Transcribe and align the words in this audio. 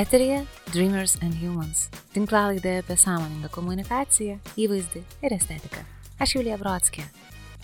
Eterija 0.00 0.46
Dreamers 0.72 1.18
and 1.20 1.34
Humans. 1.36 1.90
Tinklalaidė 2.14 2.78
apie 2.80 2.94
sąmoningą 2.96 3.50
komunikaciją, 3.52 4.38
įvaizdį 4.56 5.02
ir 5.26 5.34
estetiką. 5.36 5.82
Aš 6.24 6.38
Julija 6.38 6.56
Brodskė. 6.56 7.04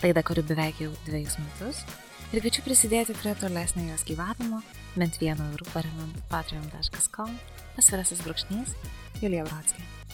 Laida, 0.03 0.21
kuri 0.21 0.43
beveik 0.45 0.83
jau 0.83 0.91
dviejus 1.07 1.39
metus. 1.41 1.81
Ir 2.29 2.43
kviečiu 2.43 2.61
prisidėti 2.67 3.17
prie 3.17 3.33
tolesnio 3.41 3.87
jos 3.89 4.05
gyvavimo, 4.05 4.61
bent 4.93 5.17
vienu 5.17 5.49
eurų 5.55 5.71
paremant 5.73 6.21
patreon.com, 6.29 7.33
pasvirasis 7.73 8.21
brūkšnys 8.27 8.77
Julija 9.23 9.49
Brodskė. 9.49 10.06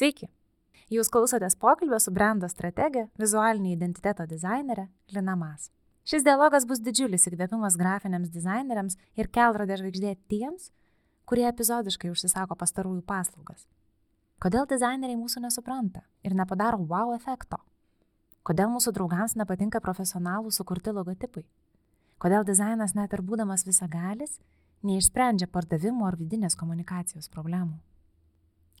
Sveiki! 0.00 0.30
Jūs 0.88 1.10
klausotės 1.12 1.58
pokalbio 1.60 1.98
su 2.00 2.08
brendo 2.16 2.48
strategė, 2.48 3.02
vizualinė 3.20 3.74
identiteto 3.74 4.24
dizainerė 4.24 4.86
Lina 5.12 5.34
Mas. 5.36 5.66
Šis 6.08 6.24
dialogas 6.24 6.64
bus 6.64 6.80
didžiulis 6.80 7.28
įkvėpimas 7.28 7.76
grafiniams 7.76 8.30
dizaineriams 8.32 8.96
ir 9.20 9.28
kelrodė 9.28 9.76
žvaigždė 9.76 10.14
tiems, 10.32 10.70
kurie 11.28 11.44
epizodiškai 11.50 12.14
užsisako 12.14 12.56
pastarųjų 12.62 13.04
paslaugas. 13.12 13.66
Kodėl 14.40 14.64
dizaineriai 14.70 15.20
mūsų 15.20 15.44
nesupranta 15.44 16.06
ir 16.24 16.38
nepadaro 16.38 16.80
wow 16.80 17.12
efekto? 17.18 17.60
Kodėl 18.40 18.72
mūsų 18.72 18.96
draugams 18.96 19.36
nepatinka 19.36 19.84
profesionalų 19.84 20.48
sukurti 20.48 20.96
logotipai? 20.96 21.44
Kodėl 22.16 22.48
dizainas 22.48 22.96
net 22.96 23.12
ir 23.12 23.20
būdamas 23.20 23.68
visagalis 23.68 24.40
neišsprendžia 24.80 25.52
pardavimo 25.52 26.08
ar 26.08 26.16
vidinės 26.16 26.56
komunikacijos 26.56 27.28
problemų? 27.28 27.82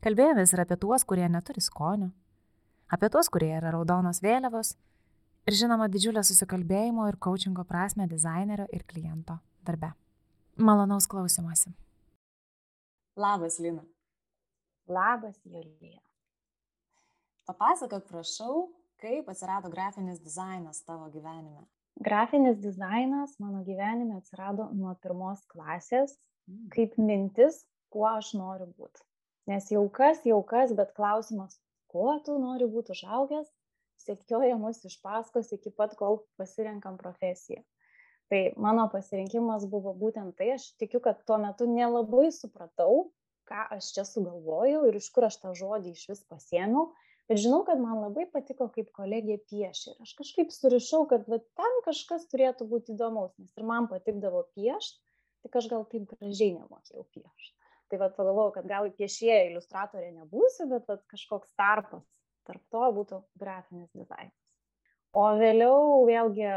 Kalbėjomės 0.00 0.54
ir 0.54 0.62
apie 0.62 0.78
tuos, 0.80 1.02
kurie 1.04 1.26
neturi 1.28 1.60
skonio, 1.60 2.06
apie 2.88 3.10
tuos, 3.12 3.28
kurie 3.28 3.50
yra 3.58 3.74
raudonos 3.74 4.22
vėliavos 4.24 4.70
ir 5.44 5.56
žinoma 5.60 5.90
didžiulę 5.92 6.22
susikalbėjimo 6.24 7.04
ir 7.10 7.18
coachingo 7.20 7.66
prasme 7.68 8.06
dizainerio 8.08 8.64
ir 8.72 8.86
kliento 8.88 9.36
darbe. 9.68 9.90
Malonaus 10.56 11.04
klausimuose. 11.04 11.74
Labas, 13.20 13.58
Lina. 13.60 13.84
Labas, 14.88 15.36
Julija. 15.44 16.00
Papasakok, 17.44 18.08
prašau, 18.08 18.70
kaip 19.04 19.28
atsirado 19.28 19.68
grafinis 19.68 20.24
dizainas 20.24 20.80
tavo 20.88 21.10
gyvenime. 21.12 21.66
Grafinis 22.00 22.56
dizainas 22.64 23.36
mano 23.36 23.60
gyvenime 23.68 24.16
atsirado 24.16 24.70
nuo 24.72 24.96
pirmos 25.04 25.44
klasės, 25.52 26.16
mm. 26.48 26.66
kaip 26.72 26.96
mintis, 26.96 27.66
kuo 27.92 28.08
aš 28.14 28.32
noriu 28.40 28.72
būti. 28.72 29.04
Nes 29.48 29.70
jau 29.72 29.86
kas, 29.88 30.20
jau 30.28 30.42
kas, 30.46 30.72
bet 30.76 30.92
klausimas, 30.96 31.56
kuo 31.90 32.12
tu 32.26 32.36
nori 32.42 32.68
būti 32.70 32.92
užaugęs, 32.94 33.48
sekioja 34.04 34.56
mus 34.60 34.80
iš 34.88 34.96
paskos 35.04 35.52
iki 35.56 35.72
pat, 35.76 35.96
kol 36.00 36.20
pasirenkam 36.40 36.98
profesiją. 37.00 37.62
Tai 38.30 38.40
mano 38.64 38.86
pasirinkimas 38.92 39.66
buvo 39.72 39.92
būtent 40.02 40.36
tai, 40.38 40.52
aš 40.56 40.68
tikiu, 40.82 41.00
kad 41.06 41.24
tuo 41.26 41.38
metu 41.42 41.66
nelabai 41.70 42.28
supratau, 42.36 43.08
ką 43.50 43.64
aš 43.76 43.90
čia 43.96 44.04
sugalvojau 44.06 44.84
ir 44.88 44.98
iš 45.00 45.08
kur 45.14 45.26
aš 45.26 45.40
tą 45.42 45.54
žodį 45.60 45.96
iš 45.96 46.04
vis 46.12 46.22
pasėmiau, 46.30 46.90
bet 47.30 47.42
žinau, 47.42 47.64
kad 47.66 47.82
man 47.82 47.98
labai 48.04 48.28
patiko, 48.30 48.68
kaip 48.76 48.92
kolegė 48.94 49.40
piešė. 49.50 49.96
Ir 49.96 50.06
aš 50.06 50.14
kažkaip 50.20 50.54
surišau, 50.54 51.06
kad 51.10 51.26
va, 51.32 51.40
ten 51.58 51.80
kažkas 51.88 52.28
turėtų 52.30 52.68
būti 52.70 52.94
įdomaus, 52.94 53.34
nes 53.42 53.50
ir 53.58 53.66
man 53.72 53.90
patikdavo 53.90 54.46
piešti, 54.54 55.00
tik 55.42 55.58
aš 55.62 55.72
gal 55.72 55.88
taip 55.90 56.06
gražiai 56.14 56.54
nemokėjau 56.54 57.08
piešti 57.16 57.59
tai 57.90 57.98
vat 58.02 58.14
pagalvojau 58.16 58.54
kad 58.56 58.68
gal 58.70 58.88
piešėja 58.96 59.48
iliustratorė 59.48 60.12
nebūsiu 60.14 60.68
bet 60.70 60.86
vat 60.90 61.02
kažkoks 61.10 61.50
tarpas 61.58 62.06
tarp 62.48 62.62
to 62.72 62.86
būtų 62.96 63.20
grafinis 63.38 63.90
dizainas. 63.94 64.34
O 65.12 65.26
vėliau 65.38 66.04
vėlgi 66.06 66.48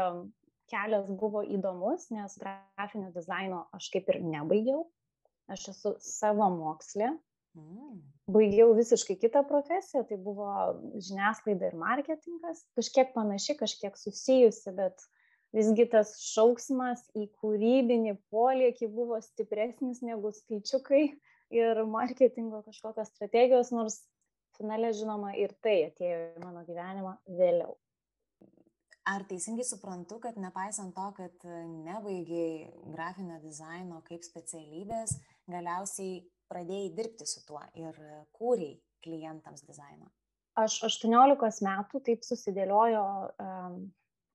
kelias 0.70 1.06
buvo 1.10 1.42
įdomus 1.42 2.08
nes 2.14 2.38
grafinio 2.40 3.10
dizaino 3.14 3.64
aš 3.76 3.90
kaip 3.94 4.10
ir 4.14 4.22
nebaigiau. 4.24 4.86
Aš 5.50 5.68
esu 5.74 5.96
savamokslė. 6.00 7.12
Mm. 7.54 8.00
baigiau 8.34 8.72
visiškai 8.74 9.14
kitą 9.22 9.44
profesiją 9.46 10.00
tai 10.08 10.16
buvo 10.18 10.48
žiniasklaida 10.98 11.68
ir 11.68 11.76
marketingas. 11.78 12.64
Kažkiek 12.74 13.12
panaši 13.14 13.54
kažkiek 13.60 13.94
susijusi 14.00 14.72
bet 14.74 15.04
visgi 15.54 15.86
tas 15.90 16.16
šauksmas 16.32 17.04
į 17.18 17.28
kūrybinį 17.40 18.16
polėkį 18.32 18.90
buvo 18.94 19.20
stipresnis 19.22 20.02
negu 20.02 20.32
skaičiukai 20.34 21.04
ir 21.54 21.84
marketingo 21.86 22.64
kažkokios 22.66 23.12
strategijos, 23.14 23.70
nors 23.74 24.00
finale 24.58 24.92
žinoma 24.96 25.34
ir 25.38 25.54
tai 25.62 25.78
atėjo 25.88 26.20
į 26.34 26.44
mano 26.44 26.64
gyvenimą 26.66 27.16
vėliau. 27.38 27.76
Ar 29.04 29.26
teisingai 29.28 29.66
suprantu, 29.68 30.16
kad 30.22 30.38
nepaisant 30.40 30.94
to, 30.96 31.08
kad 31.18 31.42
nebaigiai 31.84 32.70
grafinio 32.94 33.36
dizaino 33.42 34.00
kaip 34.06 34.24
specialybės, 34.24 35.18
galiausiai 35.50 36.22
pradėjai 36.48 36.92
dirbti 36.96 37.26
su 37.28 37.42
tuo 37.44 37.60
ir 37.76 37.98
kūriai 38.38 38.78
klientams 39.04 39.66
dizainą? 39.68 40.08
Aš 40.56 40.78
18 40.86 41.66
metų 41.66 42.00
taip 42.06 42.24
susidėliojo 42.24 43.04
um, 43.42 43.78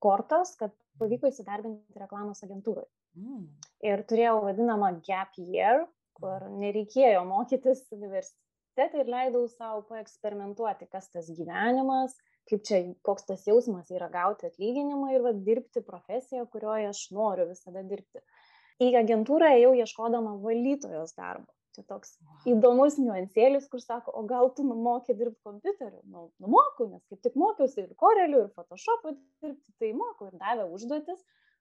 kortos, 0.02 0.54
kad 0.60 0.74
pavyko 1.00 1.30
įsidarbinti 1.30 2.00
reklamos 2.00 2.42
agentūrai. 2.46 2.86
Mm. 3.18 3.46
Ir 3.86 4.04
turėjau 4.10 4.38
vadinamą 4.44 4.92
gap 5.06 5.36
year, 5.40 5.86
kur 6.18 6.44
nereikėjo 6.60 7.22
mokytis 7.28 7.86
universitete 7.96 9.02
ir 9.02 9.10
leidau 9.10 9.46
sau 9.52 9.80
paeksperimentuoti, 9.88 10.88
kas 10.92 11.08
tas 11.14 11.30
gyvenimas, 11.36 12.16
kaip 12.50 12.64
čia, 12.66 12.82
koks 13.06 13.26
tas 13.30 13.46
jausmas 13.48 13.90
yra 13.94 14.10
gauti 14.12 14.48
atlyginimą 14.50 15.14
ir 15.14 15.24
va, 15.26 15.32
dirbti 15.48 15.82
profesiją, 15.86 16.46
kurioje 16.52 16.90
aš 16.90 17.06
noriu 17.16 17.48
visada 17.50 17.84
dirbti. 17.86 18.22
Į 18.80 18.94
agentūrą 19.02 19.52
ėjau 19.58 19.72
ieškodama 19.82 20.38
valytojos 20.44 21.16
darbo. 21.18 21.50
Čia 21.76 21.84
toks 21.86 22.16
įdomus 22.50 22.96
niuansėlis, 22.98 23.68
kur 23.70 23.82
sako, 23.82 24.14
o 24.18 24.24
gal 24.26 24.48
tu 24.56 24.64
moki 24.66 25.14
dirbti 25.14 25.38
kompiuteriu? 25.46 26.00
Nu, 26.10 26.28
nu 26.42 26.50
moku, 26.50 26.88
nes 26.90 27.04
kaip 27.06 27.20
tik 27.22 27.36
mokiausi 27.38 27.84
ir 27.84 27.92
koreliu, 28.00 28.46
ir 28.46 28.54
Photoshop'u 28.56 29.14
dirbti, 29.14 29.76
tai 29.78 29.92
moku 29.94 30.30
ir 30.30 30.38
davė 30.40 30.66
užduotis, 30.74 31.20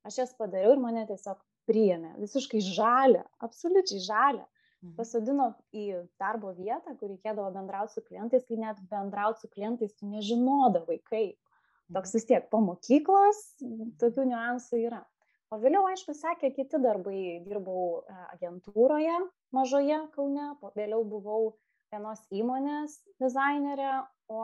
aš 0.10 0.24
jas 0.24 0.34
padariau 0.40 0.74
ir 0.74 0.82
mane 0.82 1.06
tiesiog 1.10 1.38
priėmė, 1.70 2.16
visiškai 2.24 2.64
žalę, 2.72 3.22
absoliučiai 3.46 4.02
žalę. 4.08 4.48
Mhm. 4.80 4.96
Pasodino 4.96 5.50
į 5.76 5.86
darbo 6.22 6.56
vietą, 6.56 6.96
kur 6.98 7.12
reikėdavo 7.12 7.52
bendrauti 7.54 7.98
su 7.98 8.04
klientais, 8.06 8.46
kai 8.48 8.58
net 8.62 8.80
bendrauti 8.90 9.44
su 9.44 9.52
klientais 9.52 9.94
tu 10.00 10.08
nežinodavai 10.08 11.02
kaip. 11.12 11.38
Toks 11.94 12.14
vis 12.16 12.28
tiek 12.30 12.46
po 12.52 12.62
mokyklos 12.62 13.40
tokių 14.02 14.28
niuansų 14.30 14.82
yra. 14.86 15.02
O 15.50 15.58
vėliau, 15.58 15.88
aišku, 15.90 16.14
sekė 16.14 16.52
kiti 16.54 16.78
darbai. 16.82 17.42
Dirbau 17.46 18.04
e, 18.04 18.18
agentūroje 18.36 19.16
mažoje 19.56 19.98
Kaune, 20.14 20.52
vėliau 20.76 21.06
buvau 21.10 21.56
vienos 21.90 22.22
įmonės 22.30 23.00
dizainerė, 23.22 23.94
o 24.30 24.44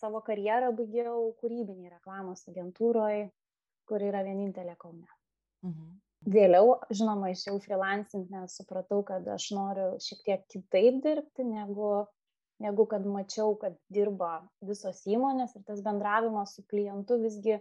savo 0.00 0.22
karjerą 0.24 0.72
baigiau 0.78 1.34
kūrybinį 1.42 1.92
reklamos 1.92 2.46
agentūroje, 2.48 3.28
kur 3.88 4.02
yra 4.02 4.24
vienintelė 4.26 4.78
Kaune. 4.80 5.10
Mhm. 5.66 5.92
Vėliau, 6.32 6.76
žinoma, 6.94 7.32
išėjau 7.34 7.58
freelancing, 7.64 8.28
nes 8.30 8.54
supratau, 8.54 9.00
kad 9.06 9.26
aš 9.26 9.48
noriu 9.56 9.88
šiek 10.02 10.20
tiek 10.26 10.44
kitaip 10.54 11.00
dirbti, 11.02 11.42
negu, 11.42 11.90
negu 12.62 12.86
kad 12.86 13.06
mačiau, 13.10 13.56
kad 13.58 13.74
dirba 13.90 14.36
visos 14.62 15.02
įmonės 15.10 15.56
ir 15.58 15.64
tas 15.66 15.82
bendravimas 15.82 16.54
su 16.54 16.62
klientu 16.70 17.18
visgi 17.24 17.58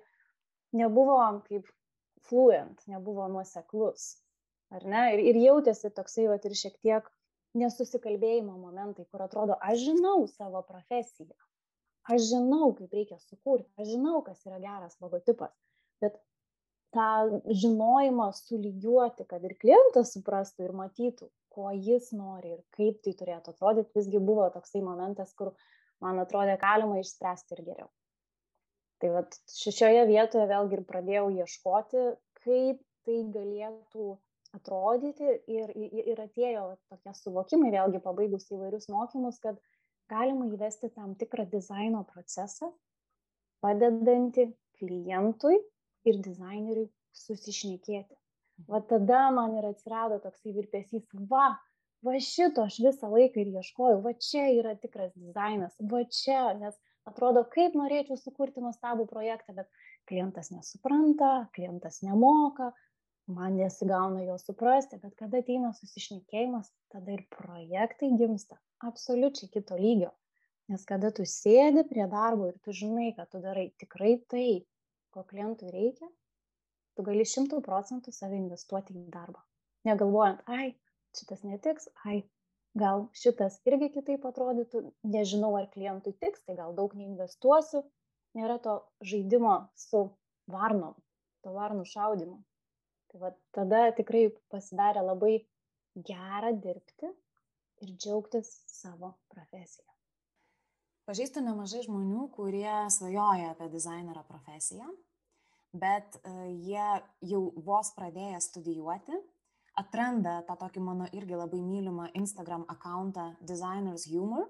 nebuvo 0.77 1.18
kaip 1.48 1.66
fluent, 2.27 2.83
nebuvo 2.91 3.27
nuoseklus. 3.31 4.12
Ar 4.71 4.85
ne? 4.88 5.06
Ir, 5.15 5.23
ir 5.31 5.39
jautėsi 5.45 5.91
toksai, 5.95 6.27
va, 6.31 6.38
ir 6.47 6.57
šiek 6.57 6.77
tiek 6.83 7.07
nesusikalbėjimo 7.59 8.56
momentai, 8.56 9.06
kur 9.12 9.25
atrodo, 9.25 9.57
aš 9.59 9.81
žinau 9.89 10.23
savo 10.31 10.62
profesiją, 10.68 11.35
aš 12.07 12.29
žinau, 12.29 12.71
kaip 12.77 12.95
reikia 12.95 13.19
sukurti, 13.19 13.68
aš 13.81 13.91
žinau, 13.95 14.21
kas 14.25 14.45
yra 14.47 14.62
geras 14.63 14.95
logotipas, 15.03 15.51
bet 16.03 16.15
tą 16.95 17.41
žinojimą 17.63 18.31
sulygiuoti, 18.39 19.27
kad 19.27 19.44
ir 19.47 19.57
klientas 19.59 20.15
suprastų 20.15 20.67
ir 20.67 20.75
matytų, 20.79 21.29
ko 21.51 21.71
jis 21.75 22.12
nori 22.15 22.56
ir 22.56 22.62
kaip 22.77 23.01
tai 23.03 23.15
turėtų 23.19 23.53
atrodyti, 23.53 23.95
visgi 24.00 24.24
buvo 24.24 24.47
toksai 24.56 24.83
momentas, 24.85 25.33
kur 25.35 25.51
man 26.03 26.19
atrodė 26.24 26.57
galima 26.62 27.00
išspręsti 27.03 27.57
ir 27.57 27.65
geriau. 27.67 27.91
Tai 29.01 29.09
vat 29.15 29.38
šioje 29.50 30.03
vietoje 30.09 30.45
vėlgi 30.50 30.77
ir 30.77 30.83
pradėjau 30.89 31.30
ieškoti, 31.42 32.03
kaip 32.44 32.81
tai 33.07 33.18
galėtų 33.33 34.12
atrodyti 34.53 35.30
ir, 35.50 35.71
ir 35.74 36.19
atėjo 36.21 36.65
tokie 36.92 37.13
suvokimai, 37.18 37.71
vėlgi 37.74 38.01
pabaigus 38.03 38.50
įvairius 38.51 38.89
mokymus, 38.94 39.39
kad 39.42 39.57
galima 40.12 40.50
įvesti 40.51 40.92
tam 40.94 41.15
tikrą 41.19 41.48
dizaino 41.50 42.03
procesą, 42.12 42.69
padedantį 43.63 44.50
klientui 44.81 45.57
ir 46.09 46.21
dizaineriui 46.25 46.89
susišnekėti. 47.15 48.18
Va 48.69 48.81
tada 48.86 49.24
man 49.33 49.56
ir 49.57 49.65
atsirado 49.71 50.19
toksai 50.21 50.53
virpesys, 50.53 51.07
va, 51.31 51.56
va 52.06 52.18
šito 52.21 52.68
aš 52.68 52.77
visą 52.86 53.09
laiką 53.09 53.42
ir 53.42 53.53
ieškojau, 53.62 54.01
va 54.06 54.13
čia 54.27 54.45
yra 54.59 54.75
tikras 54.77 55.13
dizainas, 55.15 55.74
va 55.94 56.03
čia, 56.06 56.44
nes 56.59 56.77
atrodo, 57.12 57.44
kaip 57.54 57.75
norėčiau 57.78 58.18
sukurti 58.19 58.63
nuostabų 58.63 59.06
projektą, 59.12 59.56
bet 59.58 59.69
klientas 60.10 60.52
nesupranta, 60.54 61.48
klientas 61.56 62.02
nemoka, 62.06 62.72
man 63.31 63.56
nesigauna 63.60 64.25
jo 64.25 64.38
suprasti, 64.42 65.00
bet 65.04 65.16
kada 65.19 65.44
ateina 65.44 65.72
susišnekėjimas, 65.78 66.72
tada 66.92 67.16
ir 67.16 67.24
projektai 67.36 68.12
gimsta 68.19 68.58
absoliučiai 68.88 69.52
kito 69.54 69.78
lygio. 69.78 70.12
Nes 70.72 70.84
kada 70.88 71.12
tu 71.16 71.25
sėdi 71.28 71.84
prie 71.90 72.06
darbo 72.10 72.48
ir 72.50 72.58
tu 72.63 72.74
žinai, 72.75 73.12
kad 73.18 73.30
tu 73.31 73.42
darai 73.44 73.69
tikrai 73.81 74.16
tai, 74.31 74.63
ko 75.12 75.24
klientui 75.28 75.72
reikia, 75.74 76.08
tu 76.96 77.06
gali 77.08 77.25
šimtų 77.28 77.60
procentų 77.66 78.13
save 78.16 78.38
investuoti 78.40 78.96
į 78.96 79.10
darbą. 79.12 79.42
Negalvojant, 79.88 80.44
ai, 80.48 80.74
šitas 81.18 81.44
netiks, 81.48 81.90
ai, 82.06 82.22
gal 82.77 83.07
šitas 83.18 83.59
irgi 83.68 83.91
kitaip 83.97 84.25
atrodytų, 84.27 84.83
nežinau, 85.03 85.51
ar 85.59 85.68
klientui 85.73 86.13
tiks, 86.23 86.44
tai 86.47 86.56
gal 86.59 86.75
daug 86.77 86.94
neinvestuosiu, 86.95 87.83
nėra 88.38 88.57
to 88.63 88.77
žaidimo 89.03 89.56
su 89.75 90.06
varnom, 90.51 90.95
to 91.44 91.53
varnų 91.56 91.85
šaudimo. 91.89 92.39
Tai 93.12 93.23
va, 93.25 93.33
tada 93.56 93.89
tikrai 93.95 94.29
pasidarė 94.53 95.03
labai 95.03 95.33
gera 96.07 96.53
dirbti 96.56 97.12
ir 97.83 97.95
džiaugtis 97.97 98.51
savo 98.71 99.15
profesiją. 99.33 99.88
Pažįstu 101.09 101.41
nemažai 101.44 101.81
žmonių, 101.83 102.29
kurie 102.35 102.71
svajoja 102.94 103.51
apie 103.51 103.67
dizainerio 103.74 104.21
profesiją, 104.29 104.88
bet 105.75 106.15
e, 106.21 106.31
jie 106.53 106.88
jau 107.33 107.41
vos 107.65 107.89
pradėję 107.97 108.39
studijuoti, 108.45 109.19
atranda 109.81 110.39
tą 110.48 110.57
tokį 110.63 110.83
mano 110.86 111.07
irgi 111.18 111.38
labai 111.38 111.62
mylimą 111.66 112.12
Instagram 112.22 112.66
akantą 112.74 113.31
Designers 113.42 114.07
Humor 114.12 114.48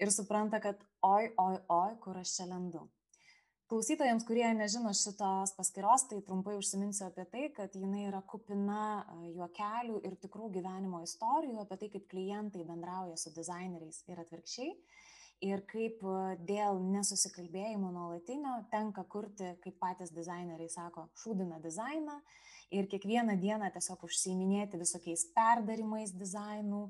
ir 0.00 0.12
supranta, 0.14 0.60
kad 0.64 0.80
oi, 1.04 1.28
oi, 1.38 1.58
oi, 1.68 1.92
kur 2.00 2.18
aš 2.20 2.38
čia 2.38 2.48
lendu. 2.50 2.86
Klausytojams, 3.70 4.24
kurie 4.26 4.48
nežino 4.58 4.90
šitos 4.98 5.52
paskiros, 5.54 6.08
tai 6.10 6.16
trumpai 6.26 6.56
užsiminsiu 6.58 7.04
apie 7.06 7.22
tai, 7.30 7.44
kad 7.54 7.76
jinai 7.78 8.08
yra 8.08 8.18
kupina 8.32 9.04
juokelių 9.36 10.00
ir 10.08 10.16
tikrų 10.24 10.48
gyvenimo 10.56 11.04
istorijų 11.06 11.60
apie 11.62 11.78
tai, 11.78 11.90
kaip 11.92 12.08
klientai 12.10 12.64
bendrauja 12.66 13.14
su 13.20 13.30
dizaineriais 13.36 14.02
ir 14.10 14.24
atvirkščiai 14.24 14.72
ir 15.44 15.62
kaip 15.70 16.02
dėl 16.48 16.80
nesusikalbėjimo 16.92 17.90
nuolatinio 17.94 18.58
tenka 18.72 19.04
kurti, 19.08 19.54
kaip 19.64 19.78
patys 19.80 20.12
dizaineriai 20.14 20.70
sako, 20.72 21.08
šūdina 21.22 21.60
dizainą 21.64 22.18
ir 22.76 22.88
kiekvieną 22.90 23.38
dieną 23.40 23.70
tiesiog 23.74 24.04
užsiiminėti 24.06 24.80
visokiais 24.80 25.26
perdarimais 25.34 26.12
dizainų 26.14 26.84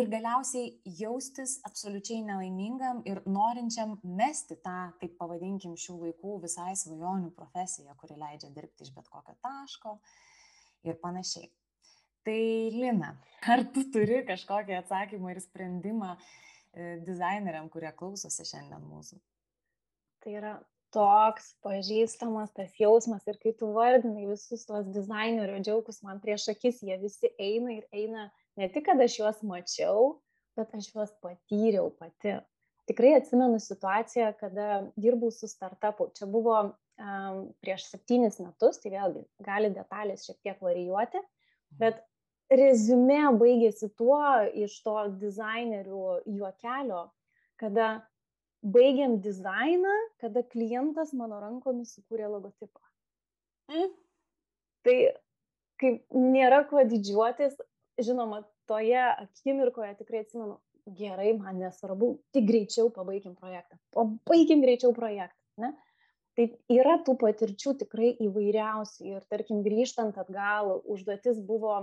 ir 0.00 0.08
galiausiai 0.08 0.72
jaustis 0.98 1.58
absoliučiai 1.68 2.22
nelaimingam 2.24 3.02
ir 3.08 3.20
norinčiam 3.28 3.98
mesti 4.04 4.56
tą, 4.64 4.90
taip 5.02 5.16
pavadinkim, 5.20 5.76
šių 5.76 5.98
laikų 6.06 6.36
visai 6.46 6.72
svajonių 6.80 7.32
profesiją, 7.36 7.94
kuri 8.00 8.16
leidžia 8.20 8.52
dirbti 8.56 8.86
iš 8.86 8.94
bet 8.96 9.10
kokio 9.12 9.36
taško 9.44 9.98
ir 10.88 10.96
panašiai. 11.02 11.50
Tai 12.24 12.40
Lina, 12.72 13.14
ar 13.52 13.64
tu 13.74 13.84
turi 13.92 14.22
kažkokį 14.28 14.80
atsakymą 14.80 15.34
ir 15.34 15.42
sprendimą, 15.44 16.14
dizaineriam, 17.06 17.68
kurie 17.72 17.90
klausosi 17.96 18.46
šiandien 18.46 18.82
mūsų. 18.86 19.18
Tai 20.20 20.34
yra 20.36 20.52
toks 20.94 21.52
pažįstamas 21.64 22.52
tas 22.54 22.72
jausmas 22.78 23.26
ir 23.30 23.38
kai 23.42 23.52
tu 23.58 23.70
vardinai 23.74 24.26
visus 24.28 24.66
tuos 24.66 24.88
dizainerio 24.94 25.60
džiaugus, 25.62 26.02
man 26.06 26.20
prieš 26.22 26.48
akis 26.54 26.82
jie 26.86 26.96
visi 27.02 27.30
eina 27.38 27.76
ir 27.76 27.86
eina 27.94 28.28
ne 28.58 28.68
tik, 28.68 28.88
kad 28.88 29.00
aš 29.00 29.20
juos 29.20 29.42
mačiau, 29.46 30.20
bet 30.58 30.74
aš 30.76 30.90
juos 30.94 31.12
patyriau 31.22 31.92
pati. 31.98 32.38
Tikrai 32.90 33.14
atsimenu 33.20 33.60
situaciją, 33.62 34.32
kada 34.40 34.80
dirbau 34.98 35.30
su 35.30 35.46
startupu. 35.46 36.08
Čia 36.16 36.26
buvo 36.26 36.56
um, 36.64 37.42
prieš 37.62 37.86
septynis 37.92 38.40
metus, 38.42 38.80
tai 38.82 38.90
vėlgi 38.96 39.22
gali 39.46 39.70
detalės 39.76 40.26
šiek 40.26 40.40
tiek 40.42 40.64
varijuoti, 40.64 41.22
bet 41.78 42.02
rezumė 42.50 43.22
baigėsi 43.38 43.90
tuo 43.98 44.20
iš 44.58 44.76
to 44.84 44.96
dizainerių 45.22 46.04
juokelio, 46.26 47.06
kada 47.60 47.90
baigiam 48.60 49.18
dizainą, 49.24 49.96
kada 50.20 50.42
klientas 50.52 51.14
mano 51.16 51.40
rankomis 51.40 51.94
sukūrė 51.96 52.28
logotipą. 52.32 52.82
Mm. 53.70 53.92
Tai 54.84 54.96
kaip 55.80 56.16
nėra 56.16 56.64
kuo 56.68 56.82
didžiuotis, 56.88 57.54
žinoma, 58.00 58.42
toje 58.68 59.00
akimirkoje 59.00 59.94
tikrai 60.00 60.24
atsimenu, 60.24 60.58
gerai, 60.96 61.32
man 61.38 61.60
nesvarbu, 61.60 62.14
tik 62.34 62.48
greičiau 62.48 62.90
pabaigim 62.94 63.36
projektą. 63.38 63.78
Pabaigim 63.94 64.64
greičiau 64.64 64.92
projektą. 64.96 65.36
Ne? 65.60 65.72
Tai 66.38 66.46
yra 66.72 66.96
tų 67.04 67.16
patirčių 67.20 67.74
tikrai 67.82 68.12
įvairiausių 68.22 69.08
ir 69.10 69.24
tarkim 69.32 69.64
grįžtant 69.64 70.18
atgal, 70.20 70.78
užduotis 70.88 71.40
buvo 71.44 71.82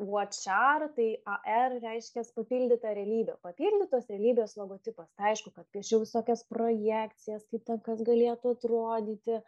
WatchR, 0.00 0.86
tai 0.96 1.08
AR 1.28 1.76
reiškia 1.82 2.24
papildyta 2.36 2.94
realybė. 2.96 3.36
Papildytos 3.44 4.08
realybės 4.08 4.56
logotipas. 4.56 5.10
Tai 5.16 5.32
aišku, 5.32 5.52
kad 5.56 5.66
piešiau 5.74 6.00
visokias 6.04 6.44
projekcijas, 6.48 7.44
kaip 7.52 7.66
ten 7.68 7.82
kas 7.84 8.00
galėtų 8.06 8.54
atrodyti, 8.56 9.40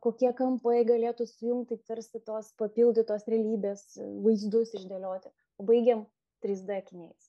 kokie 0.00 0.32
kampai 0.38 0.80
galėtų 0.88 1.26
sujungti, 1.28 1.76
tarsi 1.88 2.22
tos 2.24 2.52
papildytos 2.60 3.28
realybės 3.28 3.84
vaizdus 4.24 4.72
išdėlioti. 4.78 5.32
Baigiam 5.68 6.06
3D 6.44 6.80
akiniais. 6.80 7.28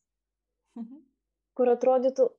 Mhm. 0.79 1.03
Kur 1.57 1.73
atrodytų, 1.73 2.29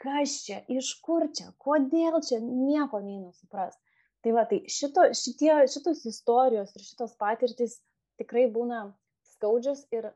kas 0.00 0.38
čia, 0.46 0.62
iš 0.72 0.94
kur 1.04 1.26
čia, 1.34 1.50
kodėl 1.60 2.22
čia, 2.24 2.40
nieko 2.40 3.02
neįnu 3.04 3.34
supras. 3.36 3.76
Tai 4.24 4.32
va, 4.34 4.46
tai 4.50 4.62
šito, 4.72 5.04
šitie, 5.14 5.52
šitos 5.70 6.04
istorijos 6.08 6.72
ir 6.74 6.86
šitos 6.86 7.14
patirtis 7.20 7.78
tikrai 8.20 8.46
būna 8.54 8.82
skaudžios 9.32 9.84
ir 9.94 10.10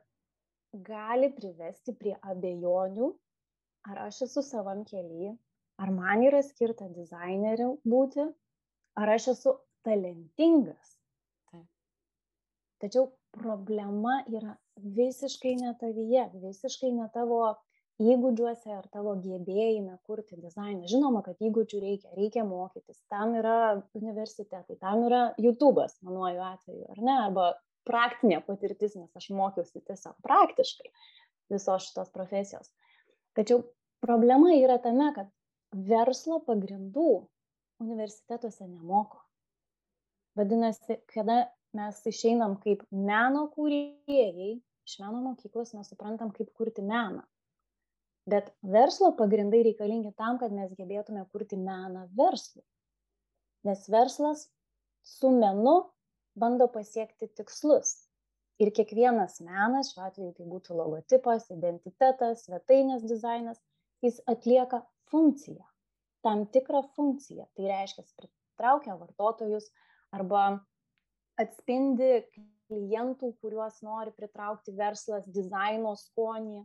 gali 0.73 1.31
privesti 1.37 1.95
prie 1.97 2.15
abejonių, 2.33 3.11
ar 3.91 4.05
aš 4.07 4.23
esu 4.29 4.45
savam 4.47 4.85
kelyje, 4.89 5.35
ar 5.83 5.93
man 5.95 6.23
yra 6.27 6.43
skirta 6.47 6.89
dizaineriu 6.93 7.77
būti, 7.89 8.25
ar 8.97 9.15
aš 9.17 9.33
esu 9.35 9.57
talentingas. 9.87 10.97
Taip. 11.51 11.67
Tačiau 12.85 13.11
problema 13.35 14.21
yra 14.31 14.57
visiškai 14.77 15.57
ne 15.61 15.75
tavyje, 15.81 16.29
visiškai 16.47 16.93
ne 16.97 17.09
tavo 17.15 17.43
įgūdžiuose 18.03 18.73
ar 18.75 18.87
tavo 18.93 19.15
gebėjime 19.23 19.99
kurti 20.07 20.39
dizainą. 20.41 20.87
Žinoma, 20.91 21.23
kad 21.27 21.41
įgūdžių 21.45 21.81
reikia, 21.83 22.13
reikia 22.17 22.45
mokytis. 22.49 23.03
Tam 23.13 23.37
yra 23.39 23.83
universitetai, 23.99 24.79
tam 24.81 25.05
yra 25.09 25.23
YouTube'as, 25.43 25.99
manuoju 26.07 26.43
atveju, 26.47 26.89
ar 26.95 27.03
ne? 27.03 27.19
Arba 27.27 27.51
praktinė 27.89 28.41
patirtis, 28.47 28.97
nes 28.99 29.11
aš 29.19 29.31
mokiausi 29.35 29.83
tiesiog 29.83 30.19
praktiškai 30.25 30.91
visos 31.53 31.89
šitos 31.89 32.13
profesijos. 32.15 32.71
Tačiau 33.37 33.63
problema 34.05 34.55
yra 34.57 34.79
tame, 34.83 35.11
kad 35.17 35.31
verslo 35.73 36.41
pagrindų 36.47 37.11
universitetuose 37.83 38.67
nemoko. 38.69 39.23
Vadinasi, 40.39 40.99
kada 41.13 41.47
mes 41.77 41.99
išeinam 42.09 42.57
kaip 42.63 42.85
meno 42.93 43.47
kūrėjai, 43.53 44.55
iš 44.89 44.99
meno 45.03 45.21
mokyklos 45.27 45.75
mes 45.77 45.91
suprantam, 45.93 46.33
kaip 46.37 46.53
kurti 46.57 46.85
meną. 46.85 47.25
Bet 48.29 48.53
verslo 48.63 49.11
pagrindai 49.19 49.65
reikalingi 49.67 50.13
tam, 50.15 50.39
kad 50.39 50.53
mes 50.55 50.71
gebėtume 50.79 51.25
kurti 51.33 51.59
meną 51.59 52.07
verslui. 52.19 52.63
Nes 53.67 53.83
verslas 53.91 54.47
su 55.07 55.31
menu 55.35 55.75
bando 56.39 56.69
pasiekti 56.73 57.29
tikslus. 57.37 57.95
Ir 58.63 58.71
kiekvienas 58.77 59.41
menas, 59.43 59.91
šiuo 59.93 60.05
atveju 60.07 60.33
tai 60.37 60.47
būtų 60.47 60.77
logotipas, 60.79 61.49
identitetas, 61.51 62.45
svetainės 62.47 63.03
dizainas, 63.09 63.59
jis 64.05 64.21
atlieka 64.31 64.83
funkciją, 65.11 65.65
tam 66.23 66.45
tikrą 66.53 66.85
funkciją. 66.97 67.49
Tai 67.57 67.71
reiškia, 67.71 68.05
pritraukia 68.21 68.97
vartotojus 69.01 69.71
arba 70.15 70.61
atspindi 71.41 72.23
klientų, 72.69 73.33
kuriuos 73.43 73.81
nori 73.83 74.13
pritraukti 74.17 74.75
verslas, 74.77 75.27
dizaino 75.27 75.97
skonį. 75.99 76.63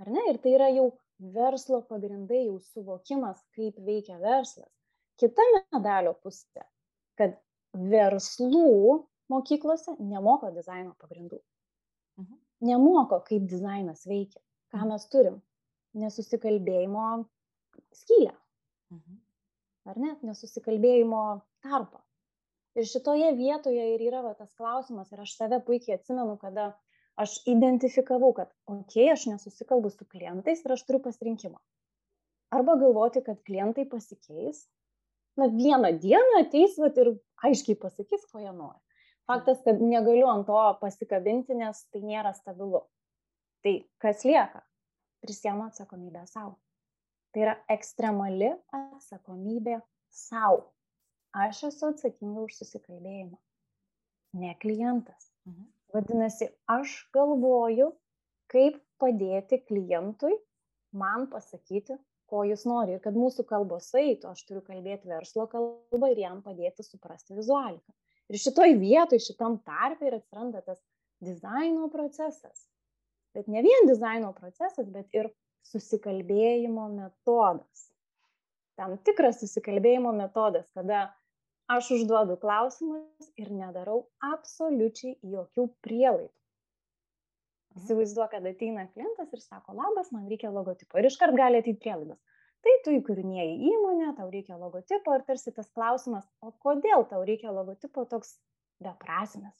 Ar 0.00 0.12
ne? 0.12 0.26
Ir 0.32 0.40
tai 0.44 0.54
yra 0.56 0.70
jau 0.72 0.90
verslo 1.34 1.82
pagrindai, 1.88 2.46
jau 2.46 2.58
suvokimas, 2.70 3.40
kaip 3.56 3.80
veikia 3.84 4.20
verslas. 4.22 4.70
Kita 5.20 5.44
medalio 5.74 6.14
pusė, 6.22 6.62
kad 7.20 7.36
verslų 7.74 9.06
mokyklose 9.30 9.96
nemoko 9.98 10.50
dizaino 10.54 10.94
pagrindų. 10.98 11.40
Mhm. 12.20 12.38
Nemoko, 12.70 13.20
kaip 13.26 13.46
dizainas 13.48 14.04
veikia. 14.06 14.40
Ką 14.72 14.82
mhm. 14.82 14.92
mes 14.92 15.08
turim? 15.12 15.40
Nesusikalbėjimo 16.00 17.08
skylę. 18.02 18.34
Mhm. 18.94 19.18
Ar 19.90 19.98
ne? 19.98 20.14
Nesusikalbėjimo 20.26 21.24
tarpą. 21.64 22.02
Ir 22.78 22.86
šitoje 22.86 23.32
vietoje 23.34 23.86
ir 23.94 24.02
yra 24.06 24.20
va, 24.22 24.34
tas 24.38 24.52
klausimas, 24.54 25.10
ir 25.10 25.22
aš 25.24 25.32
save 25.34 25.58
puikiai 25.66 25.96
atsimenu, 25.96 26.36
kada 26.38 26.68
aš 27.18 27.40
identifikavau, 27.50 28.30
kad, 28.36 28.52
okei, 28.70 29.08
okay, 29.08 29.08
aš 29.14 29.26
nesusikalbu 29.32 29.90
su 29.90 30.06
klientais 30.06 30.62
ir 30.64 30.74
aš 30.76 30.84
turiu 30.86 31.00
pasirinkimą. 31.06 31.58
Arba 32.54 32.76
galvoti, 32.78 33.22
kad 33.26 33.42
klientai 33.46 33.86
pasikeis. 33.90 34.62
Na, 35.40 35.48
vieną 35.48 35.94
dieną 36.02 36.40
ateis 36.42 36.76
vat, 36.82 36.98
ir 37.00 37.14
aiškiai 37.48 37.78
pasakys, 37.80 38.26
ko 38.30 38.42
jie 38.42 38.52
nori. 38.52 38.78
Faktas, 39.30 39.60
kad 39.64 39.80
negaliu 39.80 40.26
ant 40.28 40.48
to 40.48 40.62
pasikabinti, 40.80 41.54
nes 41.56 41.84
tai 41.92 42.02
nėra 42.04 42.32
stabilu. 42.36 42.82
Tai 43.64 43.74
kas 44.02 44.24
lieka? 44.26 44.64
Prisiemu 45.24 45.68
atsakomybę 45.68 46.24
savo. 46.28 46.56
Tai 47.30 47.44
yra 47.44 47.54
ekstremali 47.70 48.50
atsakomybė 48.74 49.78
savo. 50.10 50.64
Aš 51.30 51.62
esu 51.68 51.92
atsakinga 51.92 52.42
už 52.42 52.56
susikalbėjimą, 52.58 53.36
ne 54.42 54.54
klientas. 54.62 55.28
Mhm. 55.46 55.68
Vadinasi, 55.94 56.48
aš 56.70 56.94
galvoju, 57.14 57.92
kaip 58.50 58.80
padėti 59.02 59.60
klientui 59.66 60.34
man 60.90 61.28
pasakyti, 61.30 61.96
ko 62.30 62.44
jis 62.48 62.64
nori. 62.68 62.96
Ir 62.96 63.02
kad 63.04 63.16
mūsų 63.18 63.44
kalbos 63.48 63.90
eitų, 63.98 64.30
aš 64.32 64.44
turiu 64.48 64.62
kalbėti 64.66 65.10
verslo 65.10 65.46
kalbą 65.50 66.12
ir 66.12 66.22
jam 66.22 66.40
padėti 66.46 66.86
suprasti 66.86 67.36
vizualiką. 67.38 67.94
Ir 68.30 68.38
šitoj 68.38 68.76
vietoj, 68.78 69.20
šitam 69.22 69.58
tarpe 69.66 70.06
ir 70.06 70.20
atsiranda 70.20 70.62
tas 70.62 70.78
dizaino 71.20 71.88
procesas. 71.92 72.66
Bet 73.34 73.46
ne 73.50 73.62
vien 73.62 73.88
dizaino 73.90 74.32
procesas, 74.34 74.86
bet 74.90 75.10
ir 75.14 75.30
susikalbėjimo 75.70 76.88
metodas. 76.94 77.88
Tam 78.80 78.96
tikras 79.06 79.42
susikalbėjimo 79.42 80.12
metodas, 80.16 80.66
kada 80.74 81.08
aš 81.70 81.92
užduodu 81.98 82.38
klausimus 82.40 83.32
ir 83.38 83.50
nedarau 83.54 84.04
absoliučiai 84.32 85.18
jokių 85.34 85.66
prielaidų. 85.84 86.32
Įsivaizduoju, 87.78 88.28
kad 88.32 88.46
ateina 88.50 88.88
klientas 88.90 89.30
ir 89.36 89.42
sako, 89.44 89.76
labas, 89.78 90.10
man 90.14 90.26
reikia 90.30 90.50
logotipo. 90.50 90.98
Ir 90.98 91.06
iškart 91.06 91.36
gali 91.38 91.60
ateiti 91.62 91.78
prielaidos. 91.84 92.18
Tai 92.60 92.72
tu 92.84 92.92
įkūrinėjai 92.98 93.52
įmonę, 93.70 94.10
tau 94.18 94.26
reikia 94.32 94.58
logotipo 94.60 95.14
ir 95.16 95.22
tarsi 95.28 95.52
tas 95.56 95.70
klausimas, 95.72 96.26
o 96.44 96.50
kodėl 96.64 97.06
tau 97.08 97.22
reikia 97.24 97.54
logotipo 97.54 98.04
toks 98.10 98.34
beprasmis. 98.84 99.54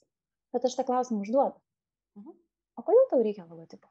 Bet 0.53 0.67
aš 0.67 0.75
tą 0.77 0.85
klausimą 0.89 1.23
užduodu. 1.25 1.57
Mhm. 2.19 2.35
O 2.77 2.85
kodėl 2.85 3.07
tau 3.13 3.23
reikia 3.23 3.47
logotipo? 3.47 3.89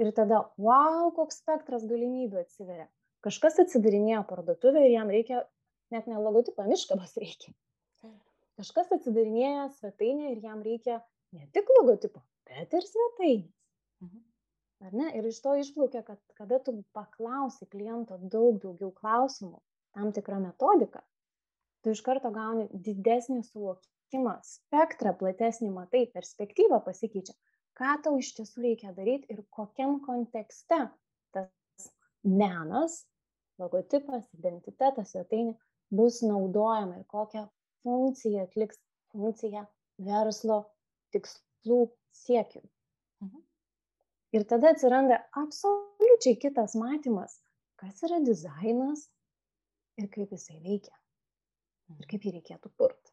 Ir 0.00 0.14
tada, 0.16 0.46
wow, 0.56 1.10
koks 1.16 1.42
spektras 1.42 1.84
galimybių 1.90 2.40
atsiveria. 2.40 2.88
Kažkas 3.22 3.60
atsidarinėja 3.66 4.22
parduotuvę 4.30 4.86
ir 4.86 4.94
jam 4.94 5.12
reikia 5.12 5.44
net 5.92 6.08
ne 6.08 6.18
logotipą, 6.18 6.64
miškabas 6.70 7.14
reikia. 7.20 7.52
Kažkas 8.58 8.94
atsidarinėja 8.96 9.68
svetainę 9.76 10.32
ir 10.32 10.40
jam 10.42 10.62
reikia 10.64 11.00
ne 11.36 11.46
tik 11.54 11.68
logotipo, 11.76 12.22
bet 12.52 12.76
ir 12.78 12.86
svetainės. 12.88 13.56
Mhm. 14.04 14.22
Ar 14.82 14.96
ne? 14.98 15.08
Ir 15.18 15.28
iš 15.30 15.38
to 15.44 15.54
išplaukia, 15.60 16.02
kad 16.06 16.18
kada 16.38 16.58
tu 16.66 16.74
paklausi 16.96 17.68
kliento 17.70 18.18
daug 18.18 18.58
daugiau 18.64 18.90
klausimų, 18.96 19.60
tam 19.94 20.10
tikrą 20.16 20.40
metodiką, 20.42 21.02
tu 21.82 21.94
iš 21.94 22.02
karto 22.06 22.32
gauni 22.34 22.66
didesnį 22.88 23.42
suvokimą, 23.46 24.34
spektrą 24.46 25.14
platesnį 25.20 25.70
matai, 25.76 26.02
perspektyva 26.16 26.80
pasikeičia, 26.86 27.36
ką 27.78 27.94
tau 28.04 28.18
iš 28.18 28.32
tiesų 28.38 28.66
reikia 28.66 28.92
daryti 28.96 29.30
ir 29.34 29.44
kokiam 29.54 30.00
kontekste 30.06 30.80
tas 31.36 31.88
menas, 32.26 33.02
logotipas, 33.62 34.26
identitetas, 34.38 35.14
svetainė 35.14 35.54
bus 35.94 36.22
naudojama 36.26 37.00
ir 37.00 37.06
kokią 37.10 37.46
funkciją 37.86 38.46
atliks 38.48 38.80
funkciją 39.12 39.66
verslo 40.02 40.62
tikslų 41.14 41.84
siekiui. 42.16 42.64
Mhm. 43.24 43.42
Ir 44.32 44.44
tada 44.48 44.72
atsiranda 44.72 45.18
absoliučiai 45.36 46.38
kitas 46.40 46.76
matymas, 46.80 47.36
kas 47.76 48.02
yra 48.06 48.20
dizainas 48.24 49.08
ir 50.00 50.08
kaip 50.12 50.32
jisai 50.32 50.60
veikia. 50.64 50.94
Ir 51.98 52.06
kaip 52.08 52.24
jį 52.24 52.38
reikėtų 52.38 52.70
kurti. 52.78 53.12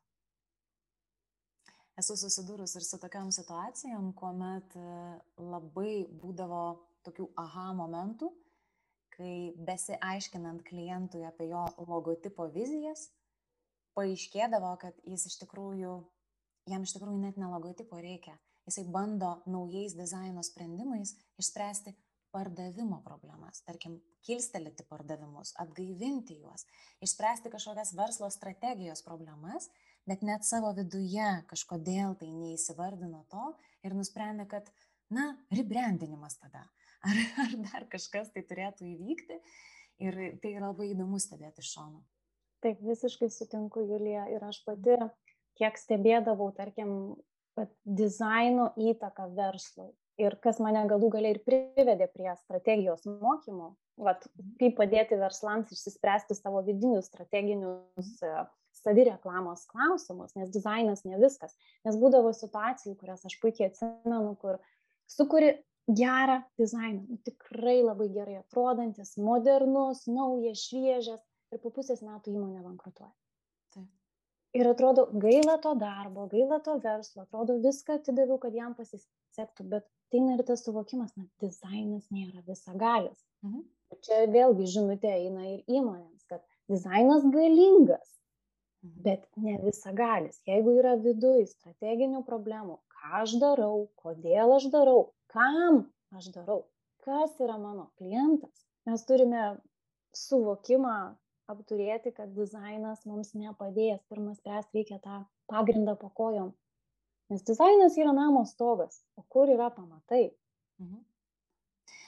Esu 1.99 2.15
susidūrus 2.15 2.77
ir 2.79 2.85
su 2.87 2.95
tokiam 3.01 3.27
situacijom, 3.35 4.13
kuomet 4.15 4.75
e, 4.79 4.83
labai 5.43 6.05
būdavo 6.21 6.61
tokių 7.03 7.25
aha 7.41 7.73
momentų, 7.75 8.29
kai 9.17 9.51
besiaiškinant 9.67 10.63
klientui 10.69 11.25
apie 11.27 11.49
jo 11.49 11.65
logotipo 11.89 12.47
vizijas, 12.53 13.09
paaiškėdavo, 13.99 14.71
kad 14.79 14.95
jis 15.03 15.25
iš 15.27 15.35
tikrųjų, 15.41 15.97
jam 16.71 16.87
iš 16.87 16.95
tikrųjų 16.95 17.19
net 17.25 17.41
ne 17.41 17.51
logotipo 17.51 17.99
reikia. 17.99 18.37
Jisai 18.69 18.85
bando 18.93 19.39
naujais 19.49 19.95
dizaino 19.97 20.43
sprendimais 20.45 21.15
išspręsti 21.41 21.95
pardavimo 22.29 22.99
problemas, 23.01 23.63
tarkim, 23.65 23.97
kilstelėti 24.27 24.85
pardavimus, 24.89 25.55
atgaivinti 25.61 26.37
juos, 26.43 26.67
išspręsti 27.01 27.49
kažkokias 27.49 27.95
verslo 27.97 28.29
strategijos 28.33 29.01
problemas, 29.05 29.69
bet 30.05 30.21
net 30.25 30.45
savo 30.45 30.69
viduje 30.77 31.29
kažkodėl 31.49 32.13
tai 32.19 32.29
neįsivardino 32.35 33.23
to 33.33 33.47
ir 33.87 33.95
nusprendė, 33.97 34.45
kad, 34.51 34.69
na, 35.09 35.31
rebrandinimas 35.55 36.37
tada 36.37 36.67
ar, 37.09 37.23
ar 37.45 37.57
dar 37.65 37.89
kažkas 37.89 38.29
tai 38.35 38.45
turėtų 38.45 38.85
įvykti. 38.93 39.41
Ir 39.99 40.15
tai 40.39 40.53
yra 40.55 40.69
labai 40.69 40.93
įdomu 40.93 41.17
stebėti 41.19 41.59
iš 41.59 41.73
šono. 41.75 42.05
Taip, 42.63 42.79
visiškai 42.83 43.27
sutinku, 43.31 43.81
Julija. 43.87 44.29
Ir 44.31 44.45
aš 44.47 44.61
pati, 44.63 44.95
kiek 45.59 45.75
stebėdavau, 45.79 46.47
tarkim, 46.55 47.17
dizaino 47.83 48.69
įtaką 48.77 49.29
verslui. 49.37 49.91
Ir 50.19 50.35
kas 50.43 50.57
mane 50.59 50.81
galų 50.89 51.13
galiai 51.13 51.37
ir 51.37 51.43
privedė 51.45 52.09
prie 52.11 52.31
strategijos 52.41 53.05
mokymų, 53.07 53.69
vat, 54.03 54.25
kaip 54.59 54.75
padėti 54.79 55.19
verslams 55.19 55.71
išsispręsti 55.71 56.35
savo 56.35 56.59
vidinius 56.67 57.07
strateginius 57.07 58.09
e, 58.23 58.33
savireklamos 58.81 59.63
klausimus, 59.71 60.35
nes 60.35 60.51
dizainas 60.51 61.05
ne 61.07 61.19
viskas. 61.21 61.55
Nes 61.87 61.95
būdavo 62.01 62.33
situacijų, 62.35 62.97
kurias 62.99 63.23
aš 63.27 63.37
puikiai 63.39 63.69
atsimenu, 63.71 64.35
kur 64.43 64.59
sukuri 65.07 65.55
gerą 65.87 66.41
dizainą, 66.59 67.05
nu, 67.07 67.17
tikrai 67.25 67.79
labai 67.81 68.09
gerai 68.13 68.37
atrodantis, 68.41 69.15
modernus, 69.17 70.03
naujas, 70.11 70.67
šviežias 70.67 71.23
ir 71.53 71.63
po 71.63 71.71
pusės 71.73 72.03
metų 72.05 72.35
įmonė 72.35 72.63
bankrutuoja. 72.67 73.13
Ir 74.57 74.65
atrodo, 74.65 75.05
gaila 75.21 75.59
to 75.61 75.75
darbo, 75.77 76.25
gaila 76.31 76.57
to 76.65 76.79
verslo, 76.81 77.25
atrodo, 77.27 77.59
viską 77.61 77.99
atidaviau, 77.99 78.39
kad 78.41 78.55
jam 78.57 78.73
pasisektų, 78.77 79.65
bet 79.73 79.85
tai 80.09 80.21
ir 80.33 80.41
tas 80.47 80.63
suvokimas, 80.65 81.11
na, 81.19 81.27
dizainas 81.43 82.07
nėra 82.09 82.41
visagalis. 82.47 83.19
Mhm. 83.45 83.67
Čia 84.05 84.23
vėlgi 84.33 84.65
žinutė 84.73 85.11
eina 85.11 85.45
ir 85.51 85.61
įmonėms, 85.69 86.25
kad 86.29 86.41
dizainas 86.69 87.27
galingas, 87.29 88.09
mhm. 88.85 88.97
bet 89.05 89.29
ne 89.37 89.59
visagalis. 89.61 90.41
Jeigu 90.49 90.73
yra 90.81 90.95
viduje 90.97 91.45
strateginių 91.53 92.23
problemų, 92.25 92.79
ką 92.97 93.13
aš 93.21 93.37
darau, 93.43 93.87
kodėl 94.01 94.57
aš 94.57 94.69
darau, 94.73 95.11
kam 95.29 95.83
aš 96.17 96.33
darau, 96.33 96.63
kas 97.05 97.37
yra 97.37 97.61
mano 97.61 97.91
klientas. 98.01 98.65
Mes 98.89 99.05
turime 99.05 99.59
suvokimą 100.17 100.97
apturėti, 101.51 102.13
kad 102.15 102.31
dizainas 102.37 103.05
mums 103.09 103.33
nepadės. 103.37 104.01
Pirmas 104.11 104.39
spręsti 104.41 104.79
reikia 104.79 104.99
tą 105.03 105.19
pagrindą 105.51 105.95
po 105.99 106.09
kojom. 106.21 106.51
Nes 107.29 107.45
dizainas 107.45 107.97
yra 108.01 108.13
namo 108.15 108.45
stogas, 108.49 109.03
o 109.17 109.23
kur 109.33 109.51
yra 109.53 109.69
pamatai. 109.73 110.29
Mhm. 110.81 111.05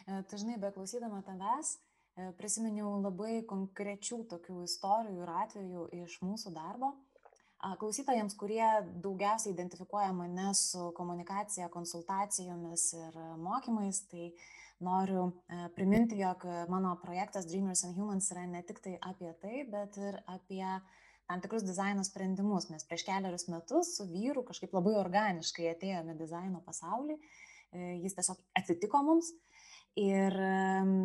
E, 0.07 0.57
beklausydama 0.63 1.21
tavęs, 1.27 1.75
e, 2.17 2.31
prisiminiau 2.39 2.95
labai 3.03 3.41
konkrečių 3.49 4.23
tokių 4.33 4.63
istorijų 4.65 5.21
ir 5.21 5.33
atvejų 5.43 5.87
iš 6.01 6.19
mūsų 6.25 6.53
darbo 6.55 6.95
Klausytojams, 7.61 8.33
kurie 8.41 8.65
daugiausiai 9.03 9.53
identifikuoja 9.53 10.09
mane 10.17 10.49
su 10.57 10.87
komunikacija, 10.97 11.67
konsultacijomis 11.69 12.87
ir 12.97 13.19
mokymais, 13.37 13.99
tai 14.09 14.31
noriu 14.81 15.27
e, 15.29 15.67
priminti, 15.75 16.17
jog 16.17 16.41
mano 16.73 16.95
projektas 17.03 17.45
Dreamers 17.51 17.83
and 17.85 17.99
Humans 17.99 18.31
yra 18.33 18.47
ne 18.49 18.63
tik 18.65 18.81
tai 18.81 18.95
apie 19.11 19.29
tai, 19.43 19.61
bet 19.69 19.99
ir 20.01 20.17
apie 20.25 20.65
tam 21.29 21.43
tikrus 21.43 21.61
dizaino 21.67 22.01
sprendimus. 22.07 22.71
Mes 22.73 22.87
prieš 22.89 23.05
keliarius 23.05 23.45
metus 23.53 23.93
su 23.99 24.09
vyru 24.09 24.41
kažkaip 24.47 24.73
labai 24.73 24.97
organiškai 25.03 25.69
atėjome 25.75 26.17
dizaino 26.17 26.63
pasaulį, 26.65 27.19
e, 27.21 27.93
jis 28.01 28.17
tiesiog 28.17 28.41
atsitiko 28.57 29.05
mums 29.05 29.35
ir 29.99 30.35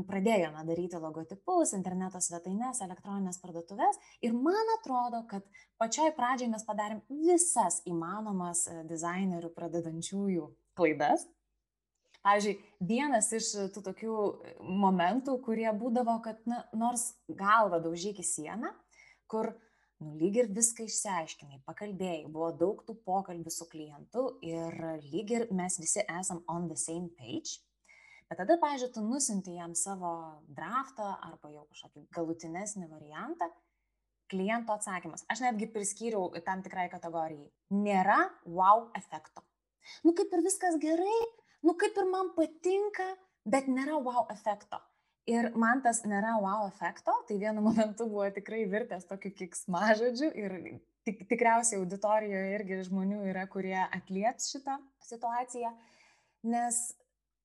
pradėjome 0.07 0.63
daryti 0.67 0.99
logotipus, 1.03 1.75
interneto 1.75 2.21
svetaines, 2.23 2.83
elektroninės 2.85 3.41
parduotuvės 3.43 3.99
ir 4.23 4.37
man 4.37 4.75
atrodo, 4.79 5.25
kad 5.31 5.47
pačioj 5.81 6.13
pradžioj 6.17 6.53
mes 6.53 6.67
padarėm 6.67 7.03
visas 7.11 7.81
įmanomas 7.89 8.67
e, 8.71 8.83
dizainerių 8.87 9.51
pradedančiųjų 9.57 10.47
klaidas. 10.79 11.27
Pavyzdžiui, 12.27 12.57
vienas 12.83 13.31
iš 13.35 13.53
tų 13.75 13.83
tokių 13.91 14.15
e, 14.15 14.57
momentų, 14.63 15.39
kurie 15.43 15.69
būdavo, 15.75 16.19
kad 16.25 16.43
na, 16.47 16.63
nors 16.75 17.13
galva 17.27 17.83
daužyk 17.83 18.23
į 18.23 18.27
sieną, 18.27 18.73
kur 19.31 19.53
nu, 19.99 20.15
lyg 20.21 20.43
ir 20.43 20.51
viską 20.55 20.87
išsiaiškinai, 20.87 21.63
pakalbėjai, 21.67 22.27
buvo 22.31 22.53
daug 22.55 22.87
tų 22.87 22.99
pokalbių 23.07 23.51
su 23.51 23.67
klientu 23.71 24.29
ir 24.47 24.75
lyg 25.11 25.33
ir 25.41 25.49
mes 25.55 25.79
visi 25.83 26.07
esam 26.07 26.45
on 26.47 26.71
the 26.71 26.79
same 26.79 27.11
page. 27.19 27.59
Bet 28.27 28.41
tada, 28.41 28.57
pažiūrėjau, 28.59 28.93
tu 28.97 29.03
nusinti 29.07 29.55
jam 29.55 29.75
savo 29.79 30.13
draftą 30.57 31.13
arba 31.29 31.51
jau 31.53 31.63
kažkokį 31.71 32.09
galutinesnį 32.17 32.89
variantą, 32.91 33.47
kliento 34.31 34.75
atsakymas. 34.75 35.23
Aš 35.31 35.45
netgi 35.45 35.69
priskyriau 35.71 36.33
tam 36.47 36.65
tikrai 36.67 36.89
kategorijai. 36.91 37.47
Nėra 37.71 38.19
wow 38.51 38.89
efekto. 38.99 39.45
Nu 40.03 40.17
kaip 40.19 40.35
ir 40.35 40.43
viskas 40.43 40.81
gerai, 40.83 41.21
nu 41.63 41.77
kaip 41.79 41.95
ir 41.95 42.11
man 42.11 42.33
patinka, 42.35 43.07
bet 43.47 43.71
nėra 43.71 44.01
wow 44.03 44.27
efekto. 44.35 44.83
Ir 45.31 45.51
man 45.59 45.83
tas 45.83 46.05
nėra 46.07 46.37
wow 46.43 46.67
efekto, 46.69 47.15
tai 47.31 47.39
vienu 47.39 47.63
momentu 47.69 48.07
buvo 48.11 48.27
tikrai 48.35 48.65
virtęs 48.71 49.07
tokiu 49.11 49.33
kiksmažodžiu 49.39 50.31
ir 50.35 50.59
tik, 51.07 51.23
tikriausiai 51.31 51.81
auditorijoje 51.81 52.55
irgi 52.59 52.83
žmonių 52.91 53.25
yra, 53.31 53.47
kurie 53.51 53.79
atlieps 53.87 54.51
šitą 54.55 54.79
situaciją, 55.07 55.73
nes, 56.51 56.81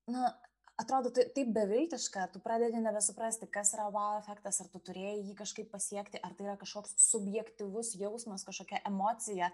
na, 0.09 0.33
atrodo 0.81 1.11
tai 1.13 1.27
taip 1.35 1.51
beviltiška, 1.55 2.27
tu 2.33 2.41
pradedi 2.43 2.81
nebesuprasti, 2.81 3.47
kas 3.53 3.73
yra 3.75 3.87
wow 3.93 4.17
efektas, 4.19 4.59
ar 4.63 4.69
tu 4.73 4.81
turėjai 4.89 5.19
jį 5.19 5.35
kažkaip 5.39 5.71
pasiekti, 5.73 6.19
ar 6.25 6.35
tai 6.37 6.47
yra 6.47 6.57
kažkoks 6.61 6.97
subjektivus 7.05 7.93
jausmas, 7.99 8.45
kažkokia 8.47 8.81
emocija, 8.89 9.51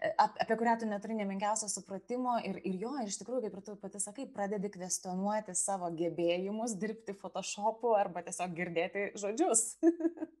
e, 0.00 0.12
apie 0.18 0.58
kurią 0.60 0.76
tu 0.80 0.90
neturi 0.90 1.18
nemenkiausio 1.20 1.70
supratimo 1.72 2.36
ir, 2.46 2.60
ir 2.66 2.78
jo, 2.82 2.94
iš 3.06 3.20
tikrųjų, 3.22 3.46
kaip 3.46 3.58
ir 3.58 3.66
tu 3.66 3.76
pati 3.80 4.02
sakai, 4.02 4.28
pradedi 4.36 4.72
kvestionuoti 4.74 5.56
savo 5.58 5.90
gebėjimus 5.94 6.78
dirbti 6.80 7.16
Photoshopu 7.20 7.94
arba 7.98 8.24
tiesiog 8.26 8.56
girdėti 8.58 9.10
žodžius. 9.20 9.68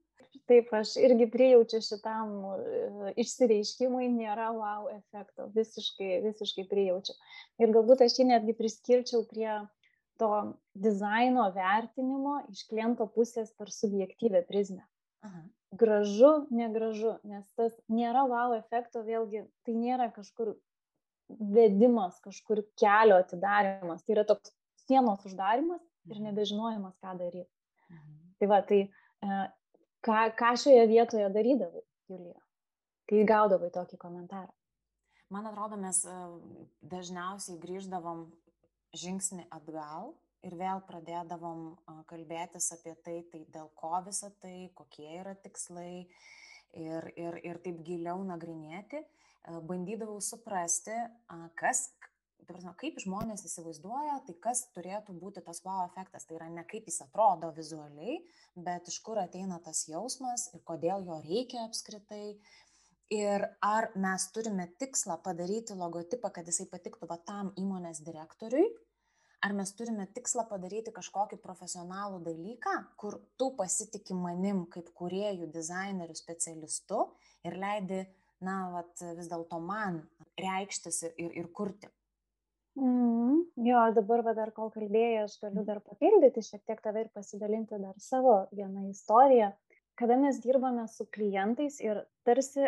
Taip, 0.50 0.68
aš 0.76 0.90
irgi 1.00 1.24
prijaučiu 1.32 1.78
šitam 1.80 2.32
uh, 2.44 3.06
išsireiškimui, 3.20 4.10
nėra 4.12 4.50
wow 4.52 4.90
efekto, 4.92 5.46
visiškai, 5.54 6.18
visiškai 6.26 6.66
prijaučiu. 6.68 7.14
Ir 7.64 7.72
galbūt 7.72 8.04
aš 8.04 8.18
jį 8.18 8.26
netgi 8.28 8.56
priskirčiau 8.58 9.22
prie 9.30 9.54
to 10.20 10.30
dizaino 10.74 11.46
vertinimo 11.54 12.40
iš 12.52 12.64
kliento 12.70 13.06
pusės 13.10 13.52
per 13.58 13.72
subjektyvę 13.72 14.44
prizmę. 14.48 14.84
Aha. 15.24 15.42
Gražu, 15.74 16.30
negražu, 16.54 17.16
nes 17.26 17.46
tas 17.58 17.74
nėra 17.90 18.22
wow 18.30 18.54
efekto, 18.54 19.02
vėlgi 19.02 19.42
tai 19.66 19.74
nėra 19.74 20.10
kažkur 20.14 20.52
vedimas, 21.28 22.20
kažkur 22.22 22.62
kelio 22.78 23.18
atidarimas, 23.22 24.04
tai 24.04 24.14
yra 24.18 24.26
toks 24.28 24.52
sienos 24.84 25.24
uždarimas 25.26 25.82
ir 26.10 26.18
mhm. 26.18 26.28
nebežinojimas, 26.28 26.96
ką 27.02 27.16
daryti. 27.18 27.50
Mhm. 27.88 28.18
Tai 28.38 28.50
va, 28.50 28.60
tai 28.68 28.80
e, 28.84 29.40
ką, 30.04 30.20
ką 30.38 30.52
šioje 30.60 30.84
vietoje 30.90 31.30
darydavai, 31.34 31.82
Julija, 32.12 32.38
kai 33.10 33.24
gaudavai 33.28 33.72
tokį 33.74 33.98
komentarą? 34.00 34.52
Man 35.32 35.48
atrodo, 35.48 35.78
mes 35.80 36.04
e, 36.06 36.16
dažniausiai 36.92 37.58
grįždavom 37.62 38.26
žingsnį 38.94 39.48
atgal 39.54 40.14
ir 40.44 40.54
vėl 40.60 40.82
pradėdavom 40.88 41.74
kalbėtis 42.10 42.70
apie 42.76 42.94
tai, 43.04 43.18
tai 43.32 43.44
dėl 43.54 43.70
ko 43.78 43.96
visa 44.06 44.30
tai, 44.42 44.70
kokie 44.76 45.08
yra 45.20 45.34
tikslai 45.40 46.06
ir, 46.74 47.10
ir, 47.16 47.38
ir 47.42 47.60
taip 47.64 47.80
giliau 47.86 48.22
nagrinėti, 48.26 49.02
bandydavau 49.68 50.20
suprasti, 50.24 50.96
kas, 51.60 51.86
prasme, 52.48 52.74
kaip 52.80 53.00
žmonės 53.00 53.44
įsivaizduoja, 53.48 54.18
tai 54.26 54.34
kas 54.46 54.66
turėtų 54.76 55.16
būti 55.20 55.44
tas 55.44 55.62
wow 55.64 55.86
efektas. 55.86 56.26
Tai 56.28 56.38
yra 56.40 56.50
ne 56.52 56.64
kaip 56.68 56.88
jis 56.90 57.00
atrodo 57.06 57.52
vizualiai, 57.56 58.18
bet 58.56 58.90
iš 58.92 59.00
kur 59.06 59.20
ateina 59.22 59.60
tas 59.64 59.86
jausmas 59.88 60.50
ir 60.52 60.64
kodėl 60.68 61.06
jo 61.08 61.20
reikia 61.24 61.64
apskritai. 61.68 62.36
Ir 63.12 63.44
ar 63.62 63.90
mes 64.00 64.24
turime 64.32 64.64
tikslą 64.80 65.18
padaryti 65.24 65.76
logotipą, 65.76 66.30
kad 66.32 66.46
jisai 66.48 66.64
patiktų 66.70 67.08
va 67.10 67.18
tam 67.28 67.50
įmonės 67.60 68.00
direktoriui, 68.04 68.64
ar 69.44 69.52
mes 69.52 69.72
turime 69.76 70.06
tikslą 70.16 70.46
padaryti 70.48 70.92
kažkokį 70.94 71.38
profesionalų 71.42 72.22
dalyką, 72.24 72.74
kur 73.00 73.18
tu 73.40 73.50
pasitiki 73.58 74.16
manim 74.16 74.64
kaip 74.72 74.88
kuriejų, 74.96 75.50
dizainerių, 75.52 76.16
specialistu 76.16 77.02
ir 77.44 77.58
leidi, 77.60 78.00
na, 78.44 78.56
vat, 78.72 78.94
vis 79.18 79.28
dėlto 79.28 79.60
man 79.60 80.00
reikštis 80.40 81.02
ir, 81.10 81.28
ir, 81.28 81.50
kurti. 81.56 81.90
Mm, 82.80 83.44
jo, 83.68 83.82
dabar 83.94 84.24
va, 84.26 84.34
dar 84.34 84.50
kol 84.56 84.72
kalbėjai, 84.74 85.26
aš 85.26 85.36
galiu 85.44 85.62
dar 85.68 85.82
papildyti 85.84 86.42
šiek 86.42 86.64
tiek 86.66 86.80
tave 86.82 87.04
ir 87.04 87.12
pasidalinti 87.14 87.78
dar 87.82 88.00
savo 88.02 88.40
vieną 88.56 88.88
istoriją. 88.90 89.52
Kada 89.94 90.16
mes 90.18 90.40
dirbame 90.42 90.88
su 90.90 91.06
klientais 91.14 91.78
ir 91.84 92.00
tarsi 92.26 92.64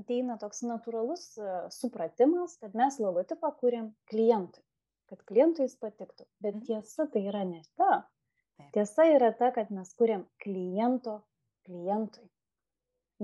ateina 0.00 0.38
toks 0.40 0.62
natūralus 0.64 1.26
supratimas, 1.74 2.56
kad 2.62 2.78
mes 2.78 2.96
logotipą 3.02 3.52
kūrėm 3.60 3.90
klientui 4.08 4.65
kad 5.10 5.22
klientui 5.28 5.66
jis 5.66 5.76
patiktų. 5.82 6.26
Bet 6.42 6.58
mhm. 6.58 6.66
tiesa 6.68 7.08
tai 7.12 7.26
yra 7.30 7.44
ne 7.48 7.62
ta. 7.78 8.04
Tiesa 8.72 9.04
yra 9.12 9.32
ta, 9.36 9.50
kad 9.52 9.70
mes 9.70 9.92
kuriam 9.98 10.24
kliento 10.42 11.20
klientui. 11.66 12.24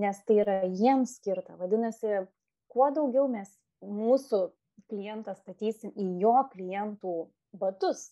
Nes 0.03 0.19
tai 0.29 0.39
yra 0.43 0.59
jiems 0.69 1.17
skirta. 1.19 1.57
Vadinasi, 1.61 2.25
kuo 2.73 2.89
daugiau 2.95 3.29
mes 3.33 3.51
mūsų 3.83 4.43
klientą 4.89 5.35
statysim 5.37 5.93
į 5.97 6.07
jo 6.23 6.35
klientų 6.53 7.15
batus 7.61 8.11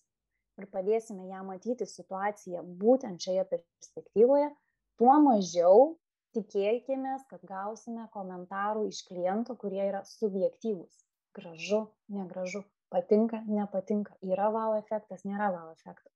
ir 0.61 0.68
padėsime 0.72 1.28
ją 1.30 1.44
matyti 1.46 1.87
situaciją 1.88 2.62
būtent 2.80 3.24
šioje 3.24 3.46
perspektyvoje, 3.52 4.50
tuo 5.00 5.14
mažiau 5.24 5.94
tikėkime, 6.37 7.16
kad 7.30 7.44
gausime 7.48 8.06
komentarų 8.14 8.87
iš 8.90 9.02
kliento, 9.09 9.56
kurie 9.61 9.83
yra 9.87 10.02
subjektyvūs. 10.06 11.00
Gražu, 11.37 11.85
negražu, 12.12 12.62
patinka, 12.90 13.42
nepatinka, 13.46 14.16
yra 14.26 14.50
wow 14.55 14.76
efektas, 14.79 15.24
nėra 15.24 15.50
wow 15.55 15.70
efektas. 15.72 16.12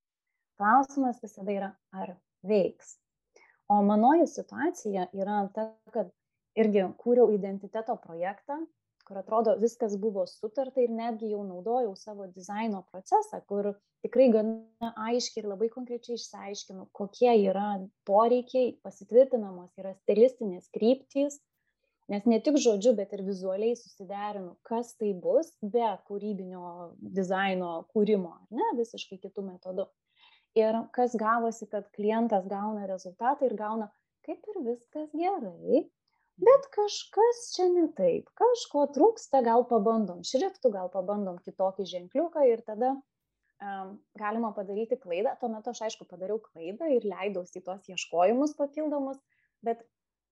Klausimas 0.59 1.19
visada 1.23 1.51
yra, 1.51 1.71
ar 1.91 2.15
veiks. 2.47 2.95
O 3.71 3.81
manoji 3.81 4.27
situacija 4.29 5.07
yra 5.17 5.41
ta, 5.55 5.71
kad 5.95 6.11
irgi 6.55 6.85
kūriau 7.01 7.31
identiteto 7.35 7.95
projektą, 8.03 8.59
kur 9.05 9.19
atrodo 9.21 9.55
viskas 9.61 9.95
buvo 10.01 10.25
sutarta 10.29 10.81
ir 10.81 10.93
netgi 10.93 11.31
jau 11.31 11.43
naudojau 11.45 11.93
savo 11.99 12.27
dizaino 12.37 12.81
procesą, 12.91 13.41
kur 13.49 13.73
tikrai 14.05 14.29
gana 14.33 14.93
aiškiai 15.09 15.43
ir 15.43 15.49
labai 15.51 15.69
konkrečiai 15.73 16.17
išsiaiškinu, 16.19 16.87
kokie 16.99 17.33
yra 17.49 17.67
poreikiai, 18.09 18.73
pasitvirtinamos 18.85 19.73
yra 19.81 19.93
stilistinės 19.99 20.71
kryptys, 20.77 21.37
nes 22.11 22.25
ne 22.29 22.39
tik 22.45 22.57
žodžiu 22.61 22.93
bet 22.97 23.13
ir 23.17 23.23
vizualiai 23.25 23.77
susiderinu 23.79 24.55
kas 24.69 24.93
tai 24.99 25.11
bus 25.25 25.51
be 25.75 25.87
kūrybinio 26.09 26.65
dizaino 27.17 27.71
kūrimo 27.93 28.33
ar 28.35 28.59
ne 28.59 28.71
visiškai 28.79 29.19
kitu 29.23 29.45
metodu. 29.45 29.87
Ir 30.55 30.77
kas 30.95 31.15
gavosi 31.19 31.67
kad 31.71 31.89
klientas 31.97 32.45
gauna 32.51 32.85
rezultatą 32.91 33.49
ir 33.49 33.57
gauna 33.59 33.89
kaip 34.27 34.45
ir 34.53 34.61
viskas 34.69 35.09
gerai 35.11 35.81
bet 36.45 36.69
kažkas 36.75 37.41
čia 37.55 37.67
ne 37.73 37.87
taip 37.97 38.29
kažko 38.39 38.85
trūksta 38.95 39.41
gal 39.43 39.65
pabandom 39.71 40.23
šriftų 40.27 40.71
gal 40.77 40.91
pabandom 40.93 41.41
kitokį 41.43 41.87
ženkliuką 41.91 42.45
ir 42.51 42.63
tada 42.69 42.93
um, 42.95 43.95
galima 44.19 44.51
padaryti 44.55 44.99
klaidą. 44.99 45.35
Tuo 45.39 45.49
metu 45.51 45.71
aš 45.71 45.85
aišku 45.87 46.07
padariau 46.09 46.41
klaidą 46.43 46.89
ir 46.91 47.07
leidausi 47.07 47.59
į 47.61 47.65
tuos 47.67 47.89
ieškojimus 47.91 48.55
papildomus 48.59 49.21
bet 49.65 49.81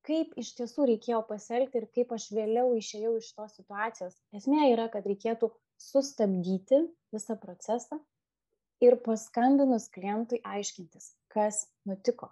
kaip 0.08 0.34
iš 0.40 0.54
tiesų 0.58 0.88
reikėjo 0.92 1.22
pasielgti 1.28 1.80
ir 1.80 1.90
kaip 1.96 2.12
aš 2.16 2.30
vėliau 2.36 2.74
išėjau 2.78 3.16
iš 3.20 3.30
tos 3.38 3.56
situacijos. 3.60 4.18
Esmė 4.36 4.72
yra, 4.74 4.90
kad 4.92 5.08
reikėtų 5.08 5.52
sustabdyti 5.82 6.84
visą 7.16 7.38
procesą 7.40 8.00
ir 8.84 8.98
paskambinus 9.06 9.90
klientui 9.94 10.42
aiškintis, 10.44 11.14
kas 11.34 11.66
nutiko. 11.88 12.30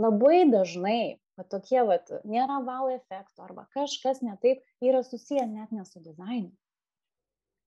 Labai 0.00 0.46
dažnai 0.48 1.20
va, 1.36 1.44
tokie, 1.44 1.80
va, 1.84 1.98
nėra 2.24 2.62
wow 2.64 2.88
efekto 2.94 3.44
arba 3.44 3.66
kažkas 3.76 4.22
netaip 4.24 4.62
yra 4.80 5.02
susiję 5.04 5.44
net 5.50 5.72
ne 5.72 5.84
su 5.84 6.00
dizainu. 6.00 6.52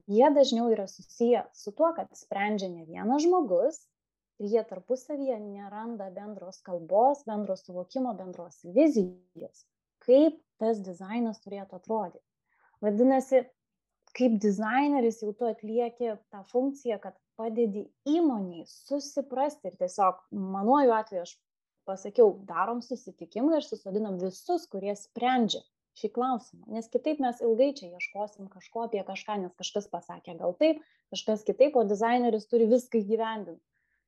Jie 0.09 0.29
dažniau 0.33 0.69
yra 0.73 0.85
susiję 0.89 1.45
su 1.53 1.73
tuo, 1.73 1.91
kad 1.97 2.09
sprendžia 2.17 2.69
ne 2.69 2.85
vienas 2.85 3.23
žmogus, 3.25 3.79
ir 4.39 4.51
jie 4.51 4.63
tarpusavyje 4.67 5.37
neranda 5.39 6.09
bendros 6.15 6.61
kalbos, 6.65 7.23
bendro 7.27 7.55
suvokimo, 7.59 8.13
bendros 8.17 8.61
vizijos, 8.77 9.65
kaip 10.05 10.39
tas 10.61 10.81
dizainas 10.83 11.41
turėtų 11.43 11.79
atrodyti. 11.79 12.23
Vadinasi, 12.83 13.43
kaip 14.15 14.39
dizaineris 14.43 15.21
jau 15.23 15.33
tu 15.35 15.47
atlieki 15.49 16.15
tą 16.31 16.43
funkciją, 16.51 16.99
kad 17.03 17.15
padedi 17.39 17.85
įmoniai 18.07 18.65
susiprasti 18.69 19.71
ir 19.71 19.79
tiesiog, 19.79 20.21
manuoju 20.31 20.95
atveju, 20.95 21.23
aš 21.27 21.35
pasakiau, 21.87 22.33
darom 22.47 22.81
susitikimą 22.83 23.59
ir 23.59 23.65
susodinam 23.65 24.19
visus, 24.21 24.65
kurie 24.71 24.95
sprendžia 24.99 25.61
šį 25.99 26.11
klausimą. 26.15 26.65
Nes 26.75 26.87
kitaip 26.91 27.21
mes 27.23 27.39
ilgai 27.43 27.69
čia 27.77 27.93
ieškosim 27.93 28.49
kažko 28.51 28.87
apie 28.87 29.03
kažką, 29.07 29.37
nes 29.43 29.53
kažkas 29.59 29.87
pasakė 29.91 30.35
gal 30.39 30.55
taip, 30.59 30.81
kažkas 31.13 31.45
kitaip, 31.47 31.77
o 31.79 31.85
dizaineris 31.87 32.49
turi 32.51 32.67
viską 32.71 32.99
įgyvendinti 33.03 33.63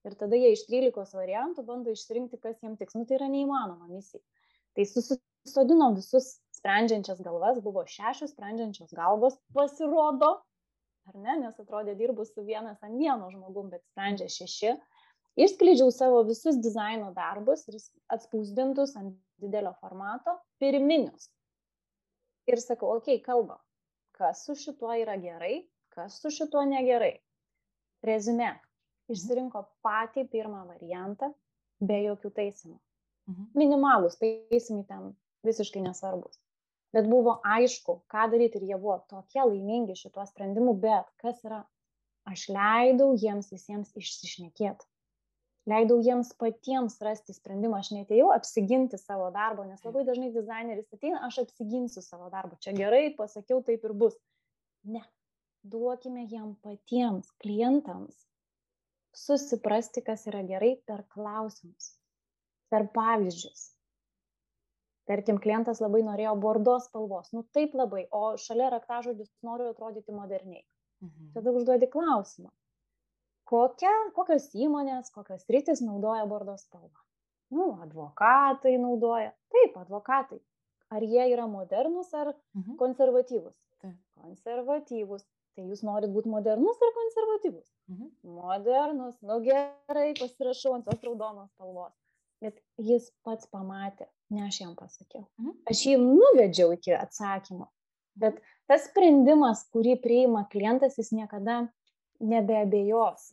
ir 0.08 0.16
tada 0.20 0.40
jie 0.40 0.54
iš 0.56 0.66
13 0.70 1.16
variantų 1.20 1.64
bando 1.68 1.94
išsirinkti, 1.94 2.40
kas 2.42 2.60
jiems 2.64 2.80
tiks. 2.80 2.96
Nu, 2.98 3.06
tai 3.08 3.20
yra 3.20 3.30
neįmanoma 3.32 3.90
misija. 3.92 4.24
Tai 4.78 4.86
susodino 4.88 5.92
visus 5.96 6.38
sprendžiančias 6.58 7.22
galvas, 7.26 7.62
buvo 7.64 7.84
šešios 7.90 8.34
sprendžiančios 8.34 8.94
galvos, 8.98 9.38
pasirodo, 9.56 10.34
ar 11.08 11.16
ne, 11.16 11.38
nes 11.44 11.60
atrodė 11.62 11.96
dirbu 12.00 12.26
su 12.28 12.44
vienas 12.46 12.82
ant 12.84 12.98
vieno 13.00 13.30
žmogum, 13.32 13.72
bet 13.74 13.84
sprendžia 13.92 14.30
šeši. 14.34 14.76
Išskleidžiau 15.38 15.92
savo 15.94 16.24
visus 16.26 16.58
dizaino 16.64 17.12
darbus 17.14 17.68
ir 17.70 17.78
atspausdintus 18.14 18.96
ant 18.98 19.14
didelio 19.42 19.76
formato, 19.82 20.34
pirminius. 20.62 21.30
Ir 22.50 22.62
sakau, 22.64 22.96
okei, 22.98 23.20
okay, 23.20 23.26
kalbam, 23.26 23.60
kas 24.18 24.46
su 24.48 24.56
šituo 24.58 24.96
yra 24.98 25.18
gerai, 25.22 25.68
kas 25.94 26.18
su 26.24 26.32
šituo 26.34 26.64
negerai. 26.66 27.18
Rezumė. 28.08 28.56
Išsirinko 29.14 29.64
patį 29.86 30.28
pirmą 30.32 30.66
variantą 30.68 31.32
be 31.80 32.02
jokių 32.04 32.34
taisymų. 32.42 32.76
Mhm. 33.32 33.48
Minimalus 33.60 34.20
taisymai 34.20 34.84
ten 34.90 35.14
visiškai 35.48 35.84
nesvarbus 35.86 36.40
bet 36.98 37.08
buvo 37.10 37.38
aišku, 37.46 38.02
ką 38.12 38.28
daryti 38.32 38.60
ir 38.60 38.68
jie 38.72 38.78
buvo 38.80 39.00
tokie 39.12 39.44
laimingi 39.44 39.96
šituo 40.00 40.26
sprendimu, 40.30 40.76
bet 40.82 41.10
kas 41.22 41.42
yra, 41.46 41.64
aš 42.28 42.48
leidau 42.54 43.12
jiems 43.20 43.52
visiems 43.54 43.92
išsišnekėti. 43.98 44.88
Leidau 45.68 45.98
jiems 46.00 46.32
patiems 46.40 46.96
rasti 47.04 47.36
sprendimą, 47.36 47.82
aš 47.84 47.92
netėjau 47.92 48.30
apsiginti 48.32 49.00
savo 49.02 49.28
darbo, 49.36 49.66
nes 49.68 49.84
labai 49.84 50.06
dažnai 50.08 50.32
dizaineris 50.32 50.88
ateina, 50.96 51.20
aš 51.28 51.42
apsiginsiu 51.44 52.04
savo 52.06 52.32
darbo, 52.32 52.56
čia 52.64 52.72
gerai, 52.78 53.10
pasakiau, 53.18 53.60
taip 53.68 53.84
ir 53.84 53.96
bus. 54.06 54.16
Ne, 54.88 55.04
duokime 55.68 56.24
jam 56.32 56.54
patiems 56.64 57.28
klientams 57.44 58.16
susiprasti, 59.18 60.04
kas 60.06 60.28
yra 60.30 60.44
gerai 60.46 60.76
per 60.90 61.04
klausimus, 61.14 61.90
per 62.72 62.88
pavyzdžius, 62.94 63.64
tarkim 65.10 65.40
klientas 65.44 65.82
labai 65.84 66.04
norėjo 66.06 66.36
bordo 66.44 66.78
spalvos 66.84 67.32
nu 67.36 67.44
taip 67.56 67.76
labai 67.80 68.06
o 68.12 68.24
šalia 68.44 68.70
raktažodis 68.76 69.32
noriu 69.48 69.72
atrodyti 69.74 70.16
moderniai. 70.16 70.66
Mhm. 71.02 71.34
tada 71.34 71.52
užduodi 71.54 71.88
klausimą. 71.94 72.50
Kokia 73.48 73.92
kokios 74.16 74.50
įmonės 74.66 75.12
kokios 75.14 75.46
sritys 75.46 75.82
naudoja 75.86 76.26
bordo 76.26 76.58
spalvą? 76.58 77.04
Nu 77.54 77.68
advokatai 77.84 78.74
naudoja. 78.82 79.32
Taip 79.54 79.78
advokatai. 79.78 80.40
Ar 80.90 81.04
jie 81.04 81.30
yra 81.34 81.46
modernūs 81.52 82.10
ar 82.16 82.34
mhm. 82.34 82.76
konservatyvūs? 82.82 83.56
Taip. 83.84 83.96
konservatyvūs 84.18 85.24
tai 85.58 85.66
jūs 85.68 85.82
norit 85.88 86.14
būti 86.14 86.32
modernus 86.32 86.84
ar 86.86 86.94
konservatyvus 86.98 87.66
mhm. 87.92 88.12
modernus 88.38 89.18
nu 89.26 89.42
gerai 89.48 90.12
pasirašau 90.20 90.78
ant 90.78 90.88
tos 90.90 91.02
raudonos 91.08 91.50
spalvos 91.56 91.96
bet 92.44 92.62
jis 92.78 93.10
pats 93.26 93.50
pamatė 93.50 94.08
ne 94.30 94.46
aš 94.48 94.62
jam 94.62 94.76
pasakiau. 94.76 95.26
Mhm. 95.40 95.56
Aš 95.72 95.84
jį 95.90 95.98
nuvedžiau 96.02 96.74
iki 96.76 96.94
atsakymo. 96.98 97.70
Bet 98.18 98.40
tas 98.70 98.88
sprendimas, 98.90 99.66
kurį 99.74 99.98
priima 100.04 100.46
klientas, 100.52 100.98
jis 100.98 101.14
niekada 101.14 101.68
nebeabejos. 102.20 103.32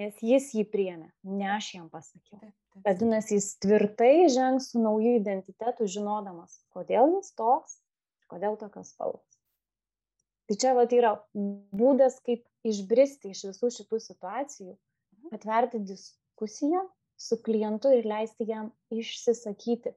Nes 0.00 0.16
jis 0.24 0.46
jį 0.56 0.64
priėmė, 0.72 1.10
ne 1.26 1.50
aš 1.56 1.74
jam 1.74 1.88
pasakiau. 1.92 2.40
Vadinasi, 2.86 3.36
jis 3.36 3.50
tvirtai 3.60 4.30
žengs 4.32 4.70
su 4.72 4.80
nauju 4.80 5.18
identitetu, 5.18 5.88
žinodamas, 5.90 6.54
kodėl 6.72 7.18
jis 7.18 7.34
toks, 7.36 7.80
kodėl 8.30 8.56
tokios 8.56 8.94
spalvos. 8.94 9.29
Tai 10.50 10.56
čia 10.58 10.72
vat, 10.74 10.90
yra 10.90 11.12
būdas, 11.78 12.16
kaip 12.26 12.42
išbristi 12.66 13.30
iš 13.30 13.44
visų 13.52 13.68
šitų 13.76 14.00
situacijų, 14.02 14.72
mhm. 14.74 15.34
atverti 15.36 15.78
diskusiją 15.86 16.82
su 17.20 17.38
klientu 17.44 17.92
ir 17.94 18.08
leisti 18.10 18.48
jam 18.48 18.72
išsisakyti, 18.90 19.92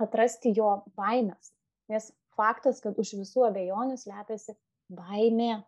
atrasti 0.00 0.54
jo 0.56 0.70
baimės. 0.96 1.52
Nes 1.92 2.08
faktas, 2.38 2.80
kad 2.80 2.96
už 3.02 3.12
visų 3.20 3.44
abejonių 3.50 3.98
slepiasi 4.00 4.54
baimė 4.88 5.58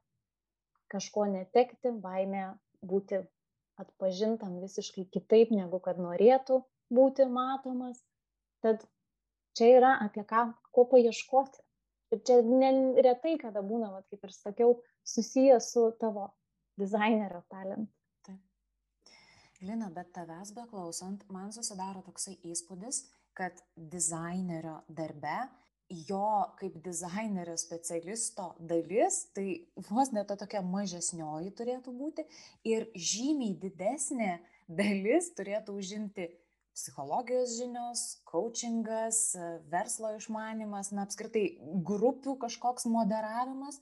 kažko 0.90 1.26
netekti, 1.30 1.92
baimė 2.00 2.46
būti 2.80 3.20
atpažintam 3.80 4.58
visiškai 4.62 5.06
kitaip, 5.12 5.52
negu 5.54 5.80
kad 5.84 6.00
norėtų 6.00 6.62
būti 6.92 7.26
matomas. 7.28 8.00
Tad 8.64 8.84
čia 9.56 9.74
yra 9.78 9.92
apie 10.04 10.24
ką, 10.24 10.50
ko 10.72 10.86
paieškoti. 10.88 11.60
Ir 12.10 12.20
čia 12.26 12.40
neretai, 12.42 13.36
kada 13.38 13.62
būna, 13.62 13.92
vat, 13.94 14.06
kaip 14.10 14.26
ir 14.26 14.34
sakiau, 14.34 14.74
susijęs 15.06 15.70
su 15.74 15.86
tavo 16.00 16.26
dizainerio 16.80 17.44
talentu. 17.52 18.34
Lina, 19.60 19.90
bet 19.92 20.14
tavęs 20.16 20.54
beklausant, 20.56 21.26
man 21.28 21.50
susidaro 21.52 22.00
toksai 22.06 22.38
įspūdis, 22.48 23.02
kad 23.36 23.60
dizainerio 23.76 24.78
darbe 24.88 25.36
jo 26.08 26.52
kaip 26.58 26.76
dizainerio 26.84 27.56
specialisto 27.58 28.54
dalis, 28.58 29.24
tai 29.34 29.66
vos 29.90 30.12
net 30.14 30.30
tokia 30.38 30.62
mažesnioji 30.62 31.50
turėtų 31.58 31.94
būti 31.98 32.26
ir 32.68 32.86
žymiai 32.94 33.56
didesnė 33.58 34.36
dalis 34.68 35.32
turėtų 35.34 35.74
užimti 35.82 36.28
psichologijos 36.76 37.56
žinios, 37.58 38.04
coachingas, 38.28 39.34
verslo 39.72 40.14
išmanimas, 40.16 40.92
na 40.94 41.04
apskritai 41.08 41.44
grupių 41.86 42.36
kažkoks 42.44 42.86
moderavimas, 42.90 43.80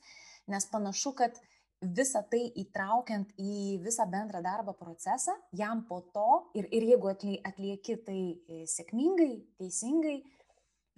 nes 0.48 0.66
panašu, 0.72 1.12
kad 1.18 1.37
visą 1.79 2.24
tai 2.31 2.40
įtraukiant 2.59 3.31
į 3.38 3.79
visą 3.85 4.09
bendrą 4.11 4.40
darbo 4.42 4.74
procesą, 4.74 5.37
jam 5.53 5.85
po 5.87 6.01
to 6.14 6.51
ir, 6.59 6.66
ir 6.74 6.88
jeigu 6.90 7.12
atlieki 7.12 7.98
tai 8.07 8.22
e, 8.35 8.64
sėkmingai, 8.66 9.31
teisingai, 9.61 10.16